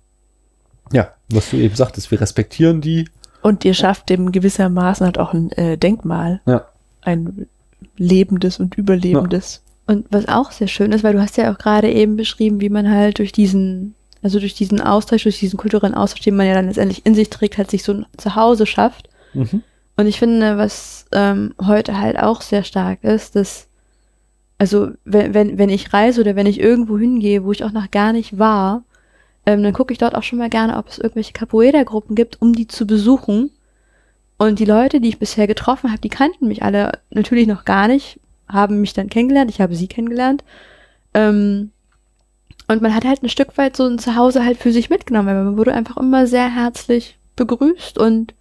[0.93, 3.09] ja, was du eben sagtest, wir respektieren die.
[3.43, 6.41] Und ihr schafft dem gewissermaßen halt auch ein äh, Denkmal.
[6.47, 6.67] Ja.
[7.01, 7.47] Ein
[7.97, 9.63] lebendes und überlebendes.
[9.87, 12.69] Und was auch sehr schön ist, weil du hast ja auch gerade eben beschrieben, wie
[12.69, 16.55] man halt durch diesen, also durch diesen Austausch, durch diesen kulturellen Austausch, den man ja
[16.55, 19.09] dann letztendlich in sich trägt, halt sich so ein Zuhause schafft.
[19.33, 19.63] Mhm.
[19.97, 23.69] Und ich finde, was ähm, heute halt auch sehr stark ist, dass,
[24.59, 27.91] also wenn, wenn, wenn ich reise oder wenn ich irgendwo hingehe, wo ich auch noch
[27.91, 28.85] gar nicht war,
[29.47, 32.53] ähm, dann gucke ich dort auch schon mal gerne, ob es irgendwelche Capoeira-Gruppen gibt, um
[32.53, 33.51] die zu besuchen.
[34.39, 37.89] Und die Leute, die ich bisher getroffen habe, die kannten mich alle natürlich noch gar
[37.89, 40.45] nicht, haben mich dann kennengelernt, ich habe sie kennengelernt.
[41.15, 41.71] Ähm,
[42.69, 45.45] und man hat halt ein Stück weit so ein Zuhause halt für sich mitgenommen, weil
[45.45, 48.35] man wurde einfach immer sehr herzlich begrüßt und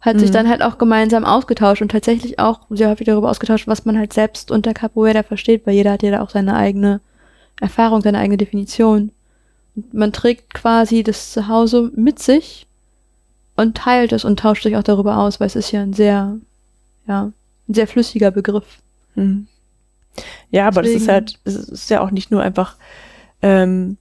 [0.00, 0.34] hat sich Mhm.
[0.34, 4.12] dann halt auch gemeinsam ausgetauscht und tatsächlich auch sehr häufig darüber ausgetauscht, was man halt
[4.12, 7.00] selbst unter Capoeira versteht, weil jeder hat ja da auch seine eigene
[7.60, 9.10] Erfahrung, seine eigene Definition.
[9.74, 12.66] Und man trägt quasi das Zuhause mit sich
[13.56, 16.36] und teilt es und tauscht sich auch darüber aus, weil es ist ja ein sehr,
[17.08, 17.32] ja,
[17.68, 18.78] ein sehr flüssiger Begriff.
[19.16, 19.48] Mhm.
[20.50, 22.76] Ja, aber das ist Deswegen- halt, es ist ja auch nicht nur einfach,
[23.42, 23.96] ähm,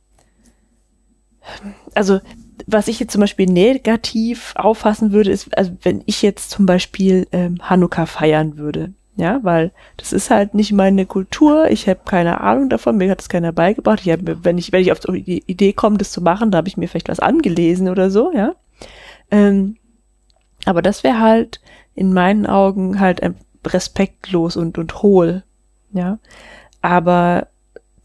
[1.95, 2.19] also
[2.65, 7.27] was ich jetzt zum Beispiel negativ auffassen würde, ist, also wenn ich jetzt zum Beispiel
[7.31, 12.41] ähm, Hanukkah feiern würde, ja, weil das ist halt nicht meine Kultur, ich habe keine
[12.41, 14.01] Ahnung davon, mir hat es keiner beigebracht.
[14.05, 16.67] Ich hab, wenn ich, wenn ich auf die Idee komme, das zu machen, da habe
[16.67, 18.53] ich mir vielleicht was angelesen oder so, ja.
[19.31, 19.77] Ähm,
[20.65, 21.61] aber das wäre halt
[21.95, 23.35] in meinen Augen halt ein
[23.65, 25.43] respektlos und, und hohl,
[25.91, 26.19] ja.
[26.81, 27.47] Aber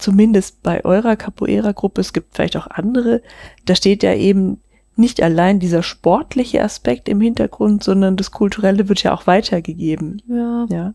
[0.03, 3.23] zumindest bei eurer Capoeira-Gruppe, es gibt vielleicht auch andere,
[3.65, 4.61] da steht ja eben
[4.97, 10.67] nicht allein dieser sportliche Aspekt im Hintergrund, sondern das Kulturelle wird ja auch weitergegeben, Ja.
[10.69, 10.95] ja.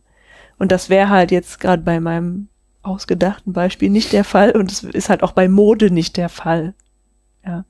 [0.60, 2.48] Und das wäre halt jetzt gerade bei meinem
[2.82, 6.74] ausgedachten Beispiel nicht der Fall und es ist halt auch bei Mode nicht der Fall.
[7.46, 7.66] Ja.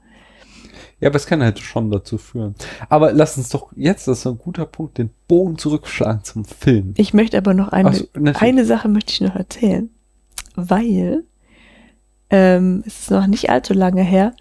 [1.00, 2.56] Ja, aber es kann halt schon dazu führen.
[2.90, 6.94] Aber lass uns doch jetzt, das ist ein guter Punkt, den Bogen zurückschlagen zum Film.
[6.98, 8.42] Ich möchte aber noch eine, Ach so, natürlich.
[8.42, 9.90] eine Sache möchte ich noch erzählen,
[10.58, 11.24] weil
[12.30, 14.34] ähm, es ist noch nicht allzu lange her,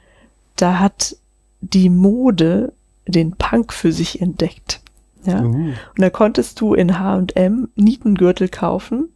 [0.56, 1.16] da hat
[1.60, 2.72] die Mode
[3.06, 4.80] den Punk für sich entdeckt.
[5.24, 5.42] Ja.
[5.42, 9.10] Uh, Und da konntest du in H&M Nietengürtel kaufen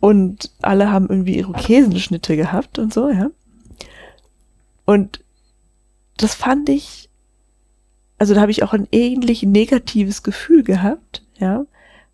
[0.00, 3.30] und alle haben irgendwie Irokesenschnitte gehabt und so, ja.
[4.84, 5.24] Und
[6.16, 7.08] das fand ich,
[8.18, 11.64] also da habe ich auch ein ähnlich negatives Gefühl gehabt, ja,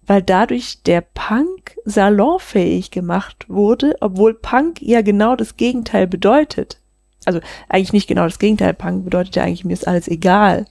[0.07, 6.81] weil dadurch der Punk salonfähig gemacht wurde, obwohl Punk ja genau das Gegenteil bedeutet.
[7.25, 8.75] Also eigentlich nicht genau das Gegenteil.
[8.75, 10.67] Punk bedeutet ja eigentlich, mir ist alles egal.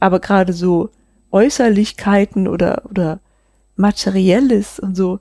[0.00, 0.90] Aber gerade so
[1.30, 3.20] Äußerlichkeiten oder, oder
[3.76, 5.18] Materielles und so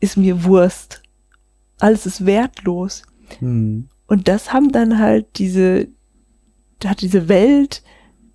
[0.00, 1.02] ist mir Wurst.
[1.78, 3.04] Alles ist wertlos.
[3.38, 3.88] hm.
[4.06, 5.86] Und das haben dann halt diese,
[6.80, 7.84] da hat diese Welt,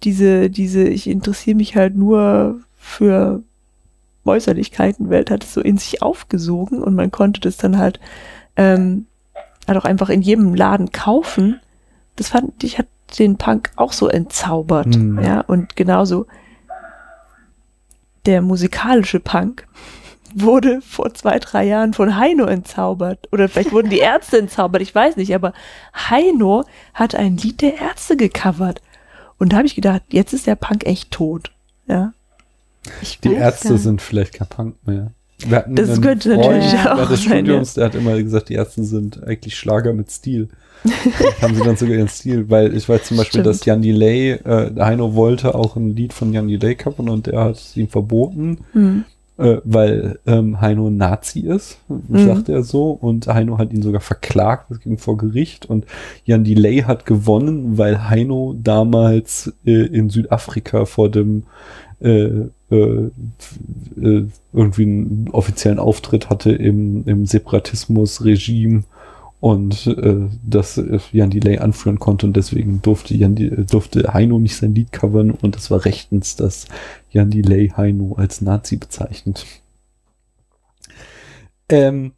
[0.03, 3.43] diese, diese, ich interessiere mich halt nur für
[4.25, 7.99] Äußerlichkeiten Welt hat es so in sich aufgesogen und man konnte das dann halt,
[8.55, 9.07] ähm,
[9.67, 11.59] halt auch einfach in jedem Laden kaufen.
[12.15, 12.87] Das fand ich, hat
[13.19, 14.95] den Punk auch so entzaubert.
[14.95, 15.21] Hm.
[15.23, 16.25] Ja, und genauso
[18.25, 19.67] der musikalische Punk
[20.35, 23.27] wurde vor zwei, drei Jahren von Heino entzaubert.
[23.31, 25.53] Oder vielleicht wurden die Ärzte entzaubert, ich weiß nicht, aber
[25.93, 28.81] Heino hat ein Lied der Ärzte gecovert.
[29.37, 31.51] Und da habe ich gedacht, jetzt ist der Punk echt tot.
[31.87, 32.13] Ja.
[33.01, 35.11] Ich Die Ärzte sind vielleicht kein Punk mehr.
[35.67, 39.21] Das könnte Freund natürlich auch des sein, Studiums, der hat immer gesagt, die Ärzte sind
[39.23, 40.47] eigentlich Schlager mit Stil.
[41.41, 43.47] Haben sie dann sogar ihren Stil, weil ich weiß zum Beispiel, Stimmt.
[43.47, 47.39] dass Jan Delay, äh, Heino wollte auch ein Lied von Jan Delay covern und der
[47.41, 49.03] hat es ihm verboten, Hm.
[49.37, 52.25] äh, weil ähm, Heino ein Nazi ist, Mhm.
[52.27, 55.85] sagt er so, und Heino hat ihn sogar verklagt, das ging vor Gericht und
[56.23, 61.43] Jan Delay hat gewonnen, weil Heino damals äh, in Südafrika vor dem
[62.05, 63.09] äh, äh,
[63.97, 68.83] äh, irgendwie einen offiziellen Auftritt hatte im, im Separatismus-Regime
[69.39, 73.35] und äh, das äh, Jan Delay anführen konnte und deswegen durfte Jan
[73.69, 76.67] durfte Heino nicht sein Lied covern und es war rechtens, dass
[77.11, 79.45] Jan Delay Heino als Nazi bezeichnet.
[81.69, 82.13] Ähm,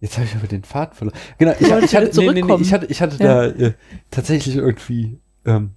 [0.00, 1.16] jetzt habe ich aber den Faden verloren.
[1.38, 3.48] Genau, ich, ich hatte, nee, nee, nee, ich hatte, ich hatte Ja.
[3.48, 3.72] da äh,
[4.10, 5.70] tatsächlich irgendwie ähm,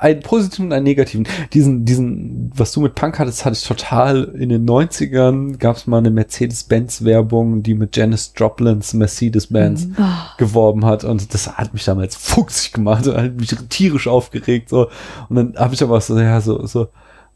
[0.00, 1.26] einen positiven und einen negativen.
[1.52, 5.58] Diesen, diesen, was du mit Punk hattest, hatte ich total in den 90ern.
[5.58, 9.96] Gab es mal eine Mercedes-Benz-Werbung, die mit Janis Joplins Mercedes-Benz Mhm.
[9.98, 10.04] Oh,
[10.38, 14.88] geworben hat und das hat mich damals fuchsig gemacht und hat mich tierisch aufgeregt so
[15.28, 16.88] und dann habe ich aber auch so ja so so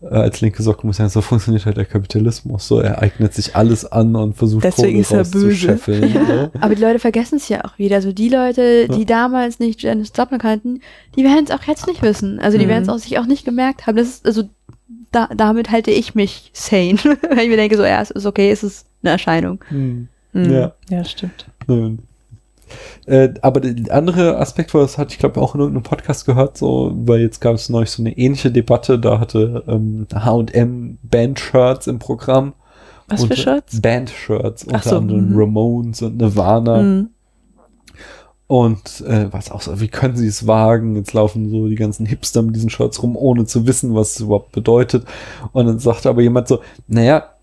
[0.02, 3.56] als linke Socke muss ich sagen, so funktioniert halt der Kapitalismus so er eignet sich
[3.56, 5.38] alles an und versucht Deswegen ist er böse.
[5.70, 7.96] rauszuscheffeln, Ja, aber die Leute vergessen es ja auch wieder.
[7.96, 9.04] Also die Leute, die Ja.
[9.06, 10.80] damals nicht Janis Joplin kannten,
[11.16, 12.38] die werden es auch jetzt nicht wissen.
[12.38, 12.70] Also die Mhm.
[12.70, 13.96] werden es auch sich auch nicht gemerkt haben.
[13.96, 14.42] Das ist, also
[15.10, 16.98] da, damit halte ich mich sane.
[17.28, 19.60] Wenn ich mir denke, so, ja, es ist okay, es ist eine Erscheinung.
[19.68, 20.08] Hm.
[20.34, 20.50] Mhm.
[20.52, 20.72] Ja.
[20.90, 21.46] ja, stimmt.
[23.06, 26.56] Äh, aber der andere Aspekt war, das hatte ich glaube auch in irgendeinem Podcast gehört,
[26.56, 31.86] so, weil jetzt gab es neulich so eine ähnliche Debatte, da hatte ähm, H&M Band-Shirts
[31.86, 32.54] im Programm.
[33.08, 33.80] Was für Unter- Shirts?
[33.80, 35.38] Band-Shirts, unter so, anderem mhm.
[35.38, 36.82] Ramones und Nirvana.
[36.82, 37.10] Mhm.
[38.46, 40.96] Und äh, was auch so, wie können sie es wagen?
[40.96, 44.20] Jetzt laufen so die ganzen Hipster mit diesen Shirts rum, ohne zu wissen, was es
[44.20, 45.06] überhaupt bedeutet.
[45.52, 47.33] Und dann sagte aber jemand so, naja,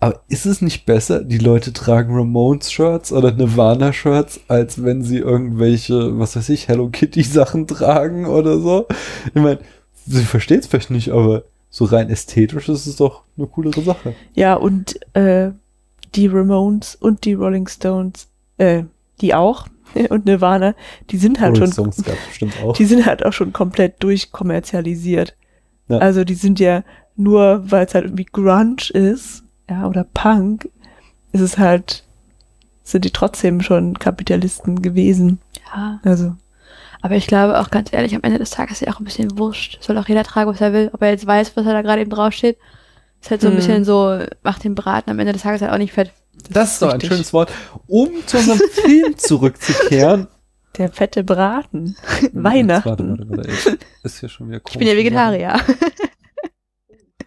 [0.00, 6.18] aber ist es nicht besser, die Leute tragen Ramones-Shirts oder Nirvana-Shirts, als wenn sie irgendwelche,
[6.18, 8.86] was weiß ich, Hello Kitty-Sachen tragen oder so?
[9.34, 9.58] Ich meine,
[10.06, 14.14] sie versteht es vielleicht nicht, aber so rein ästhetisch ist es doch eine coolere Sache.
[14.34, 15.50] Ja, und äh,
[16.14, 18.84] die Ramones und die Rolling Stones, äh,
[19.20, 19.66] die auch,
[20.10, 20.74] und Nirvana,
[21.10, 21.92] die sind halt Rolling schon,
[22.78, 25.34] die sind halt auch schon komplett durchkommerzialisiert.
[25.88, 25.98] Ja.
[25.98, 26.84] Also die sind ja
[27.16, 30.68] nur, weil es halt irgendwie Grunge ist, ja, oder Punk,
[31.32, 32.04] ist es halt,
[32.84, 35.40] sind die trotzdem schon Kapitalisten gewesen.
[35.74, 36.00] Ja.
[36.04, 36.34] Also,
[37.02, 39.38] Aber ich glaube auch ganz ehrlich, am Ende des Tages ist ja auch ein bisschen
[39.38, 39.78] wurscht.
[39.82, 40.90] Soll auch jeder tragen, was er will.
[40.92, 42.56] Ob er jetzt weiß, was er da gerade eben draufsteht.
[43.20, 43.56] Ist halt so ein Mhm.
[43.56, 46.12] bisschen so, macht den Braten am Ende des Tages halt auch nicht fett.
[46.50, 47.50] Das ist doch ein schönes Wort.
[47.88, 50.28] Um zu unserem Film zurückzukehren.
[50.78, 51.96] der fette Braten.
[52.32, 52.88] Weihnachten.
[52.88, 53.78] Warte, warte, warte.
[54.04, 54.94] Ist hier schon wieder Ich bin ja.
[54.96, 55.56] Vegetarier.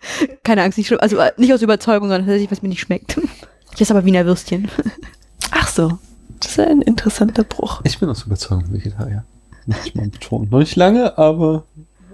[0.44, 1.00] Keine Angst, nicht schlimm.
[1.02, 3.20] Also äh, nicht aus Überzeugung, sondern tatsächlich, was mir nicht schmeckt.
[3.74, 4.68] Ich esse aber Wiener Würstchen.
[5.52, 5.98] Ach so,
[6.42, 7.80] das ist ein interessanter Bruch.
[7.86, 9.24] Ich bin aus Überzeugung Vegetarier.
[9.66, 10.50] Muss ich mal betonen.
[10.50, 11.64] Noch nicht lange, aber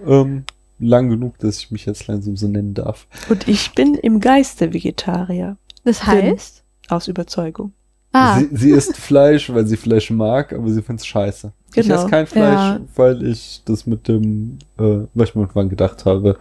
[0.06, 0.44] ähm,
[0.78, 3.08] lang genug, dass ich mich jetzt langsam so nennen darf.
[3.28, 5.56] Und ich bin im Geiste Vegetarier.
[5.82, 6.62] Das heißt?
[6.90, 7.72] Aus Überzeugung.
[8.12, 11.50] Ah, Sie, sie isst Fleisch, weil sie Fleisch mag, aber sie findet es scheiße.
[11.74, 11.96] Ich Genau.
[11.96, 12.80] esse kein Fleisch, Ja.
[12.94, 16.38] weil ich das mit dem, äh, was ich mir irgendwann gedacht habe,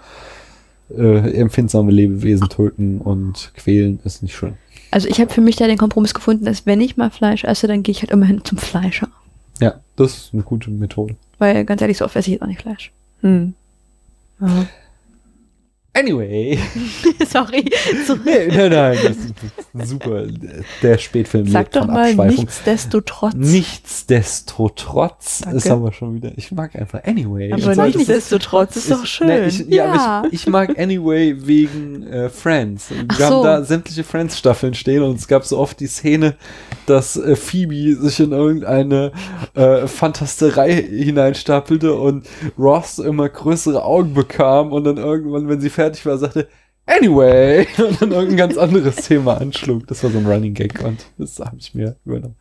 [0.96, 4.54] äh, empfindsame Lebewesen töten und quälen ist nicht schön.
[4.92, 7.68] also ich habe für mich da den Kompromiss gefunden, dass wenn ich mal Fleisch esse,
[7.68, 9.10] dann gehe ich halt immerhin zum Fleischer.
[9.60, 11.16] Ja, das ist eine gute Methode.
[11.40, 12.92] Weil ganz ehrlich, so oft esse ich jetzt auch nicht Fleisch.
[13.22, 13.54] Hm.
[14.40, 14.68] Ja.
[15.98, 16.60] Anyway.
[17.30, 17.66] Sorry.
[18.26, 20.24] Nee, nein, nein, das ist super.
[20.82, 23.34] Der Spätfilm Sag doch mal nichtsdestotrotz.
[23.36, 25.58] Nichtsdestotrotz Danke.
[25.58, 26.32] ist aber schon wieder.
[26.36, 27.52] Ich mag einfach Anyway.
[27.52, 29.28] Aber das ist- nichtsdestotrotz ist doch schön.
[29.28, 30.24] Ne, ich, ja, Ja.
[30.28, 32.90] ich, ich mag Anyway wegen äh, Friends.
[32.90, 33.44] Wir Ach haben so.
[33.44, 36.36] da sämtliche Friends-Staffeln stehen und es gab so oft die Szene,
[36.86, 39.12] dass äh, Phoebe sich in irgendeine
[39.54, 42.26] äh, Fantasterei hineinstapelte und
[42.58, 46.48] Ross immer größere Augen bekam und dann irgendwann, wenn sie fertig war, sagte,
[46.90, 49.88] Anyway, und dann irgendein ganz anderes Thema anschlug.
[49.88, 52.38] Das war so ein Running Gag und das habe ich mir übernommen.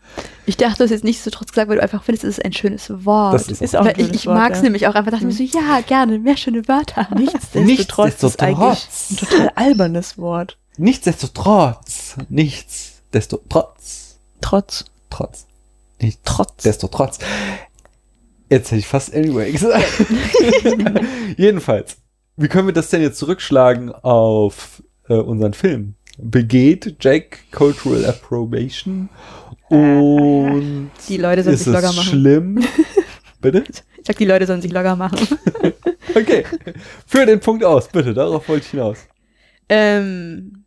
[0.46, 2.88] Ich dachte, das ist jetzt nichtsdestotrotz gesagt, weil du einfach findest, es ist ein schönes
[3.04, 3.34] Wort.
[3.34, 4.62] Das ist, ist auch ein ich, schönes ich mag es ja.
[4.62, 5.10] nämlich auch einfach.
[5.10, 7.08] Dachte mir so, ja, gerne, mehr schöne Wörter.
[7.16, 9.10] Nichtsdestotrotz ist eigentlich Nichtsdestotrotz.
[9.10, 10.58] ein total albernes Wort.
[10.76, 12.14] Nichtsdestotrotz.
[12.28, 14.18] Nichtsdestotrotz.
[14.40, 14.84] Trotz.
[15.10, 15.46] Trotz.
[16.00, 16.62] Nicht Trotz.
[16.62, 17.18] Destotrotz.
[18.48, 19.86] Jetzt hätte ich fast anyway gesagt.
[21.36, 21.96] Jedenfalls.
[22.36, 25.94] Wie können wir das denn jetzt zurückschlagen auf äh, unseren Film?
[26.18, 29.08] Begeht Jack Cultural Approbation?
[29.68, 32.02] Und Die Leute sollen sich locker machen.
[32.08, 32.64] schlimm?
[33.40, 33.64] Bitte?
[33.68, 35.18] Ich sag, die Leute sollen sich locker machen.
[36.14, 36.44] Okay.
[37.06, 38.14] Führ den Punkt aus, bitte.
[38.14, 38.96] Darauf wollte ich hinaus.
[39.68, 40.64] Ähm,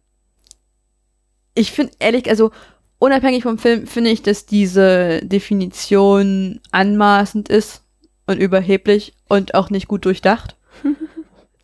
[1.55, 2.51] ich finde ehrlich, also
[2.99, 7.81] unabhängig vom Film, finde ich, dass diese Definition anmaßend ist
[8.27, 10.55] und überheblich und auch nicht gut durchdacht.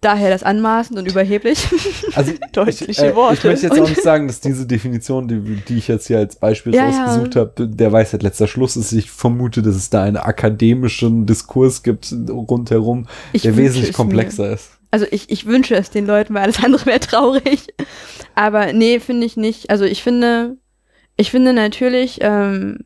[0.02, 1.68] Daher das anmaßend und überheblich.
[2.16, 3.36] Also Deutliche ich, äh, Worte.
[3.36, 6.38] Ich möchte jetzt auch nicht sagen, dass diese Definition, die, die ich jetzt hier als
[6.38, 7.06] Beispiel Ja, ja.
[7.06, 8.94] rausgesucht habe, der Weisheit letzter Schluss ist.
[8.94, 14.54] Ich vermute, dass es da einen akademischen Diskurs gibt rundherum, Ich der wesentlich es komplexer
[14.54, 14.70] ist.
[14.92, 17.68] Also ich, ich wünsche es den Leuten, weil alles andere wäre traurig.
[18.34, 19.70] Aber nee, finde ich nicht.
[19.70, 20.56] Also ich finde,
[21.18, 22.80] ich finde natürlich, ähm,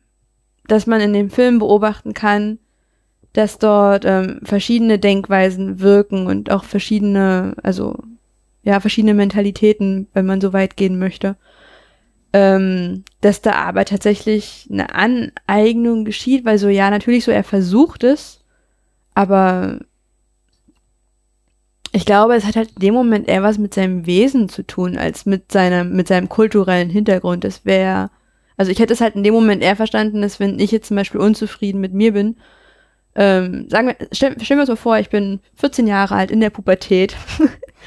[0.66, 2.58] dass man in dem Film beobachten kann,
[3.32, 7.96] dass dort ähm, verschiedene Denkweisen wirken und auch verschiedene, also
[8.62, 11.36] ja, verschiedene Mentalitäten, wenn man so weit gehen möchte.
[12.32, 18.04] Ähm, dass da aber tatsächlich eine Aneignung geschieht, weil so, ja, natürlich so, er versucht
[18.04, 18.40] es,
[19.14, 19.80] aber
[21.92, 24.96] ich glaube, es hat halt in dem Moment eher was mit seinem Wesen zu tun,
[24.96, 27.42] als mit seinem, mit seinem kulturellen Hintergrund.
[27.42, 28.10] Das wäre,
[28.56, 30.96] also ich hätte es halt in dem Moment eher verstanden, dass wenn ich jetzt zum
[30.96, 32.36] Beispiel unzufrieden mit mir bin,
[33.14, 36.40] ähm, sagen wir, stell, stellen wir uns mal vor, ich bin 14 Jahre alt in
[36.40, 37.16] der Pubertät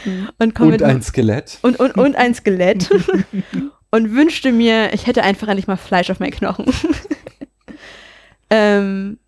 [0.05, 0.29] Mhm.
[0.39, 1.59] und komme Und mit ein Skelett.
[1.61, 2.89] und, und, und ein Skelett
[3.91, 6.65] und wünschte mir, ich hätte einfach endlich mal Fleisch auf meinen Knochen.
[8.49, 9.19] ähm,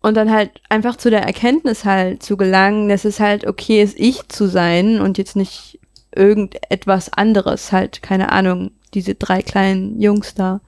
[0.00, 3.98] und dann halt einfach zu der Erkenntnis halt zu gelangen, dass es halt okay ist,
[3.98, 5.78] ich zu sein und jetzt nicht
[6.14, 10.60] irgendetwas anderes, halt, keine Ahnung, diese drei kleinen Jungs da.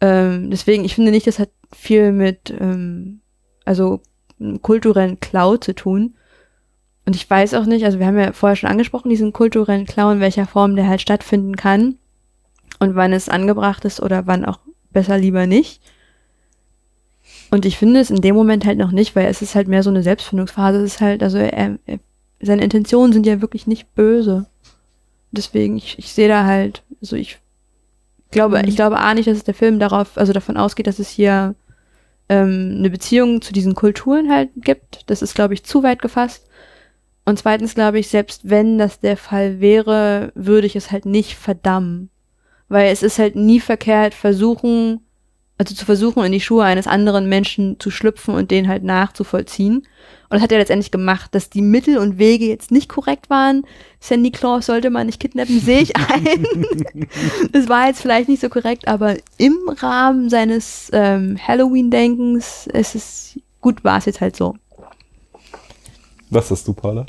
[0.00, 3.20] Ähm, deswegen, ich finde nicht, das hat viel mit, ähm,
[3.66, 4.00] also
[4.62, 6.14] kulturellen Klau zu tun.
[7.04, 10.10] Und ich weiß auch nicht, also wir haben ja vorher schon angesprochen, diesen kulturellen Klau,
[10.10, 11.96] in welcher Form der halt stattfinden kann
[12.80, 14.58] und wann es angebracht ist oder wann auch
[14.90, 15.80] besser lieber nicht.
[17.50, 19.82] Und ich finde es in dem Moment halt noch nicht, weil es ist halt mehr
[19.82, 20.78] so eine Selbstfindungsphase.
[20.78, 21.98] Es ist halt, also er, er,
[22.40, 24.46] seine Intentionen sind ja wirklich nicht böse.
[25.30, 27.38] Deswegen, ich, ich sehe da halt, also ich
[28.30, 28.68] glaube, Mhm.
[28.68, 31.54] ich glaube A nicht, dass es der Film darauf, also davon ausgeht, dass es hier
[32.28, 35.08] ähm, eine Beziehung zu diesen Kulturen halt gibt.
[35.10, 36.48] Das ist, glaube ich, zu weit gefasst.
[37.24, 41.34] Und zweitens glaube ich, selbst wenn das der Fall wäre, würde ich es halt nicht
[41.36, 42.10] verdammen.
[42.68, 45.05] Weil es ist halt nie verkehrt, versuchen,
[45.58, 49.86] also zu versuchen, in die Schuhe eines anderen Menschen zu schlüpfen und den halt nachzuvollziehen.
[50.28, 53.64] Und das hat er letztendlich gemacht, dass die Mittel und Wege jetzt nicht korrekt waren.
[54.00, 56.46] Sandy Claus sollte man nicht kidnappen, sehe ich ein.
[57.52, 63.40] das war jetzt vielleicht nicht so korrekt, aber im Rahmen seines ähm, Halloween-Denkens ist es
[63.60, 64.56] gut, war es jetzt halt so.
[66.30, 67.06] Was hast du, Paula?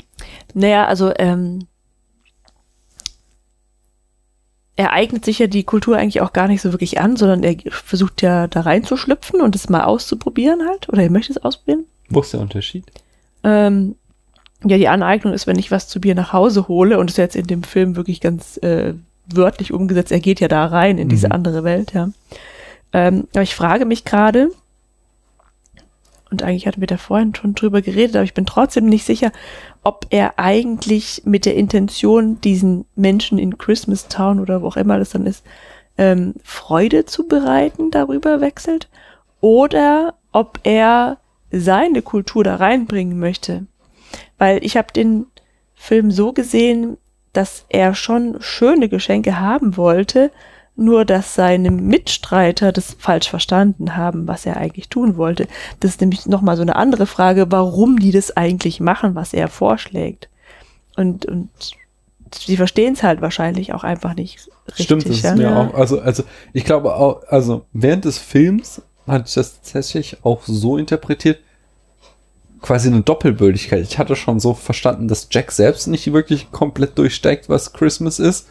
[0.54, 1.66] Naja, also ähm,
[4.78, 7.56] er eignet sich ja die Kultur eigentlich auch gar nicht so wirklich an, sondern er
[7.68, 10.88] versucht ja da reinzuschlüpfen und es mal auszuprobieren halt.
[10.88, 11.84] Oder er möchte es ausprobieren.
[12.08, 12.84] Wo ist der Unterschied?
[13.42, 13.96] Ähm,
[14.64, 17.34] ja, die Aneignung ist, wenn ich was zu mir nach Hause hole, und ist jetzt
[17.34, 18.94] in dem Film wirklich ganz äh,
[19.26, 21.32] wörtlich umgesetzt, er geht ja da rein in diese Mhm.
[21.32, 22.10] andere Welt, ja.
[22.92, 24.48] Ähm, aber ich frage mich gerade,
[26.30, 29.32] und eigentlich hatten wir da vorhin schon drüber geredet, aber ich bin trotzdem nicht sicher,
[29.82, 34.98] ob er eigentlich mit der Intention, diesen Menschen in Christmas Town oder wo auch immer
[34.98, 35.44] das dann ist,
[35.96, 38.88] ähm, Freude zu bereiten, darüber wechselt,
[39.40, 41.18] oder ob er
[41.50, 43.66] seine Kultur da reinbringen möchte.
[44.36, 45.26] Weil ich habe den
[45.74, 46.98] Film so gesehen,
[47.32, 50.30] dass er schon schöne Geschenke haben wollte,
[50.78, 55.48] nur dass seine Mitstreiter das falsch verstanden haben, was er eigentlich tun wollte.
[55.80, 59.48] Das ist nämlich nochmal so eine andere Frage, warum die das eigentlich machen, was er
[59.48, 60.28] vorschlägt.
[60.96, 61.50] Und, und
[62.32, 64.84] sie verstehen es halt wahrscheinlich auch einfach nicht richtig.
[64.84, 65.34] Stimmt, das ist ja?
[65.34, 65.60] mir Ja.
[65.60, 66.22] auch, also, also,
[66.52, 71.40] ich glaube auch, also, während des Films hatte ich das tatsächlich auch so interpretiert,
[72.60, 73.82] quasi eine Doppelbödigkeit.
[73.82, 78.48] Ich hatte schon so verstanden, dass Jack selbst nicht wirklich komplett durchsteigt, was Christmas ist,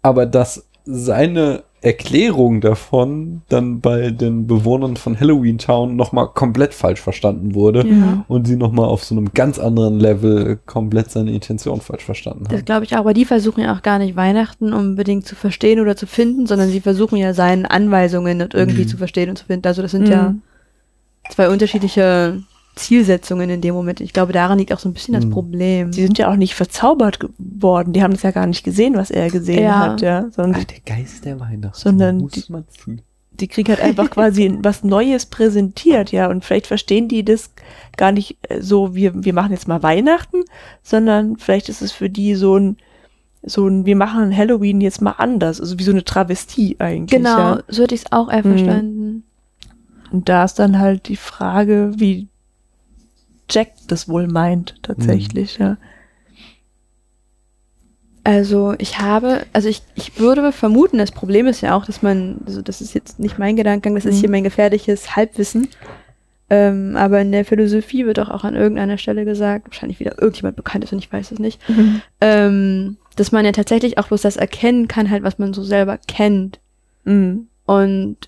[0.00, 7.00] aber dass seine Erklärung davon dann bei den Bewohnern von Halloween Town nochmal komplett falsch
[7.00, 8.24] verstanden wurde Ja.
[8.28, 12.58] und sie nochmal auf so einem ganz anderen Level komplett seine Intention falsch verstanden Das
[12.58, 12.64] haben.
[12.66, 15.96] glaube ich auch, aber die versuchen ja auch gar nicht Weihnachten unbedingt zu verstehen oder
[15.96, 18.88] zu finden, sondern sie versuchen ja seinen Anweisungen und irgendwie Mhm.
[18.88, 19.66] zu verstehen und zu finden.
[19.66, 20.42] Also das sind ja Mhm.
[21.30, 22.42] zwei unterschiedliche
[22.74, 24.00] Zielsetzungen in dem Moment.
[24.00, 25.30] Ich glaube, daran liegt auch so ein bisschen das Mhm.
[25.30, 25.92] Problem.
[25.92, 27.92] Sie sind ja auch nicht verzaubert geworden.
[27.92, 29.78] Die haben das ja gar nicht gesehen, was er gesehen Ja.
[29.80, 30.26] hat, ja.
[30.30, 31.76] Sondern Ah, der Geist der Weihnacht.
[31.76, 33.02] Sondern muss die- man fühlen.
[33.40, 36.28] die kriegen halt einfach quasi was Neues präsentiert, ja.
[36.30, 37.50] Und vielleicht verstehen die das
[37.96, 40.38] gar nicht äh, so, wir, wir machen jetzt mal Weihnachten,
[40.82, 42.76] sondern vielleicht ist es für die so ein,
[43.44, 45.60] so ein, wir machen Halloween jetzt mal anders.
[45.60, 47.10] Also wie so eine Travestie eigentlich.
[47.18, 47.62] Genau, Ja.
[47.68, 48.50] so hätte ich es auch eher Mhm.
[48.56, 49.24] verstanden.
[50.10, 52.28] Und da ist dann halt die Frage, wie
[53.52, 55.76] Jack das wohl meint, tatsächlich, ja.
[58.24, 62.40] Also ich habe, also ich, ich würde vermuten, das Problem ist ja auch, dass man,
[62.46, 64.20] also das ist jetzt nicht mein Gedankengang, das ist Mhm.
[64.20, 65.68] hier mein gefährliches Halbwissen.
[66.48, 70.84] Ähm, aber in der Philosophie wird auch an irgendeiner Stelle gesagt, wahrscheinlich wieder irgendjemand bekannt
[70.84, 71.60] ist und ich weiß es nicht,
[72.20, 75.98] ähm, dass man ja tatsächlich auch bloß das erkennen kann, halt, was man so selber
[75.98, 76.60] kennt.
[77.04, 77.48] Mhm.
[77.64, 78.18] Und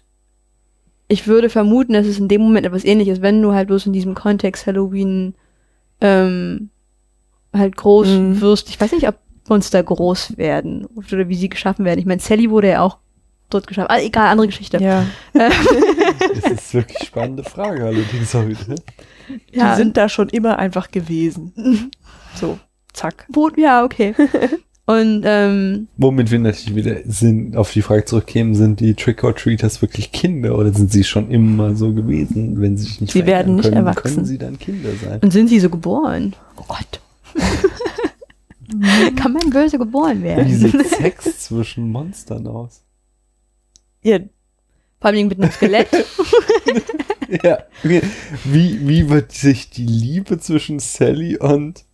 [1.14, 3.92] ich würde vermuten, dass es in dem Moment etwas ähnliches, wenn du halt bloß in
[3.92, 5.34] diesem Kontext Halloween
[6.00, 6.70] ähm,
[7.52, 8.40] halt groß Mhm.
[8.40, 8.68] wirst.
[8.68, 9.14] Ich weiß nicht, ob
[9.48, 12.00] Monster groß werden oder wie sie geschaffen werden.
[12.00, 12.98] Ich meine, Sally wurde ja auch
[13.50, 13.90] tot geschafft.
[13.90, 14.78] Ah, egal, andere Geschichte.
[14.82, 15.06] Ja.
[16.34, 18.74] Das ist wirklich eine spannende Frage allerdings heute.
[19.54, 21.52] Die sind da schon immer einfach gewesen.
[22.36, 22.58] So,
[22.92, 23.26] zack.
[23.28, 24.12] Wo, ja, okay.
[24.86, 30.12] Und ähm, Womit wir natürlich wieder sind, auf die Frage zurückkämen, sind die Trick-or-Treaters wirklich
[30.12, 33.64] Kinder oder sind sie schon immer so gewesen, wenn sie sich nicht Sie werden nicht
[33.64, 34.14] können, erwachsen.
[34.16, 35.20] Können sie dann Kinder sein?
[35.22, 36.36] und sind sie so geboren?
[36.56, 37.00] Oh Gott.
[39.16, 40.48] Kann man böse geboren Wie werden?
[40.54, 42.82] sieht Sex zwischen Monstern aus?
[44.02, 44.18] Ja,
[45.00, 45.88] Vor allem mit einem Skelett.
[47.42, 48.02] Ja, wie,
[48.86, 51.84] wie wird sich die Liebe zwischen Sally und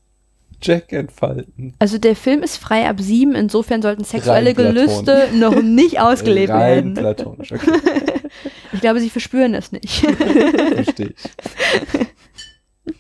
[0.63, 1.75] Jack entfalten?
[1.79, 4.55] Also der Film ist frei ab sieben, insofern sollten sexuelle.
[4.55, 6.95] Gelüste noch nicht ausgelebt Rein werden.
[6.95, 7.71] platonisch, okay,
[8.73, 10.01] Ich glaube, sie verspüren das nicht.
[10.01, 12.95] verstehe ich.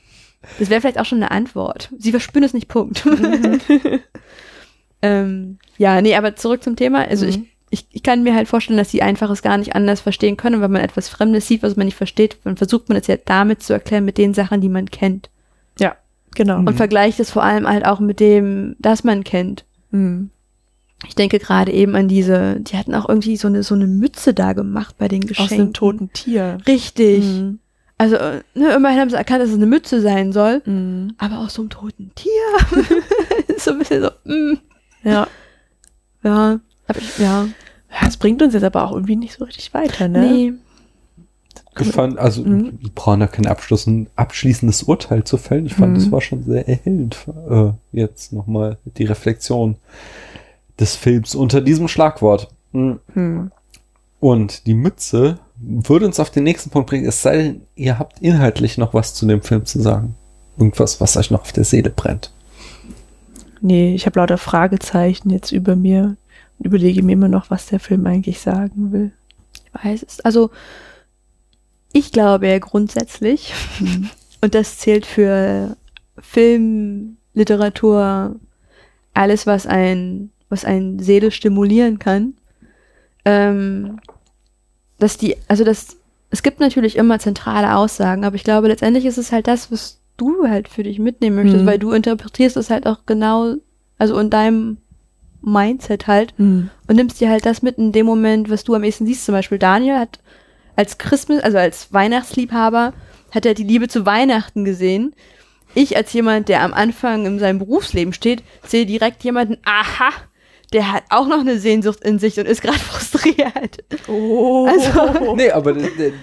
[0.58, 1.88] Das wäre vielleicht auch schon eine Antwort.
[1.96, 3.06] Sie verspüren es nicht, Punkt.
[5.02, 7.06] ähm, ja, nee, aber zurück zum Thema.
[7.06, 7.30] Also Mhm.
[7.30, 10.36] ich, ich, ich kann mir halt vorstellen, dass sie einfach es gar nicht anders verstehen
[10.36, 10.56] können.
[10.56, 13.16] Und wenn man etwas Fremdes sieht, was man nicht versteht, dann versucht man es ja
[13.24, 15.30] damit zu erklären mit den Sachen, die man kennt.
[16.34, 16.58] Genau.
[16.58, 19.64] Und vergleicht es vor allem halt auch mit dem, das man kennt.
[19.90, 20.30] Mhm.
[21.06, 24.34] Ich denke gerade eben an diese, die hatten auch irgendwie so eine, so eine Mütze
[24.34, 25.60] da gemacht bei den Aus Geschenken.
[25.60, 26.58] einem toten Tier.
[26.66, 27.24] Richtig.
[27.24, 27.58] Mhm.
[27.96, 28.16] Also,
[28.54, 30.62] ne, immerhin haben sie erkannt, dass es eine Mütze sein soll.
[30.64, 31.14] Mhm.
[31.18, 32.30] Aber aus so einem toten Tier.
[33.58, 34.58] so ein bisschen so, mm,
[35.04, 35.26] Ja.
[36.22, 36.60] ja.
[36.86, 37.46] Aber ja.
[38.06, 40.20] Es bringt uns jetzt aber auch irgendwie nicht so richtig weiter, ne?
[40.30, 40.52] Nee.
[41.78, 42.78] Ich fand, also, Mhm.
[42.80, 45.66] wir brauchen da kein Abschluss, ein abschließendes Urteil zu fällen.
[45.66, 45.94] Ich fand, Mhm.
[45.96, 47.16] das war schon sehr erhellend,
[47.48, 49.76] äh, jetzt nochmal die Reflexion
[50.78, 52.48] des Films unter diesem Schlagwort.
[52.72, 52.98] Mhm.
[53.14, 53.50] Hm.
[54.18, 58.18] Und die Mütze würde uns auf den nächsten Punkt bringen, es sei denn, ihr habt
[58.20, 60.14] inhaltlich noch was zu dem Film zu sagen.
[60.58, 62.32] Irgendwas, was euch noch auf der Seele brennt.
[63.62, 66.16] Nee, ich habe lauter Fragezeichen jetzt über mir
[66.58, 69.12] und überlege mir immer noch, was der Film eigentlich sagen will.
[69.54, 70.20] Ich weiß es.
[70.20, 70.50] Also,
[71.92, 73.52] ich glaube ja grundsätzlich,
[74.40, 75.76] und das zählt für
[76.18, 78.36] Film, Literatur,
[79.14, 82.34] alles, was ein, was ein Seele stimulieren kann,
[83.24, 83.98] ähm,
[84.98, 85.96] dass die, also das,
[86.30, 89.98] es gibt natürlich immer zentrale Aussagen, aber ich glaube, letztendlich ist es halt das, was
[90.16, 91.66] du halt für dich mitnehmen möchtest, Mhm.
[91.66, 93.54] weil du interpretierst es halt auch genau,
[93.98, 94.76] also in deinem
[95.42, 96.68] Mindset halt Hm.
[96.86, 99.24] und nimmst dir halt das mit in dem Moment, was du am ehesten siehst.
[99.24, 100.18] Zum Beispiel Daniel hat
[100.80, 102.94] als Christmas, also als Weihnachtsliebhaber,
[103.32, 105.14] hat er die Liebe zu Weihnachten gesehen.
[105.74, 110.08] Ich als jemand, der am Anfang in seinem Berufsleben steht, sehe direkt jemanden, aha,
[110.72, 113.84] der hat auch noch eine Sehnsucht in sich und ist gerade frustriert.
[114.08, 114.66] Oh.
[114.66, 115.74] Also- Nee, aber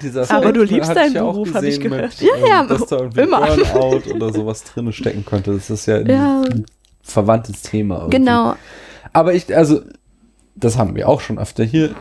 [0.01, 2.19] dieser Aber du liebst deinen ich ja auch Beruf, hab ich gesehen gehört.
[2.19, 3.45] Mit, Ja, ja, ähm, dass da irgendwie immer.
[3.45, 5.53] Burnout oder sowas drin stecken könnte.
[5.53, 6.41] Das ist ja, Ja.
[6.41, 6.65] ein
[7.03, 7.97] verwandtes Thema.
[7.99, 8.17] Irgendwie.
[8.17, 8.55] Genau.
[9.13, 9.81] Aber ich, also,
[10.55, 11.93] das haben wir auch schon öfter hier.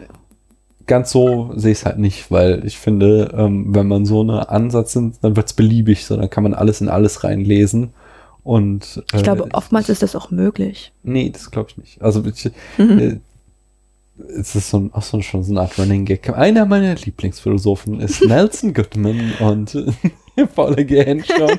[0.87, 4.49] Ganz so sehe ich es halt nicht, weil ich finde, ähm, wenn man so eine
[4.51, 7.91] Ansatz sind, dann wird es beliebig, so dann kann man alles in alles reinlesen.
[8.45, 10.93] Und äh, Ich glaube, oftmals ist das auch möglich.
[11.03, 12.03] Nee, das glaube ich nicht.
[12.03, 12.99] Also ich, Mhm.
[12.99, 13.17] äh,
[14.39, 16.29] es ist so ein, auch so, schon so eine Art Running Gag.
[16.31, 19.75] Einer meiner Lieblingsphilosophen ist Nelson Goodman und
[20.55, 21.59] Paula Gehenscher.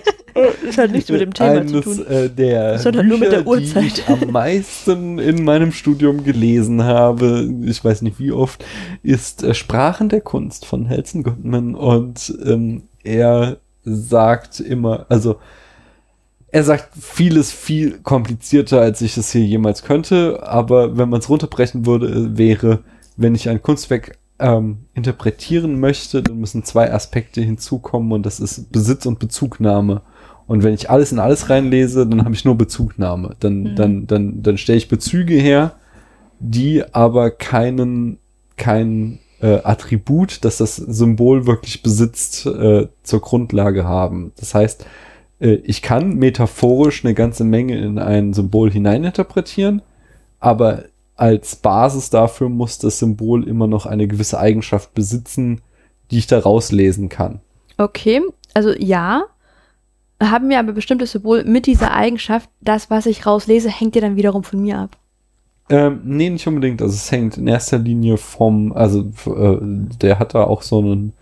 [0.66, 2.08] Das hat nichts mit dem Thema Eines zu tun.
[2.08, 3.84] äh, der Sondern nur mit der Bücher, die Uhrzeit.
[3.86, 8.64] ich am meisten in meinem Studium gelesen habe, ich weiß nicht wie oft,
[9.02, 15.38] ist äh, Sprachen der Kunst von Nelson Goodman und ähm, er sagt immer, also
[16.49, 21.30] er sagt vieles viel komplizierter, als ich es hier jemals könnte, aber wenn man es
[21.30, 22.84] runterbrechen würde, äh, wäre,
[23.16, 28.72] wenn ich ein Kunstwerk ähm, interpretieren möchte, dann müssen zwei Aspekte hinzukommen und das ist
[28.72, 30.02] Besitz und Bezugnahme.
[30.46, 33.36] Und wenn ich alles in alles reinlese, dann habe ich nur Bezugnahme.
[33.40, 33.76] Dann, Mhm.
[33.76, 35.76] dann, dann, dann stelle ich Bezüge her,
[36.40, 38.18] die aber keinen,
[38.56, 44.32] kein äh, Attribut, das das Symbol wirklich besitzt, äh, zur Grundlage haben.
[44.40, 44.86] Das heißt,
[45.40, 49.82] äh, ich kann metaphorisch eine ganze Menge in ein Symbol hineininterpretieren,
[50.40, 50.86] aber
[51.18, 55.61] als Basis dafür muss das Symbol immer noch eine gewisse Eigenschaft besitzen,
[56.11, 57.41] die ich da rauslesen kann.
[57.77, 58.22] Okay,
[58.53, 59.23] also ja,
[60.22, 64.15] haben wir aber bestimmtes Symbol mit dieser Eigenschaft, das, was ich rauslese, hängt dir dann
[64.15, 64.98] wiederum von mir ab.
[65.69, 66.81] Ähm, nee, nicht unbedingt.
[66.81, 69.57] Also es hängt in erster Linie vom, also äh,
[70.02, 71.14] der hat da auch so einen,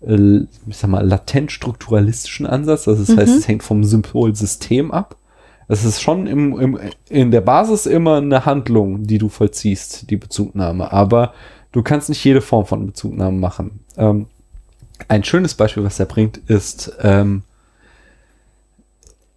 [0.00, 2.88] äh, ich sag mal, latent strukturalistischen Ansatz.
[2.88, 3.20] Also das Mhm.
[3.20, 5.16] heißt, es hängt vom Symbolsystem ab.
[5.70, 10.16] Es ist schon im, im, in der Basis immer eine Handlung, die du vollziehst, die
[10.16, 10.92] Bezugnahme.
[10.92, 11.32] Aber
[11.70, 13.78] du kannst nicht jede Form von Bezugnahme machen.
[13.96, 14.26] Ähm,
[15.06, 17.44] ein schönes Beispiel, was er bringt, ist, ähm,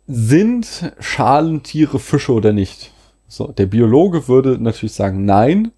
[0.07, 2.91] sind Schalentiere Fische oder nicht?
[3.27, 5.71] So, der Biologe würde natürlich sagen, nein.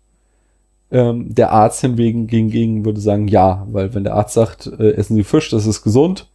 [0.90, 5.16] Ähm, der Arzt hingegen gegen würde sagen, ja, weil wenn der Arzt sagt, äh, essen
[5.16, 6.30] Sie Fisch, das ist gesund,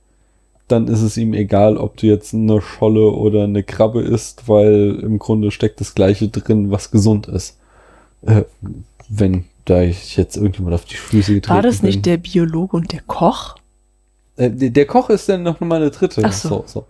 [0.71, 4.99] dann ist es ihm egal, ob du jetzt eine Scholle oder eine Krabbe isst, weil
[5.03, 7.59] im Grunde steckt das Gleiche drin, was gesund ist.
[8.23, 8.43] Äh,
[9.09, 11.87] wenn da ich jetzt irgendjemand auf die Füße getreten War das bin.
[11.87, 13.57] nicht der Biologe und der Koch?
[14.37, 16.23] Äh, der, Koch ist dann noch mal eine dritte.
[16.25, 16.65] Ach so.
[16.67, 16.87] so.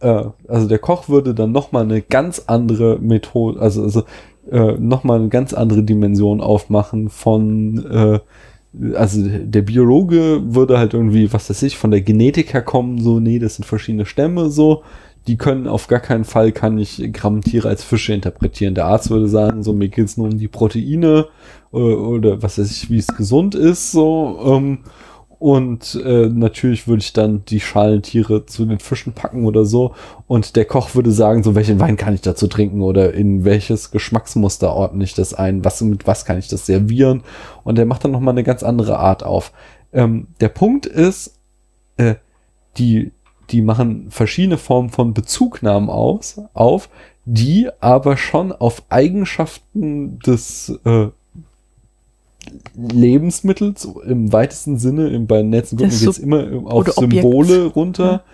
[0.00, 4.04] Äh, also der Koch würde dann noch mal eine ganz andere Methode, also, also
[4.50, 8.20] äh, noch mal eine ganz andere Dimension aufmachen von, äh,
[8.94, 13.20] also der Biologe würde halt irgendwie, was weiß ich, von der Genetik her kommen, so,
[13.20, 14.82] nee, das sind verschiedene Stämme, so,
[15.26, 18.74] die können auf gar keinen Fall, kann ich Grammtiere als Fische interpretieren.
[18.74, 21.26] Der Arzt würde sagen, so, mir geht's nur um die Proteine
[21.72, 24.78] äh, oder was weiß ich, wie es gesund ist, so, ähm,
[25.38, 29.94] und äh, natürlich würde ich dann die Schalentiere zu den Fischen packen oder so.
[30.26, 33.92] Und der Koch würde sagen, so welchen Wein kann ich dazu trinken oder in welches
[33.92, 37.22] Geschmacksmuster ordne ich das ein, was mit was kann ich das servieren.
[37.62, 39.52] Und der macht dann nochmal eine ganz andere Art auf.
[39.92, 41.36] Ähm, der Punkt ist,
[41.98, 42.16] äh,
[42.76, 43.12] die,
[43.50, 46.88] die machen verschiedene Formen von Bezugnahmen aus, auf,
[47.24, 51.08] die aber schon auf Eigenschaften des äh,
[52.76, 57.22] Lebensmittels im weitesten Sinne, im, bei Netzen geht es immer auf oder Objekt.
[57.22, 58.24] Symbole runter,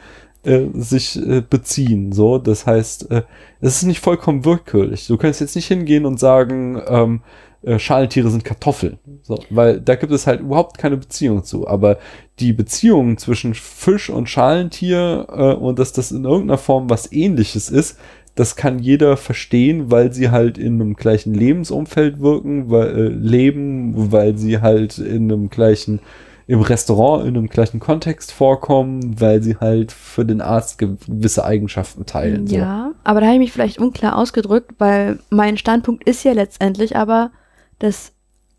[0.45, 2.13] äh, sich äh, beziehen.
[2.13, 3.23] So, das heißt, äh,
[3.61, 5.07] es ist nicht vollkommen willkürlich.
[5.07, 7.21] Du kannst jetzt nicht hingehen und sagen, ähm,
[7.63, 8.99] äh, Schalentiere sind Kartoffeln.
[9.23, 11.67] So, weil da gibt es halt überhaupt keine Beziehung zu.
[11.67, 11.99] Aber
[12.39, 17.71] die Beziehung zwischen Fisch und Schalentier äh, und dass das in irgendeiner Form was ähnliches
[17.71, 17.99] ist,
[18.35, 24.13] das kann jeder verstehen, weil sie halt in einem gleichen Lebensumfeld wirken, weil, äh, leben,
[24.13, 26.01] weil sie halt in einem gleichen,
[26.47, 32.07] im Restaurant, in einem gleichen Kontext vorkommen, weil sie halt für den Arzt gewisse Eigenschaften
[32.07, 32.47] teilen.
[32.47, 32.57] So.
[32.57, 36.97] Ja, aber da habe ich mich vielleicht unklar ausgedrückt, weil mein Standpunkt ist ja letztendlich
[36.97, 37.31] aber,
[37.79, 38.13] dass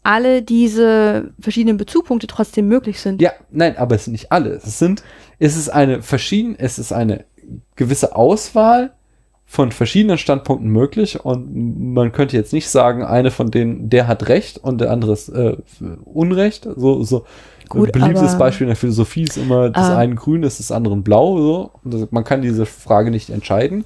[0.03, 3.22] alle diese verschiedenen Bezugspunkte trotzdem möglich sind.
[3.22, 4.52] Ja, nein, aber es sind nicht alle.
[4.52, 5.03] Es sind,
[5.39, 7.26] es ist eine verschieden, es ist eine
[7.76, 8.93] gewisse Auswahl
[9.47, 14.27] von verschiedenen Standpunkten möglich und man könnte jetzt nicht sagen, eine von denen, der hat
[14.27, 15.55] Recht und der andere ist äh,
[16.03, 16.67] Unrecht.
[16.76, 17.26] So, so
[17.69, 19.97] Gut, beliebtes aber- Beispiel in der Philosophie ist immer, das Ah.
[19.97, 21.38] eine grün ist, das andere blau.
[21.38, 21.72] So.
[21.84, 23.85] Das, man kann diese Frage nicht entscheiden.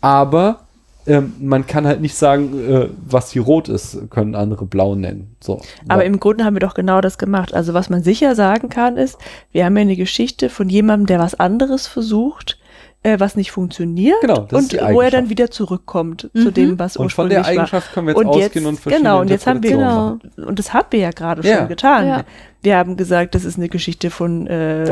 [0.00, 0.60] Aber
[1.06, 5.36] ähm, man kann halt nicht sagen, äh, was hier rot ist, können andere blau nennen.
[5.42, 5.60] So.
[5.86, 7.52] Aber Weil- im Grunde haben wir doch genau das gemacht.
[7.54, 9.18] Also was man sicher sagen kann, ist,
[9.52, 12.58] wir haben ja eine Geschichte von jemandem, der was anderes versucht,
[13.04, 16.54] äh, was nicht funktioniert Genau, und wo er dann wieder zurückkommt zu Mhm.
[16.54, 18.22] dem, was und von ursprünglich der Eigenschaft können wir war.
[18.22, 20.18] jetzt Und jetzt, ausgehen und verschiedene genau, und jetzt haben wir, Genau.
[20.48, 21.58] und das haben wir ja gerade Ja.
[21.58, 22.06] schon getan.
[22.08, 22.24] Ja.
[22.62, 24.86] Wir haben gesagt, das ist eine Geschichte von äh,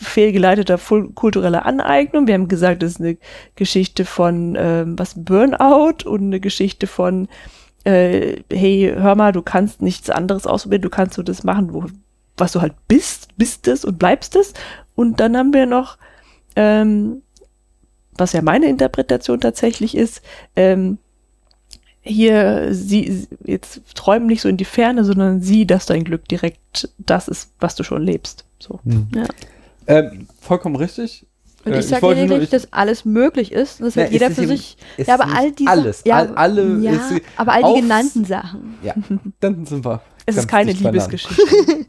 [0.00, 0.78] fehlgeleiteter
[1.14, 2.26] kultureller Aneignung.
[2.26, 3.16] Wir haben gesagt, das ist eine
[3.56, 7.28] Geschichte von ähm, was Burnout und eine Geschichte von
[7.84, 11.84] äh, hey, hör mal, du kannst nichts anderes ausprobieren, du kannst so das machen, wo,
[12.36, 14.54] was du halt bist, bist es und bleibst es.
[14.94, 15.98] Und dann haben wir noch,
[16.56, 17.20] ähm,
[18.16, 20.22] was ja meine Interpretation tatsächlich ist,
[20.56, 20.98] ähm,
[22.06, 26.90] hier, sie, jetzt träumen nicht so in die Ferne, sondern sieh, dass dein Glück direkt
[26.98, 28.44] das ist, was du schon lebst.
[28.58, 28.78] So.
[28.84, 29.06] Hm.
[29.14, 29.24] Ja.
[29.86, 31.26] Ähm, vollkommen richtig.
[31.64, 33.80] Und Äh, ich sage wollte nur- lediglich, dass alles möglich ist.
[33.80, 34.76] Das wird Na, jeder ist für sich.
[34.98, 35.70] Ja, aber ist nicht all diese.
[35.70, 38.74] alles, Ja, all- alle- ja, es- aber all die aufs- genannten Sachen.
[38.82, 38.94] Ja,
[39.40, 40.02] dann sind wir.
[40.26, 40.72] Es ist keine.
[40.72, 41.42] Liebesgeschichte.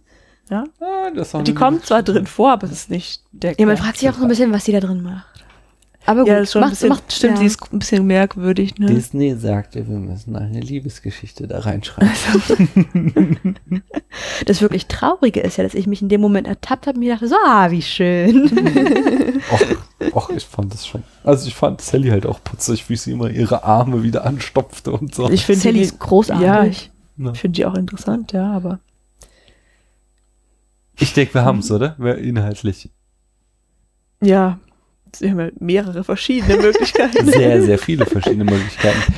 [0.50, 0.64] ja?
[0.80, 3.98] Ah, ist Die kommt zwar drin vor, aber es ist nicht der Ja, man fragt
[3.98, 5.44] sich auch so ein bisschen, was die da drin macht.
[6.08, 7.40] Aber gut, Ja, ist schon ein macht, bisschen, macht, stimmt, ja.
[7.40, 8.86] die ist ein bisschen merkwürdig, ne?
[8.88, 12.12] Disney sagte, wir müssen eine Liebesgeschichte da reinschreiben.
[14.46, 17.14] Das wirklich Traurige ist ja, dass ich mich in dem Moment ertappt habe und mir
[17.14, 18.50] dachte, so, ah, wie schön.
[19.52, 21.04] Och, och, ich fand das schon.
[21.24, 25.14] Also ich fand Sally halt auch putzig, wie sie immer ihre Arme wieder anstopfte und
[25.14, 25.30] so.
[25.30, 26.46] Ich finde Sally ist großartig.
[26.46, 27.34] Ja, ich Ja.
[27.34, 28.80] finde die auch interessant, ja, aber
[30.98, 31.98] Ich denke, wir haben es, oder?
[32.18, 32.90] Inhaltlich.
[34.22, 34.60] ja,
[35.20, 37.26] sie haben ja mehrere verschiedene Möglichkeiten.
[37.26, 39.14] Sehr, sehr viele verschiedene Möglichkeiten.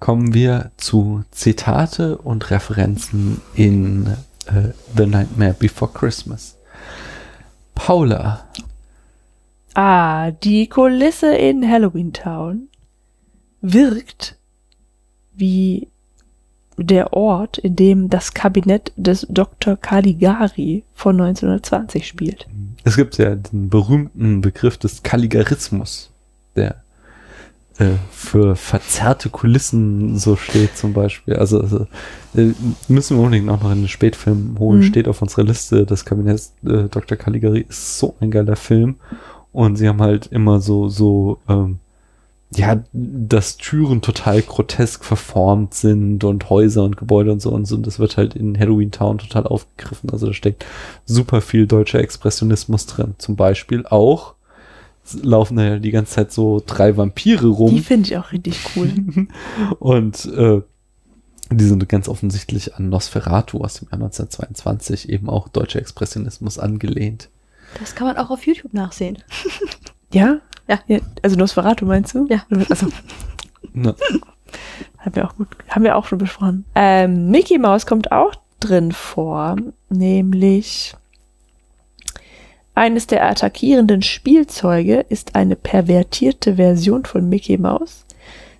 [0.00, 4.06] Kommen wir zu Zitate und Referenzen in
[4.46, 6.56] äh, The Nightmare Before Christmas.
[7.74, 8.46] Paula,
[9.74, 12.68] Ah, die Kulisse in Halloween Town
[13.60, 14.36] wirkt
[15.34, 15.88] wie
[16.76, 19.76] der Ort, in dem das Kabinett des Dr.
[19.76, 22.46] Caligari von 1920 spielt.
[22.84, 26.10] es gibt ja den berühmten Begriff des Kaligarismus,
[26.56, 26.84] der
[27.78, 31.34] äh, für verzerrte Kulissen so steht zum Beispiel.
[31.34, 31.86] Also, also
[32.36, 32.52] äh,
[32.86, 34.80] müssen wir unbedingt auch noch in den Spätfilm holen.
[34.80, 34.84] Mhm.
[34.84, 35.84] Steht auf unserer Liste.
[35.84, 37.18] Das Kabinett äh, Dr.
[37.18, 38.96] Caligari ist so ein geiler Film.
[39.52, 41.80] Und sie haben halt immer so, so, ähm,
[42.56, 47.76] ja, dass Türen total grotesk verformt sind und Häuser und Gebäude und so und so.
[47.76, 50.10] Und das wird halt in Halloween Town total aufgegriffen.
[50.10, 50.64] Also da steckt
[51.04, 53.14] super viel deutscher Expressionismus drin.
[53.18, 54.34] Zum Beispiel auch
[55.22, 57.74] laufen da ja die ganze Zeit so drei Vampire rum.
[57.74, 58.90] Die finde ich auch richtig cool.
[59.78, 60.62] und äh,
[61.50, 67.28] die sind ganz offensichtlich an Nosferatu aus dem Jahr 1922 eben auch deutscher Expressionismus angelehnt.
[67.80, 69.18] Das kann man auch auf YouTube nachsehen.
[70.14, 70.38] ja?
[70.66, 70.78] Ja.
[71.22, 72.26] Also Nosferatu meinst du?
[72.28, 72.44] Ja.
[72.70, 72.88] Also,
[73.72, 73.94] Ne?
[74.98, 76.64] haben wir auch gut, haben wir auch schon besprochen.
[76.74, 79.56] Ähm, Mickey Mouse kommt auch drin vor,
[79.90, 80.94] nämlich
[82.74, 88.04] eines der attackierenden Spielzeuge ist eine pervertierte Version von Mickey Mouse.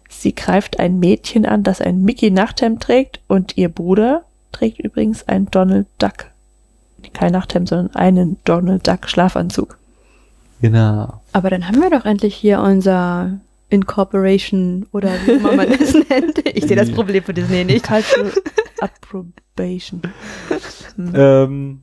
[0.08, 5.26] Sie greift ein Mädchen an, das ein Mickey Nachthemd trägt und ihr Bruder trägt übrigens
[5.28, 6.26] ein Donald Duck.
[7.12, 9.78] Kein Nachthemd, sondern einen Donald Duck Schlafanzug.
[10.64, 11.20] Genau.
[11.34, 13.38] Aber dann haben wir doch endlich hier unser
[13.68, 16.38] Incorporation oder wie immer man es nennt.
[16.54, 17.86] Ich sehe das Problem für Disney nicht.
[17.86, 18.32] Cultural
[18.80, 20.00] Approbation.
[20.96, 21.12] Hm.
[21.14, 21.80] Ähm,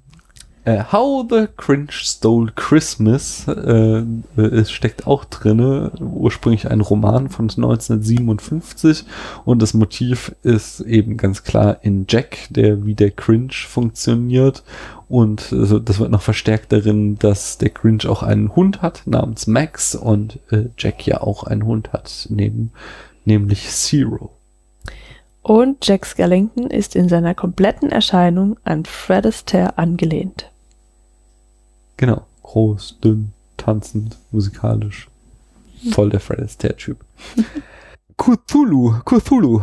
[0.66, 4.04] äh, How the Cringe Stole Christmas äh,
[4.36, 5.92] es steckt auch drinne.
[6.00, 9.06] Ursprünglich ein Roman von 1957
[9.46, 14.64] und das Motiv ist eben ganz klar in Jack, der wie der Cringe funktioniert
[15.12, 19.46] und also, das wird noch verstärkt darin, dass der Cringe auch einen Hund hat namens
[19.46, 22.72] Max und äh, Jack ja auch einen Hund hat, neben,
[23.26, 24.32] nämlich Zero.
[25.42, 30.51] Und Jack Skellington ist in seiner kompletten Erscheinung an Fred Astaire angelehnt.
[32.02, 32.26] Genau.
[32.42, 35.08] Groß, dünn, tanzend, musikalisch.
[35.92, 36.98] Voll der Fred Astaire-Typ.
[38.18, 39.62] Cthulhu, Cthulhu,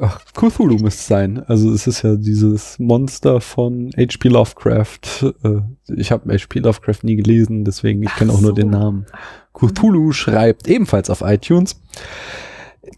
[0.00, 1.44] ach, Cthulhu müsste es sein.
[1.46, 4.28] Also es ist ja dieses Monster von H.P.
[4.28, 5.34] Lovecraft.
[5.44, 5.60] Äh,
[5.94, 6.58] Ich habe H.P.
[6.60, 8.56] Lovecraft nie gelesen, deswegen ich kenne auch nur so.
[8.56, 9.06] den Namen.
[9.52, 11.80] Cthulhu schreibt ebenfalls auf iTunes.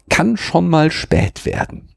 [0.09, 1.88] Kann schon mal spät werden.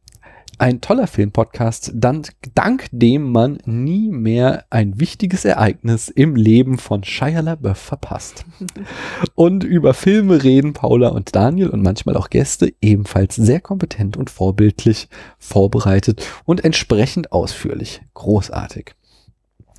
[0.58, 7.02] Ein toller Filmpodcast, dank, dank dem man nie mehr ein wichtiges Ereignis im Leben von
[7.04, 8.44] Shia LaBeouf verpasst.
[9.34, 14.30] Und über Filme reden Paula und Daniel und manchmal auch Gäste ebenfalls sehr kompetent und
[14.30, 15.08] vorbildlich
[15.38, 18.02] vorbereitet und entsprechend ausführlich.
[18.14, 18.94] Großartig.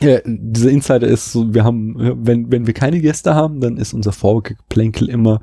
[0.01, 1.95] Ja, dieser Insider ist so, wir haben,
[2.25, 5.39] wenn, wenn wir keine Gäste haben, dann ist unser Vorgeplänkel immer,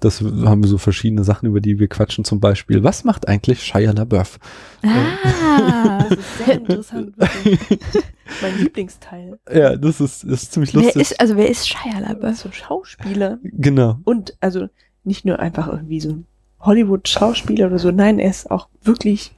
[0.00, 3.62] das haben wir so verschiedene Sachen, über die wir quatschen, zum Beispiel, was macht eigentlich
[3.62, 4.38] Shia LaBeouf?
[4.82, 6.04] Ah.
[6.08, 7.14] Das ist sehr interessant.
[7.18, 9.38] mein Lieblingsteil.
[9.52, 11.02] Ja, das ist, ist ziemlich wer lustig.
[11.02, 12.36] ist, also wer ist Shia Das LaBeouf?
[12.36, 13.38] so Schauspieler.
[13.42, 13.98] genau.
[14.04, 14.68] Und also
[15.02, 16.26] nicht nur einfach irgendwie so ein
[16.60, 19.32] Hollywood-Schauspieler oder so, nein, er ist auch wirklich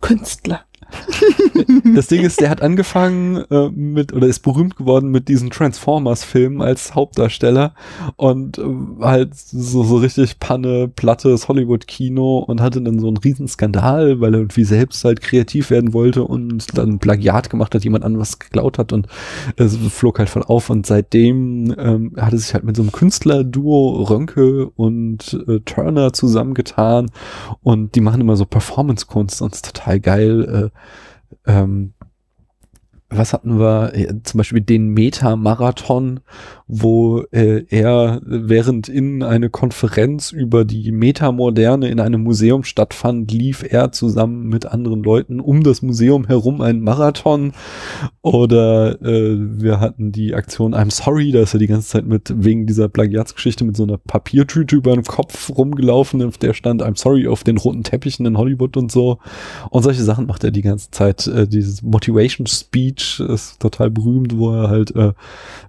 [0.00, 0.62] Künstler.
[1.94, 6.62] Das Ding ist, der hat angefangen äh, mit, oder ist berühmt geworden mit diesen Transformers-Filmen
[6.62, 7.74] als Hauptdarsteller
[8.16, 8.62] und äh,
[9.00, 14.34] halt so, so richtig Panne, plattes Hollywood-Kino und hatte dann so einen riesen Skandal, weil
[14.34, 18.38] er irgendwie selbst halt kreativ werden wollte und dann Plagiat gemacht hat, jemand an was
[18.38, 19.06] geklaut hat und
[19.56, 22.92] es flog halt voll auf und seitdem ähm, hat er sich halt mit so einem
[22.92, 27.10] Künstlerduo Rönke und äh, Turner zusammengetan
[27.62, 30.70] und die machen immer so Performance-Kunst und ist total geil.
[31.44, 31.94] Äh, ähm,
[33.16, 33.92] was hatten wir?
[34.24, 36.20] Zum Beispiel den Meta-Marathon,
[36.66, 43.64] wo äh, er während in eine Konferenz über die Metamoderne in einem Museum stattfand, lief
[43.68, 47.52] er zusammen mit anderen Leuten um das Museum herum einen Marathon.
[48.22, 52.32] Oder äh, wir hatten die Aktion I'm Sorry, da ist er die ganze Zeit mit
[52.34, 56.98] wegen dieser Plagiatsgeschichte mit so einer Papiertüte über den Kopf rumgelaufen, auf der stand I'm
[56.98, 59.18] Sorry auf den roten Teppichen in Hollywood und so.
[59.70, 61.26] Und solche Sachen macht er die ganze Zeit.
[61.26, 65.12] Äh, dieses Motivation Speech ist total berühmt, wo er halt äh,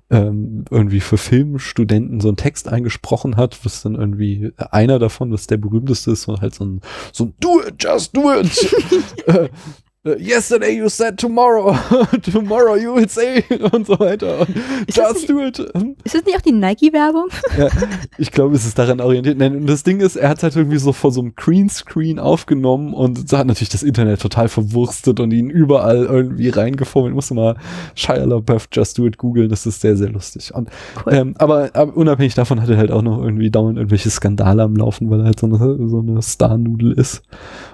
[0.10, 5.48] ähm, irgendwie für Filmstudenten so einen Text eingesprochen hat, was dann irgendwie einer davon, was
[5.48, 6.82] der berühmteste ist, und halt so ein,
[7.12, 9.28] so ein Do it, just do it.
[9.28, 9.50] äh,
[10.06, 11.78] Yesterday you said tomorrow,
[12.24, 14.42] tomorrow you will say und so weiter.
[14.42, 14.50] Und
[14.86, 15.60] Ist just do it.
[16.04, 17.28] Ist das nicht auch die Nike-Werbung?
[17.58, 17.70] Ja,
[18.18, 19.38] ich glaube, es ist daran orientiert.
[19.38, 22.20] Nein, und das Ding ist, er hat es halt irgendwie so vor so einem Greenscreen
[22.20, 27.10] aufgenommm und hat natürlich das Internet total verwurstet und ihn überall irgendwie reingeformt.
[27.10, 27.56] Ich musste mal
[27.96, 30.54] Shia LaBeouf Just Do It googeln, das ist sehr, sehr lustig.
[30.54, 30.70] Und,
[31.06, 31.14] Cool.
[31.14, 34.76] ähm, aber, aber unabhängig davon hat er halt auch noch irgendwie dauernd irgendwelche Skandale am
[34.76, 35.58] Laufen, weil er halt so eine,
[35.88, 37.22] so eine Star-Nudel ist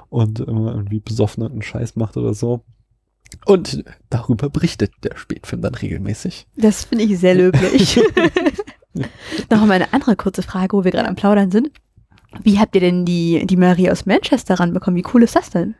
[0.10, 2.64] und immer irgendwie besoffenen Scheiß macht oder so.
[3.46, 6.48] Und darüber berichtet der Spätfilm dann regelmäßig.
[6.56, 8.02] Das finde ich sehr löblich.
[9.52, 11.72] Noch mal eine andere kurze Frage, wo wir gerade am Plaudern sind.
[12.44, 14.98] Wie habt ihr denn die, die Marie aus Manchester ranbekommen?
[14.98, 15.76] Wie cool ist das denn?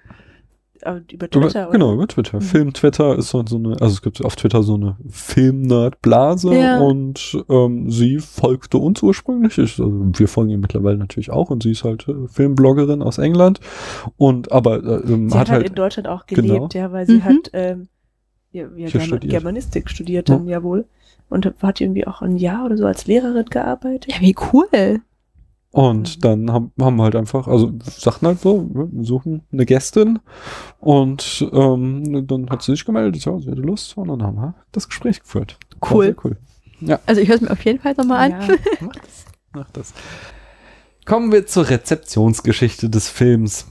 [0.84, 1.64] Äh, über Twitter.
[1.64, 2.38] Über, genau, über Twitter.
[2.38, 2.42] Mhm.
[2.42, 6.80] Film-Twitter ist so so eine, also es gibt auf Twitter so eine Film-Nerd-Blase Ja.
[6.80, 9.58] und ähm, sie folgte uns ursprünglich.
[9.58, 13.18] Ich, also wir folgen ihr mittlerweile natürlich auch und sie ist halt äh, Filmbloggerin aus
[13.18, 13.60] England
[14.18, 16.42] und aber äh, ähm, Sie hat hat halt halt in Deutschland auch Genau.
[16.56, 17.24] gelebt, ja, weil sie Mhm.
[17.24, 17.88] hat ähm,
[18.52, 19.32] ja, ja, German studiert.
[19.32, 20.86] Germanistik studiert dann ja wohl.
[21.30, 24.12] Und hat irgendwie auch ein Jahr oder so als Lehrerin gearbeitet.
[24.12, 25.02] Ja, wie cool.
[25.72, 26.22] Und Mhm.
[26.22, 30.18] dann haben, haben wir halt einfach, also sagten halt so, wir suchen eine Gästin
[30.80, 34.56] und ähm, dann hat sie sich gemeldet, ja, sie hatte Lust und dann haben wir
[34.72, 35.58] das Gespräch geführt.
[35.92, 36.06] Cool.
[36.06, 36.38] sehr cool.
[37.06, 38.42] Also ich höre es mir auf jeden Fall nochmal an.
[38.42, 38.56] Ja.
[38.82, 39.26] Mach das.
[39.54, 39.94] Mach das.
[41.06, 43.68] Kommen wir zur Rezeptionsgeschichte des Films.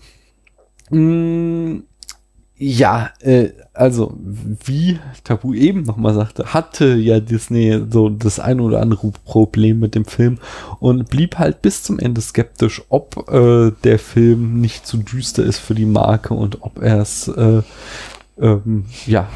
[0.91, 1.81] Mm,
[2.59, 8.81] ja, äh, also wie Tabu eben nochmal sagte, hatte ja Disney so das ein oder
[8.81, 10.39] andere Problem mit dem Film
[10.81, 15.59] und blieb halt bis zum Ende skeptisch, ob äh, der Film nicht zu düster ist
[15.59, 17.63] für die Marke und ob er es äh,
[18.41, 19.29] ähm, ja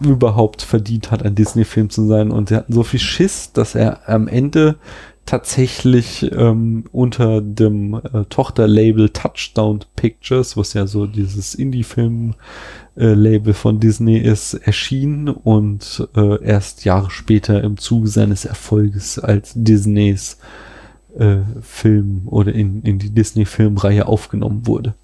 [0.00, 2.30] überhaupt verdient hat, ein Disney-Film zu sein.
[2.30, 4.76] Und sie hatten so viel Schiss, dass er am Ende
[5.26, 14.18] tatsächlich ähm, unter dem äh, Tochterlabel Touchdown Pictures, was ja so dieses Indie-Film-Label von Disney
[14.18, 20.38] ist, erschien und äh, erst Jahre später im Zuge seines Erfolges als Disneys
[21.18, 24.94] äh, Film oder in, in die Disney-Filmreihe aufgenommen wurde.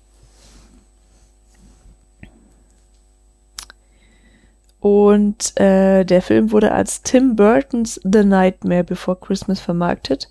[4.82, 10.28] Und äh, der Film wurde als Tim Burtons The Nightmare Before Christmas vermarktet,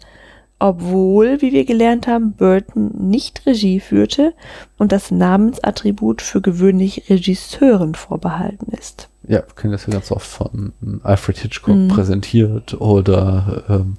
[0.60, 4.34] obwohl, wie wir gelernt haben, Burton nicht Regie führte
[4.78, 9.08] und das Namensattribut für gewöhnlich Regisseuren vorbehalten ist.
[9.26, 10.74] Ja, wir kennen das ja ganz oft von
[11.04, 11.88] Alfred Hitchcock Mhm.
[11.88, 13.96] präsentiert oder ähm,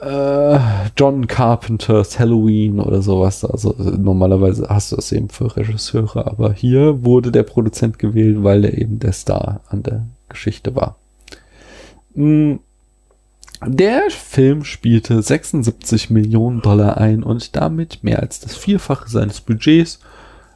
[0.00, 0.58] äh,
[0.96, 3.44] John Carpenters Halloween oder sowas.
[3.44, 8.42] Also äh, normalerweise hast du das eben für Regisseure, aber hier wurde der Produzent gewählt,
[8.42, 10.96] weil er eben der Star an der Geschichte war.
[12.14, 12.56] Mm,
[13.66, 19.98] Der Film spielte 76 Millionen Dollar ein und damit mehr als das Vierfache seines Budgets.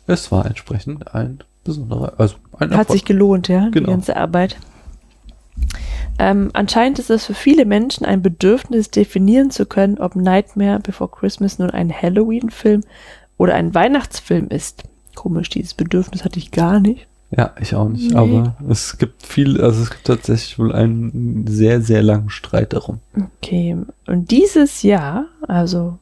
[0.07, 3.87] Es war entsprechend ein besonderer, also ein Hat sich gelohnt, ja, Genau.
[3.87, 4.57] die ganze Arbeit.
[6.23, 11.11] Ähm, anscheinend ist es für viele Menschen ein Bedürfnis, definieren zu können, ob Nightmare Before
[11.11, 12.83] Christmas nun ein Halloween-Film
[13.39, 14.85] oder ein Weihnachtsfilm ist.
[15.17, 17.09] Komisch, dieses Bedürfnis hatte ich gar nicht.
[17.37, 18.13] Ja, ich auch nicht.
[18.13, 18.17] Nee.
[18.17, 23.01] Aber es gibt viel, also es gibt tatsächlich wohl einen sehr, sehr langen Streit darum.
[23.39, 23.77] Okay,
[24.07, 25.99] und dieses Jahr, also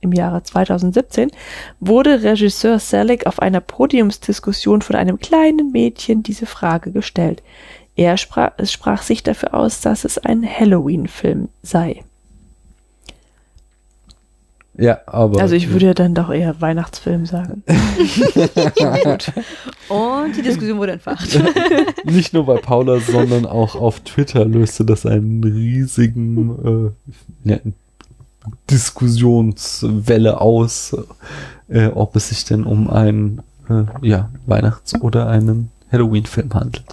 [0.00, 1.30] im Jahre 2017,
[1.78, 7.44] wurde Regisseur Selig auf einer Podiumsdiskussion von einem kleinen Mädchen diese Frage gestellt.
[7.94, 12.04] Er sprach, es sprach sich dafür aus, dass es ein Halloween-Film sei.
[14.74, 15.40] Ja, aber.
[15.40, 17.62] Also ich würde dann doch eher Weihnachtsfilm sagen.
[19.88, 21.38] Und die Diskussion wurde entfacht.
[22.04, 26.94] nicht nur bei Paula, sondern auch auf Twitter löste das einen riesigen
[27.44, 27.58] äh, ja,
[28.70, 30.96] Diskussionswelle aus,
[31.68, 36.84] äh, ob es sich denn um einen äh, ja, Weihnachts- oder einen Halloween-Film handelt.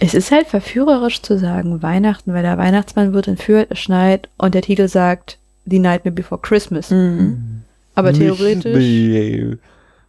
[0.00, 4.54] Es ist halt verführerisch zu sagen Weihnachten, weil der Weihnachtsmann wird entführt, es schneit und
[4.54, 6.90] der Titel sagt The Nightmare Before Christmas.
[6.90, 7.62] Mhm.
[7.94, 8.74] Aber theoretisch.
[8.74, 9.58] The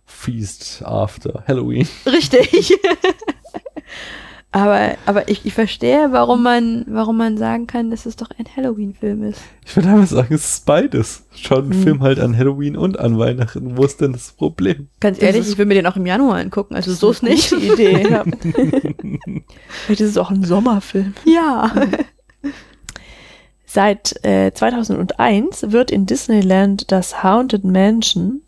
[0.06, 1.88] Feast after Halloween.
[2.06, 2.74] Richtig.
[4.52, 8.46] aber aber ich, ich verstehe, warum man, warum man sagen kann, dass es doch ein
[8.56, 9.42] Halloween-Film ist.
[9.66, 11.26] Ich würde aber sagen, es ist beides.
[11.36, 11.84] Schaut ein Hm.
[11.84, 13.76] Film halt an Halloween und an Weihnachten.
[13.78, 14.88] Wo ist denn das Problem?
[15.00, 17.50] Ganz ehrlich, ich will mir den auch im Januar angucken, also so ist nicht.
[17.50, 18.06] gute Idee.
[19.68, 21.14] Vielleicht ist es auch ein Sommerfilm.
[21.26, 21.72] Ja.
[23.66, 28.42] Seit äh, 2001 wird in Disneyland das Haunted Mansion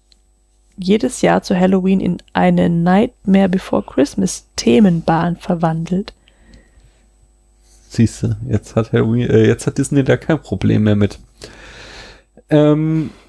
[0.78, 6.14] jedes Jahr zu Halloween in eine Nightmare Before Christmas Themenbahn verwandelt.
[7.90, 11.18] Siehst du, jetzt hat Halloween, äh, jetzt hat Disney da kein Problem mehr mit.
[12.50, 13.25] Ähm, äh,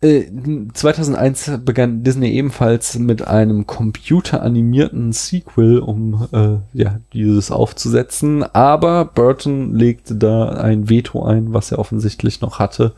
[0.00, 8.44] 2001 begann Disney ebenfalls mit einem computeranimierten Sequel, um äh, ja dieses aufzusetzen.
[8.44, 12.92] Aber Burton legte da ein Veto ein, was er offensichtlich noch hatte,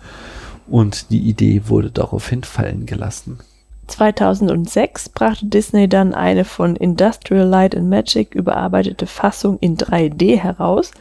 [0.69, 3.39] und die Idee wurde daraufhin fallen gelassen.
[3.87, 10.93] 2006 brachte Disney dann eine von Industrial Light and Magic überarbeitete Fassung in 3D heraus,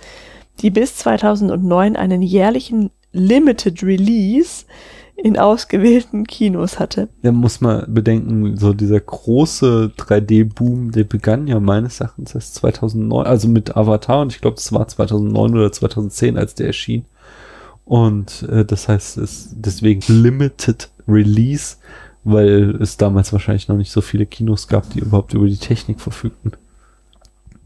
[0.61, 4.65] die bis 2009 einen jährlichen Limited Release
[5.23, 7.09] in ausgewählten Kinos hatte.
[7.21, 13.25] Da muss man bedenken, so dieser große 3D-Boom, der begann ja meines Erachtens erst 2009,
[13.25, 17.05] also mit Avatar und ich glaube, das war 2009 oder 2010, als der erschien.
[17.85, 21.77] Und äh, das heißt, es deswegen Limited Release,
[22.23, 25.99] weil es damals wahrscheinlich noch nicht so viele Kinos gab, die überhaupt über die Technik
[25.99, 26.53] verfügten.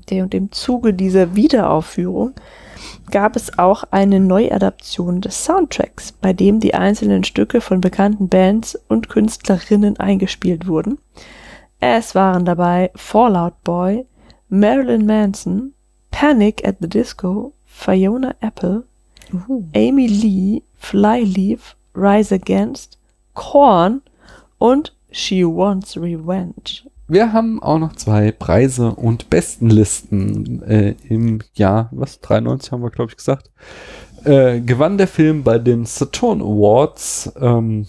[0.09, 2.33] Der und im Zuge dieser Wiederaufführung
[3.11, 8.79] gab es auch eine Neuadaption des Soundtracks, bei dem die einzelnen Stücke von bekannten Bands
[8.87, 10.97] und Künstlerinnen eingespielt wurden.
[11.79, 14.05] Es waren dabei Fallout Boy,
[14.49, 15.73] Marilyn Manson,
[16.11, 18.83] Panic at the Disco, Fiona Apple,
[19.75, 22.97] Amy Lee, Flyleaf, Rise Against,
[23.33, 24.01] Korn
[24.59, 26.83] und She Wants Revenge.
[27.07, 32.91] Wir haben auch noch zwei Preise und Bestenlisten äh, im Jahr, was, 93 haben wir,
[32.91, 33.51] glaube ich, gesagt.
[34.23, 37.87] Äh, gewann der Film bei den Saturn Awards ähm,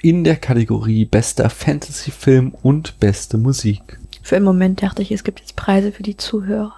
[0.00, 3.98] in der Kategorie Bester Fantasy-Film und Beste Musik.
[4.22, 6.72] Für einen Moment dachte ich, es gibt jetzt Preise für die Zuhörer.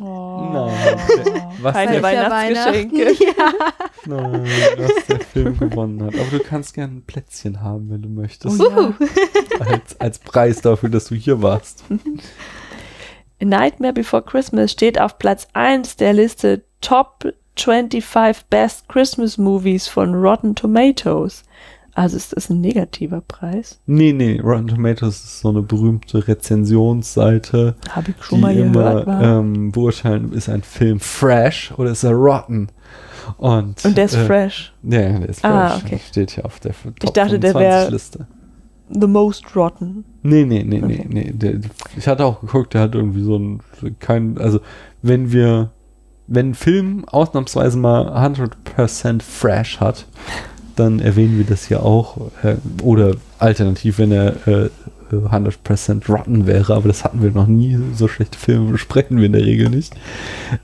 [0.00, 0.50] Oh.
[0.52, 0.98] Nein,
[1.62, 3.12] was Keine Weihnachtsgeschenke.
[3.38, 3.52] Ja.
[4.04, 4.44] nein,
[4.76, 6.14] was der Film gewonnen hat.
[6.14, 8.60] Aber du kannst gerne ein Plätzchen haben, wenn du möchtest.
[8.60, 8.94] Oh ja.
[9.60, 11.84] Als, als Preis dafür, dass du hier warst.
[13.40, 17.24] Nightmare Before Christmas steht auf Platz 1 der Liste Top
[17.56, 21.44] 25 Best Christmas Movies von Rotten Tomatoes.
[21.96, 23.80] Also ist das ein negativer Preis?
[23.86, 29.06] Nee, nee, Rotten Tomatoes ist so eine berühmte Rezensionsseite, Habe ich schon die mal gehört.
[29.06, 32.68] immer ähm, beurteilen, ist ein Film fresh oder ist er rotten?
[33.38, 34.72] Und, Und der ist äh, fresh.
[34.82, 35.50] Ja, der ist fresh.
[35.50, 35.98] Ah, okay.
[36.06, 38.26] Steht hier auf der Top Ich dachte, der wär- 25 Liste.
[38.88, 40.04] The Most Rotten.
[40.22, 41.06] Nee, nee, nee, nee, Okay.
[41.08, 41.32] nee.
[41.34, 41.54] Der,
[41.96, 43.60] ich hatte auch geguckt, der hat irgendwie so ein,
[43.98, 44.60] kein, also,
[45.02, 45.70] wenn wir,
[46.28, 48.06] wenn ein Film ausnahmsweise mal
[48.76, 50.06] 100% fresh hat,
[50.76, 52.30] dann erwähnen wir das hier auch.
[52.42, 54.70] Äh, oder alternativ, wenn er äh,
[55.12, 57.78] 100% rotten wäre, aber das hatten wir noch nie.
[57.94, 59.94] So schlechte Filme besprechen wir in der Regel nicht.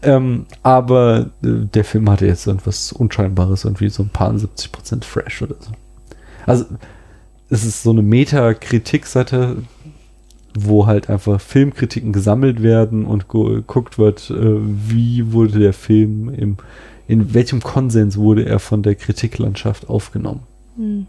[0.03, 5.43] Ähm, aber äh, der Film hatte jetzt irgendwas Unscheinbares, irgendwie so ein paar 70% fresh
[5.43, 5.71] oder so.
[6.47, 6.65] Also,
[7.51, 9.59] es ist so eine Meta-Kritik-Seite,
[10.55, 16.57] wo halt einfach Filmkritiken gesammelt werden und geguckt wird, äh, wie wurde der Film im,
[17.09, 20.43] in welchem Konsens wurde er von der Kritiklandschaft aufgenommen.
[20.77, 21.07] Hm.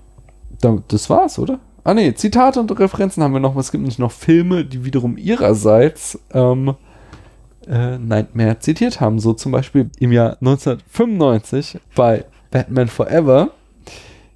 [0.59, 1.59] Da, das war's, oder?
[1.83, 3.55] Ah nee, Zitate und Referenzen haben wir noch.
[3.57, 6.75] Es gibt nämlich noch Filme, die wiederum ihrerseits ähm,
[7.67, 9.19] äh, Nightmare zitiert haben.
[9.19, 13.51] So zum Beispiel im Jahr 1995 bei Batman Forever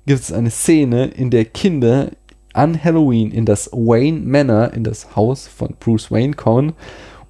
[0.05, 2.11] gibt es eine Szene, in der Kinder
[2.53, 6.73] an Halloween in das Wayne Manor, in das Haus von Bruce Wayne kommen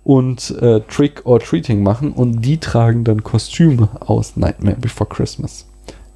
[0.07, 5.65] und äh, Trick or Treating machen und die tragen dann Kostüme aus Nightmare Before Christmas.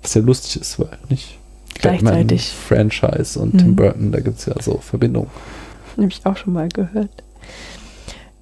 [0.01, 1.37] Was ja lustig ist, weil nicht
[1.73, 2.53] Gleichzeitig.
[2.53, 3.57] Franchise und Mhm.
[3.57, 5.29] Tim Burton, da gibt es ja so Verbindungen.
[5.97, 7.09] Habe ich auch schon mal gehört.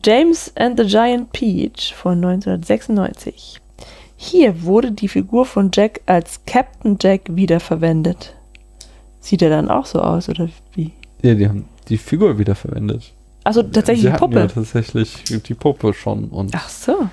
[0.06, 3.60] James and the Giant Peach von 1996.
[4.18, 8.36] Hier wurde die Figur von Jack als Captain Jack wiederverwendet.
[9.20, 10.92] Sieht er dann auch so aus, oder wie?
[11.24, 13.14] Ja, die haben die Figur wiederverwendet.
[13.50, 14.40] Also tatsächlich Sie die Puppe.
[14.40, 16.26] Ja tatsächlich die Puppe schon.
[16.26, 17.08] Und Ach so.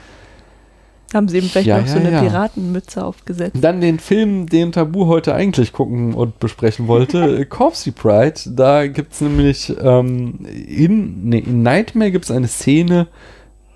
[1.14, 2.20] Haben sie ihm vielleicht Ja, noch so ja, eine ja.
[2.20, 3.56] Piratenmütze aufgesetzt?
[3.60, 8.40] dann den Film, den Tabu heute eigentlich gucken und besprechen wollte, Corpsey Pride.
[8.46, 13.06] Da gibt es nämlich ähm, in, nee, in Nightmare gibt es eine Szene,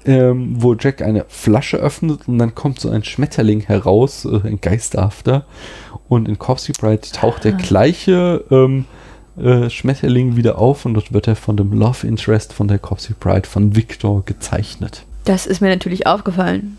[0.05, 4.61] ähm, wo Jack eine Flasche öffnet und dann kommt so ein Schmetterling heraus, äh, ein
[4.61, 5.47] Geisterhafter.
[6.09, 7.59] Und in Corpsey Pride taucht der Ah.
[7.59, 8.85] gleiche ähm,
[9.39, 13.15] äh, Schmetterling wieder auf und dort wird er von dem Love Interest von der Corpsey
[13.19, 15.05] Pride von Victor gezeichnet.
[15.25, 16.79] Das ist mir natürlich aufgefallen.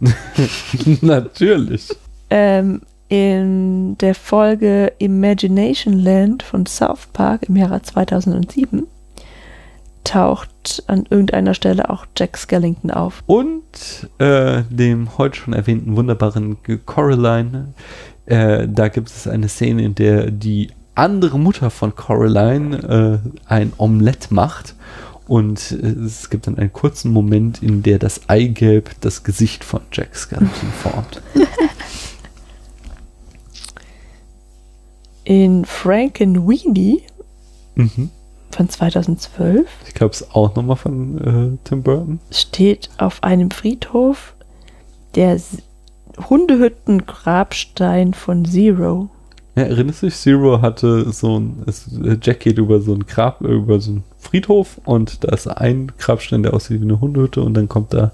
[1.00, 1.88] Natürlich.
[2.30, 8.86] Ähm, in der Folge Imagination Land von South Park im Jahre 2007
[10.04, 13.22] taucht an irgendeiner Stelle auch Jack Skellington auf.
[13.26, 13.62] Und
[14.18, 16.56] äh, dem heute schon erwähnten wunderbaren
[16.86, 17.74] Coraline,
[18.26, 23.72] äh, da gibt es eine Szene, in der die andere Mutter von Coraline äh, ein
[23.78, 24.74] Omelett macht.
[25.26, 29.80] Und äh, es gibt dann einen kurzen Moment, in der das Eigelb das Gesicht von
[29.92, 31.20] Jack Skellington formt.
[35.24, 37.02] In Frankenweenie
[37.74, 38.10] Mhm.
[38.50, 41.18] von 2012 Ich glaube, es ist auch nochmal von
[41.54, 42.18] äh, Tim Burton.
[42.30, 44.34] steht auf einem Friedhof
[45.14, 45.38] der
[46.28, 49.10] Hundehütten-Grabstein von Zero.
[49.58, 50.14] Ja, erinnerst du dich?
[50.16, 54.04] Zero hatte so ein, es, äh, Jack geht über so ein Grab, über so einen
[54.18, 58.12] Friedhof und da ist ein Grabstein, der aussieht wie eine Hundehütte und dann kommt da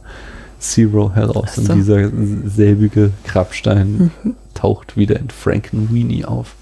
[0.59, 1.61] Zero heraus so.
[1.63, 2.09] und dieser
[2.47, 4.35] selbige Grabstein Mhm.
[4.55, 6.55] taucht wieder in Frankenweenie auf.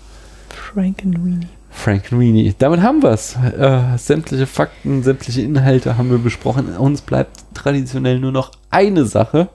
[0.48, 1.46] Frankenweenie.
[1.70, 2.54] Frankenweenie.
[2.58, 3.36] Damit haben wir es.
[3.36, 6.76] Äh, sämtliche Fakten, sämtliche Inhalte haben wir besprochen.
[6.76, 9.48] Uns bleibt traditionell nur noch eine Sache,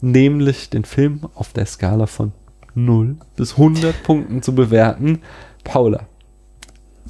[0.00, 2.32] nämlich den Film auf der Skala von
[2.76, 5.20] 0 bis 100 Punkten zu bewerten.
[5.64, 6.06] Paula,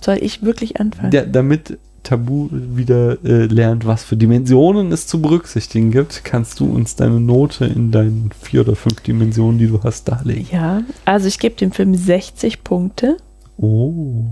[0.01, 1.13] Soll ich wirklich anfangen?
[1.13, 6.67] Ja, damit Tabu wieder äh, lernt, was für Dimensionen es zu berücksichtigen gibt, kannst du
[6.73, 10.47] uns deine Note in deinen vier oder fünf Dimensionen, die du hast, darlegen.
[10.53, 13.17] Ja, also ich gebe dem Film 60 Punkte,
[13.59, 14.27] Oh.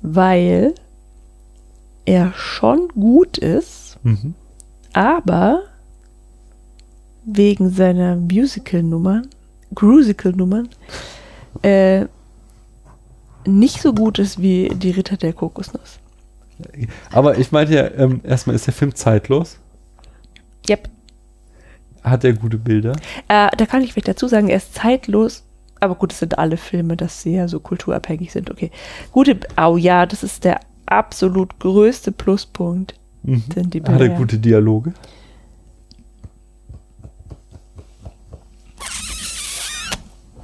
[0.00, 0.74] weil
[2.06, 4.32] er schon gut ist, Mhm.
[4.94, 5.64] aber
[7.26, 9.26] wegen seiner Musical-Nummern,
[9.74, 10.68] Grusical-Nummern,
[11.62, 12.06] äh,
[13.46, 15.98] nicht so gut ist wie die Ritter der Kokosnuss.
[17.12, 19.58] Aber ich meinte ja, ähm, erstmal ist der Film zeitlos.
[20.68, 20.88] Yep.
[22.02, 22.92] Hat er gute Bilder?
[23.28, 25.44] Äh, da kann ich vielleicht dazu sagen, er ist zeitlos.
[25.80, 28.50] Aber gut, es sind alle Filme, dass sie ja so kulturabhängig sind.
[28.50, 28.70] Okay.
[29.12, 32.94] Gute, oh ja, das ist der absolut größte Pluspunkt.
[33.22, 33.44] Mhm.
[33.54, 34.14] Sind die Hat er Bilder.
[34.16, 34.92] gute Dialoge?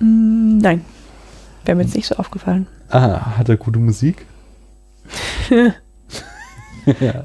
[0.05, 0.85] Nein.
[1.64, 2.66] Wäre mir jetzt nicht so aufgefallen.
[2.90, 4.26] Ah, hat er gute Musik?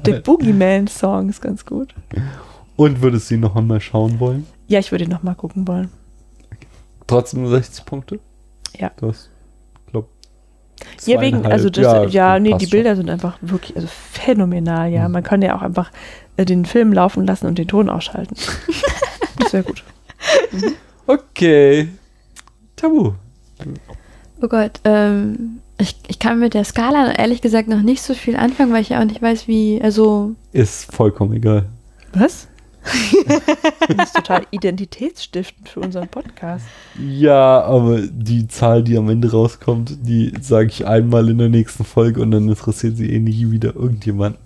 [0.06, 1.94] Der Boogeyman-Song ist ganz gut.
[2.76, 4.46] Und würdest du ihn noch einmal schauen wollen?
[4.68, 5.90] Ja, ich würde ihn nochmal gucken wollen.
[7.06, 8.20] Trotzdem nur 60 Punkte?
[8.78, 8.90] Ja.
[8.96, 9.30] Du hast,
[9.90, 10.08] glaub,
[11.04, 15.08] Ja, wegen, also das, ja, ja, nee, die Bilder sind einfach wirklich, also phänomenal, ja.
[15.08, 15.12] Mhm.
[15.12, 15.90] Man kann ja auch einfach
[16.36, 18.36] äh, den Film laufen lassen und den Ton ausschalten.
[19.38, 19.78] das wäre gut.
[20.50, 20.74] schon.
[21.06, 21.88] Okay.
[22.80, 23.12] Tabu.
[24.42, 28.36] Oh Gott, ähm, ich, ich kann mit der Skala ehrlich gesagt noch nicht so viel
[28.36, 31.66] anfangen, weil ich ja auch nicht weiß, wie, also, Ist vollkommen egal.
[32.14, 32.48] Was?
[33.88, 36.64] das ist total identitätsstiftend für unseren Podcast.
[36.98, 41.84] Ja, aber die Zahl, die am Ende rauskommt, die sage ich einmal in der nächsten
[41.84, 44.40] Folge und dann interessiert sie eh nie wieder irgendjemanden.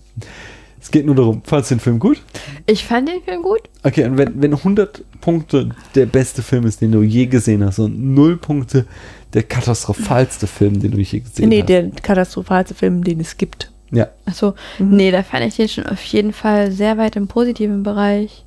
[0.85, 2.20] Es geht nur darum, fandest du den Film gut?
[2.66, 3.61] ich fand den Film gut.
[3.82, 7.78] Okay, und wenn, wenn 100 Punkte der beste Film ist, den du je gesehen hast
[7.78, 8.85] und 0 Punkte
[9.32, 11.69] der katastrophalste Film, den du je gesehen nee, hast.
[11.70, 13.73] der katastrophalste Film, den es gibt.
[13.93, 14.97] ja, Achso, Mhm.
[14.97, 18.44] nee, da fand ich den schon auf jeden Fall sehr weit im positiven Bereich.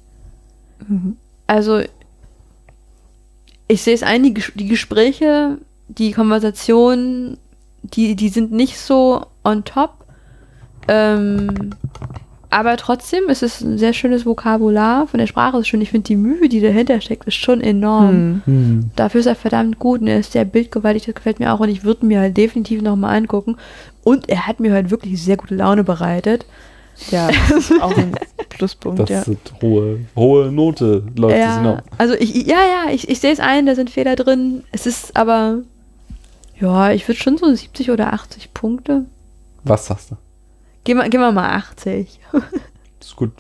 [0.88, 1.18] Mhm.
[1.48, 1.82] Also,
[3.68, 5.58] ich sehe es ein, die, Ges- die Gespräche,
[5.88, 7.38] die Konversationen,
[7.82, 10.06] die, die sind nicht so on top.
[10.88, 11.72] Ähm,
[12.50, 15.08] aber trotzdem ist es ein sehr schönes Vokabular.
[15.08, 15.82] Von der Sprache ist schön.
[15.82, 18.10] Ich finde, die Mühe, die dahinter steckt, ist schon enorm.
[18.10, 18.42] Hm.
[18.46, 18.92] hm.
[18.96, 21.70] Dafür ist er verdammt gut und er ist sehr bildgewaltig, das gefällt mir auch und
[21.70, 23.58] ich würde mir halt definitiv nochmal angucken.
[24.04, 26.46] Und er hat mir halt wirklich sehr gute Laune bereitet.
[27.12, 28.16] Ja, das ist auch ein
[28.50, 29.22] Pluspunkt, das ja.
[29.22, 31.80] ist hohe, hohe Note, läuft das ja, hinaus.
[31.98, 34.64] also ich, ja, ja, ich, ich sehe es ein, da sind Fehler drin.
[34.72, 35.60] Es ist aber,
[36.60, 39.06] ja, ich würde schon so 70 oder 80 Punkte.
[39.64, 40.16] Was sagst du?
[40.88, 42.18] Gehen wir, gehen wir mal 80.
[43.02, 43.34] Ist gut.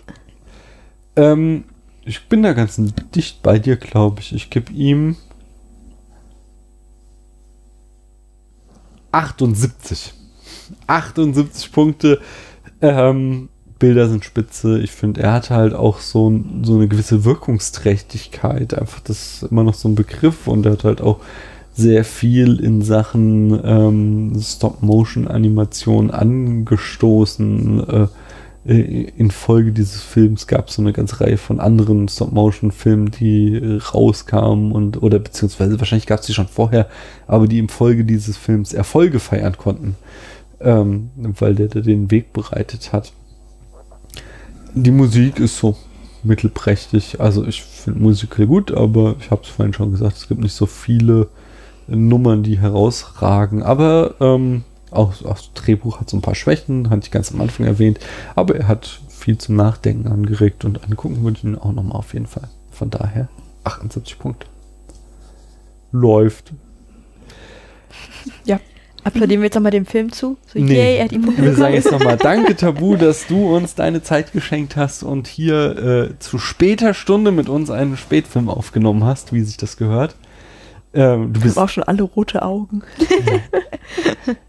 [1.15, 1.63] Ähm,
[2.03, 2.75] ich bin da ganz
[3.15, 4.33] dicht bei dir, glaube ich.
[4.35, 5.15] Ich gebe ihm
[9.13, 10.13] 78.
[10.87, 12.19] 78 Punkte.
[12.81, 13.47] Ähm,
[13.79, 14.79] Bilder sind spitze.
[14.79, 18.73] Ich finde, er hat halt auch so, ein- so eine gewisse Wirkungsträchtigkeit.
[18.73, 21.21] Einfach, das ist immer noch so ein Begriff und er hat halt auch
[21.77, 27.87] sehr viel in Sachen ähm, Stop-Motion-Animation angestoßen.
[27.87, 28.07] Äh,
[28.67, 33.79] äh, in Folge dieses Films gab es so eine ganze Reihe von anderen Stop-Motion-Filmen, die
[33.93, 36.89] rauskamen und oder beziehungsweise wahrscheinlich gab es die schon vorher,
[37.27, 39.95] aber die im Folge dieses Films Erfolge feiern konnten,
[40.59, 43.13] ähm, weil der da den Weg bereitet hat.
[44.73, 45.77] Die Musik ist so
[46.23, 50.41] mittelprächtig, also ich finde Musical gut, aber ich habe es vorhin schon gesagt, es gibt
[50.41, 51.29] nicht so viele
[51.87, 57.01] Nummern, die herausragen, aber ähm, auch, auch das Drehbuch hat so ein paar Schwächen, hatte
[57.05, 57.99] ich ganz am Anfang erwähnt,
[58.35, 62.13] aber er hat viel zum Nachdenken angeregt und angucken würde ich ihn auch nochmal auf
[62.13, 62.47] jeden Fall.
[62.71, 63.27] Von daher
[63.63, 64.47] 78 Punkte.
[65.91, 66.53] Läuft.
[69.07, 70.35] Applaudieren wir jetzt nochmal dem Film zu?
[70.47, 70.73] So, Nee.
[70.75, 74.03] yay, er hat die Punkte Wir sagen jetzt nochmal Danke, Tabu, dass du uns deine
[74.03, 79.31] Zeit geschenkt hast und hier äh, zu später Stunde mit uns einen Spätfilm aufgenommen hast,
[79.31, 80.15] wie sich das gehört.
[80.93, 82.81] Ähm, du Ich bist, habe auch schon alle rote Augen.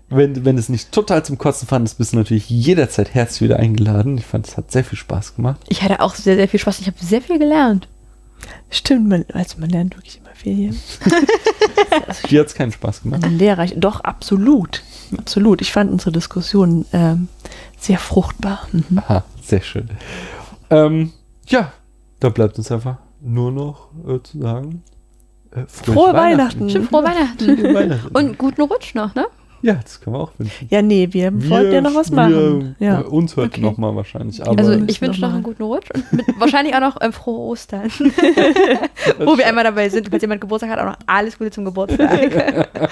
[0.09, 3.59] wenn, wenn du es nicht total zum Kotzen fandest, bist du natürlich jederzeit herzlich wieder
[3.59, 4.17] eingeladen.
[4.19, 5.61] Ich fand, es hat sehr viel Spaß gemacht.
[5.69, 6.81] Ich hatte auch sehr, sehr viel Spaß.
[6.81, 7.89] Ich habe sehr viel gelernt.
[8.71, 10.71] Stimmt, man, also man lernt wirklich immer viel hier.
[12.31, 13.27] Dir hat es keinen Spaß gemacht.
[13.29, 13.75] Lehrreich.
[13.77, 14.83] Doch, absolut.
[15.17, 15.61] Absolut.
[15.61, 17.29] Ich fand unsere Diskussion ähm,
[17.79, 18.69] sehr fruchtbar.
[18.73, 18.99] Mhm.
[18.99, 19.91] Aha, sehr schön.
[20.71, 21.13] Ähm,
[21.49, 21.73] ja,
[22.21, 24.83] da bleibt uns einfach nur noch äh, zu sagen.
[25.55, 26.69] Äh, Frohe Weihnachten.
[26.71, 27.57] Schön frohe Weihnachten.
[27.59, 28.17] Frohe Weihnachten.
[28.17, 29.27] Und guten Rutsch noch, ne?
[29.61, 30.69] ja, das können wir auch wünschen.
[30.71, 32.77] Ja, nee, wir, wollten ja noch was machen.
[32.79, 33.01] Wir, Ja.
[33.01, 33.61] äh, uns hört Okay.
[33.61, 34.41] noch mal wahrscheinlich.
[34.47, 37.13] Aber Also ich wünsche noch noch einen guten Rutsch und mit, wahrscheinlich auch noch ähm,
[37.13, 37.91] frohe Ostern.
[39.19, 42.69] Wo wir einmal dabei sind, falls jemand Geburtstag hat, auch noch alles Gute zum Geburtstag.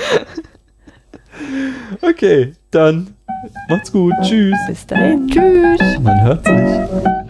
[2.02, 3.14] okay, dann
[3.68, 4.14] Macht's gut.
[4.22, 4.56] Tschüss.
[4.66, 5.28] Bis dahin.
[5.28, 5.98] Tschüss.
[6.00, 7.25] Man hört sich.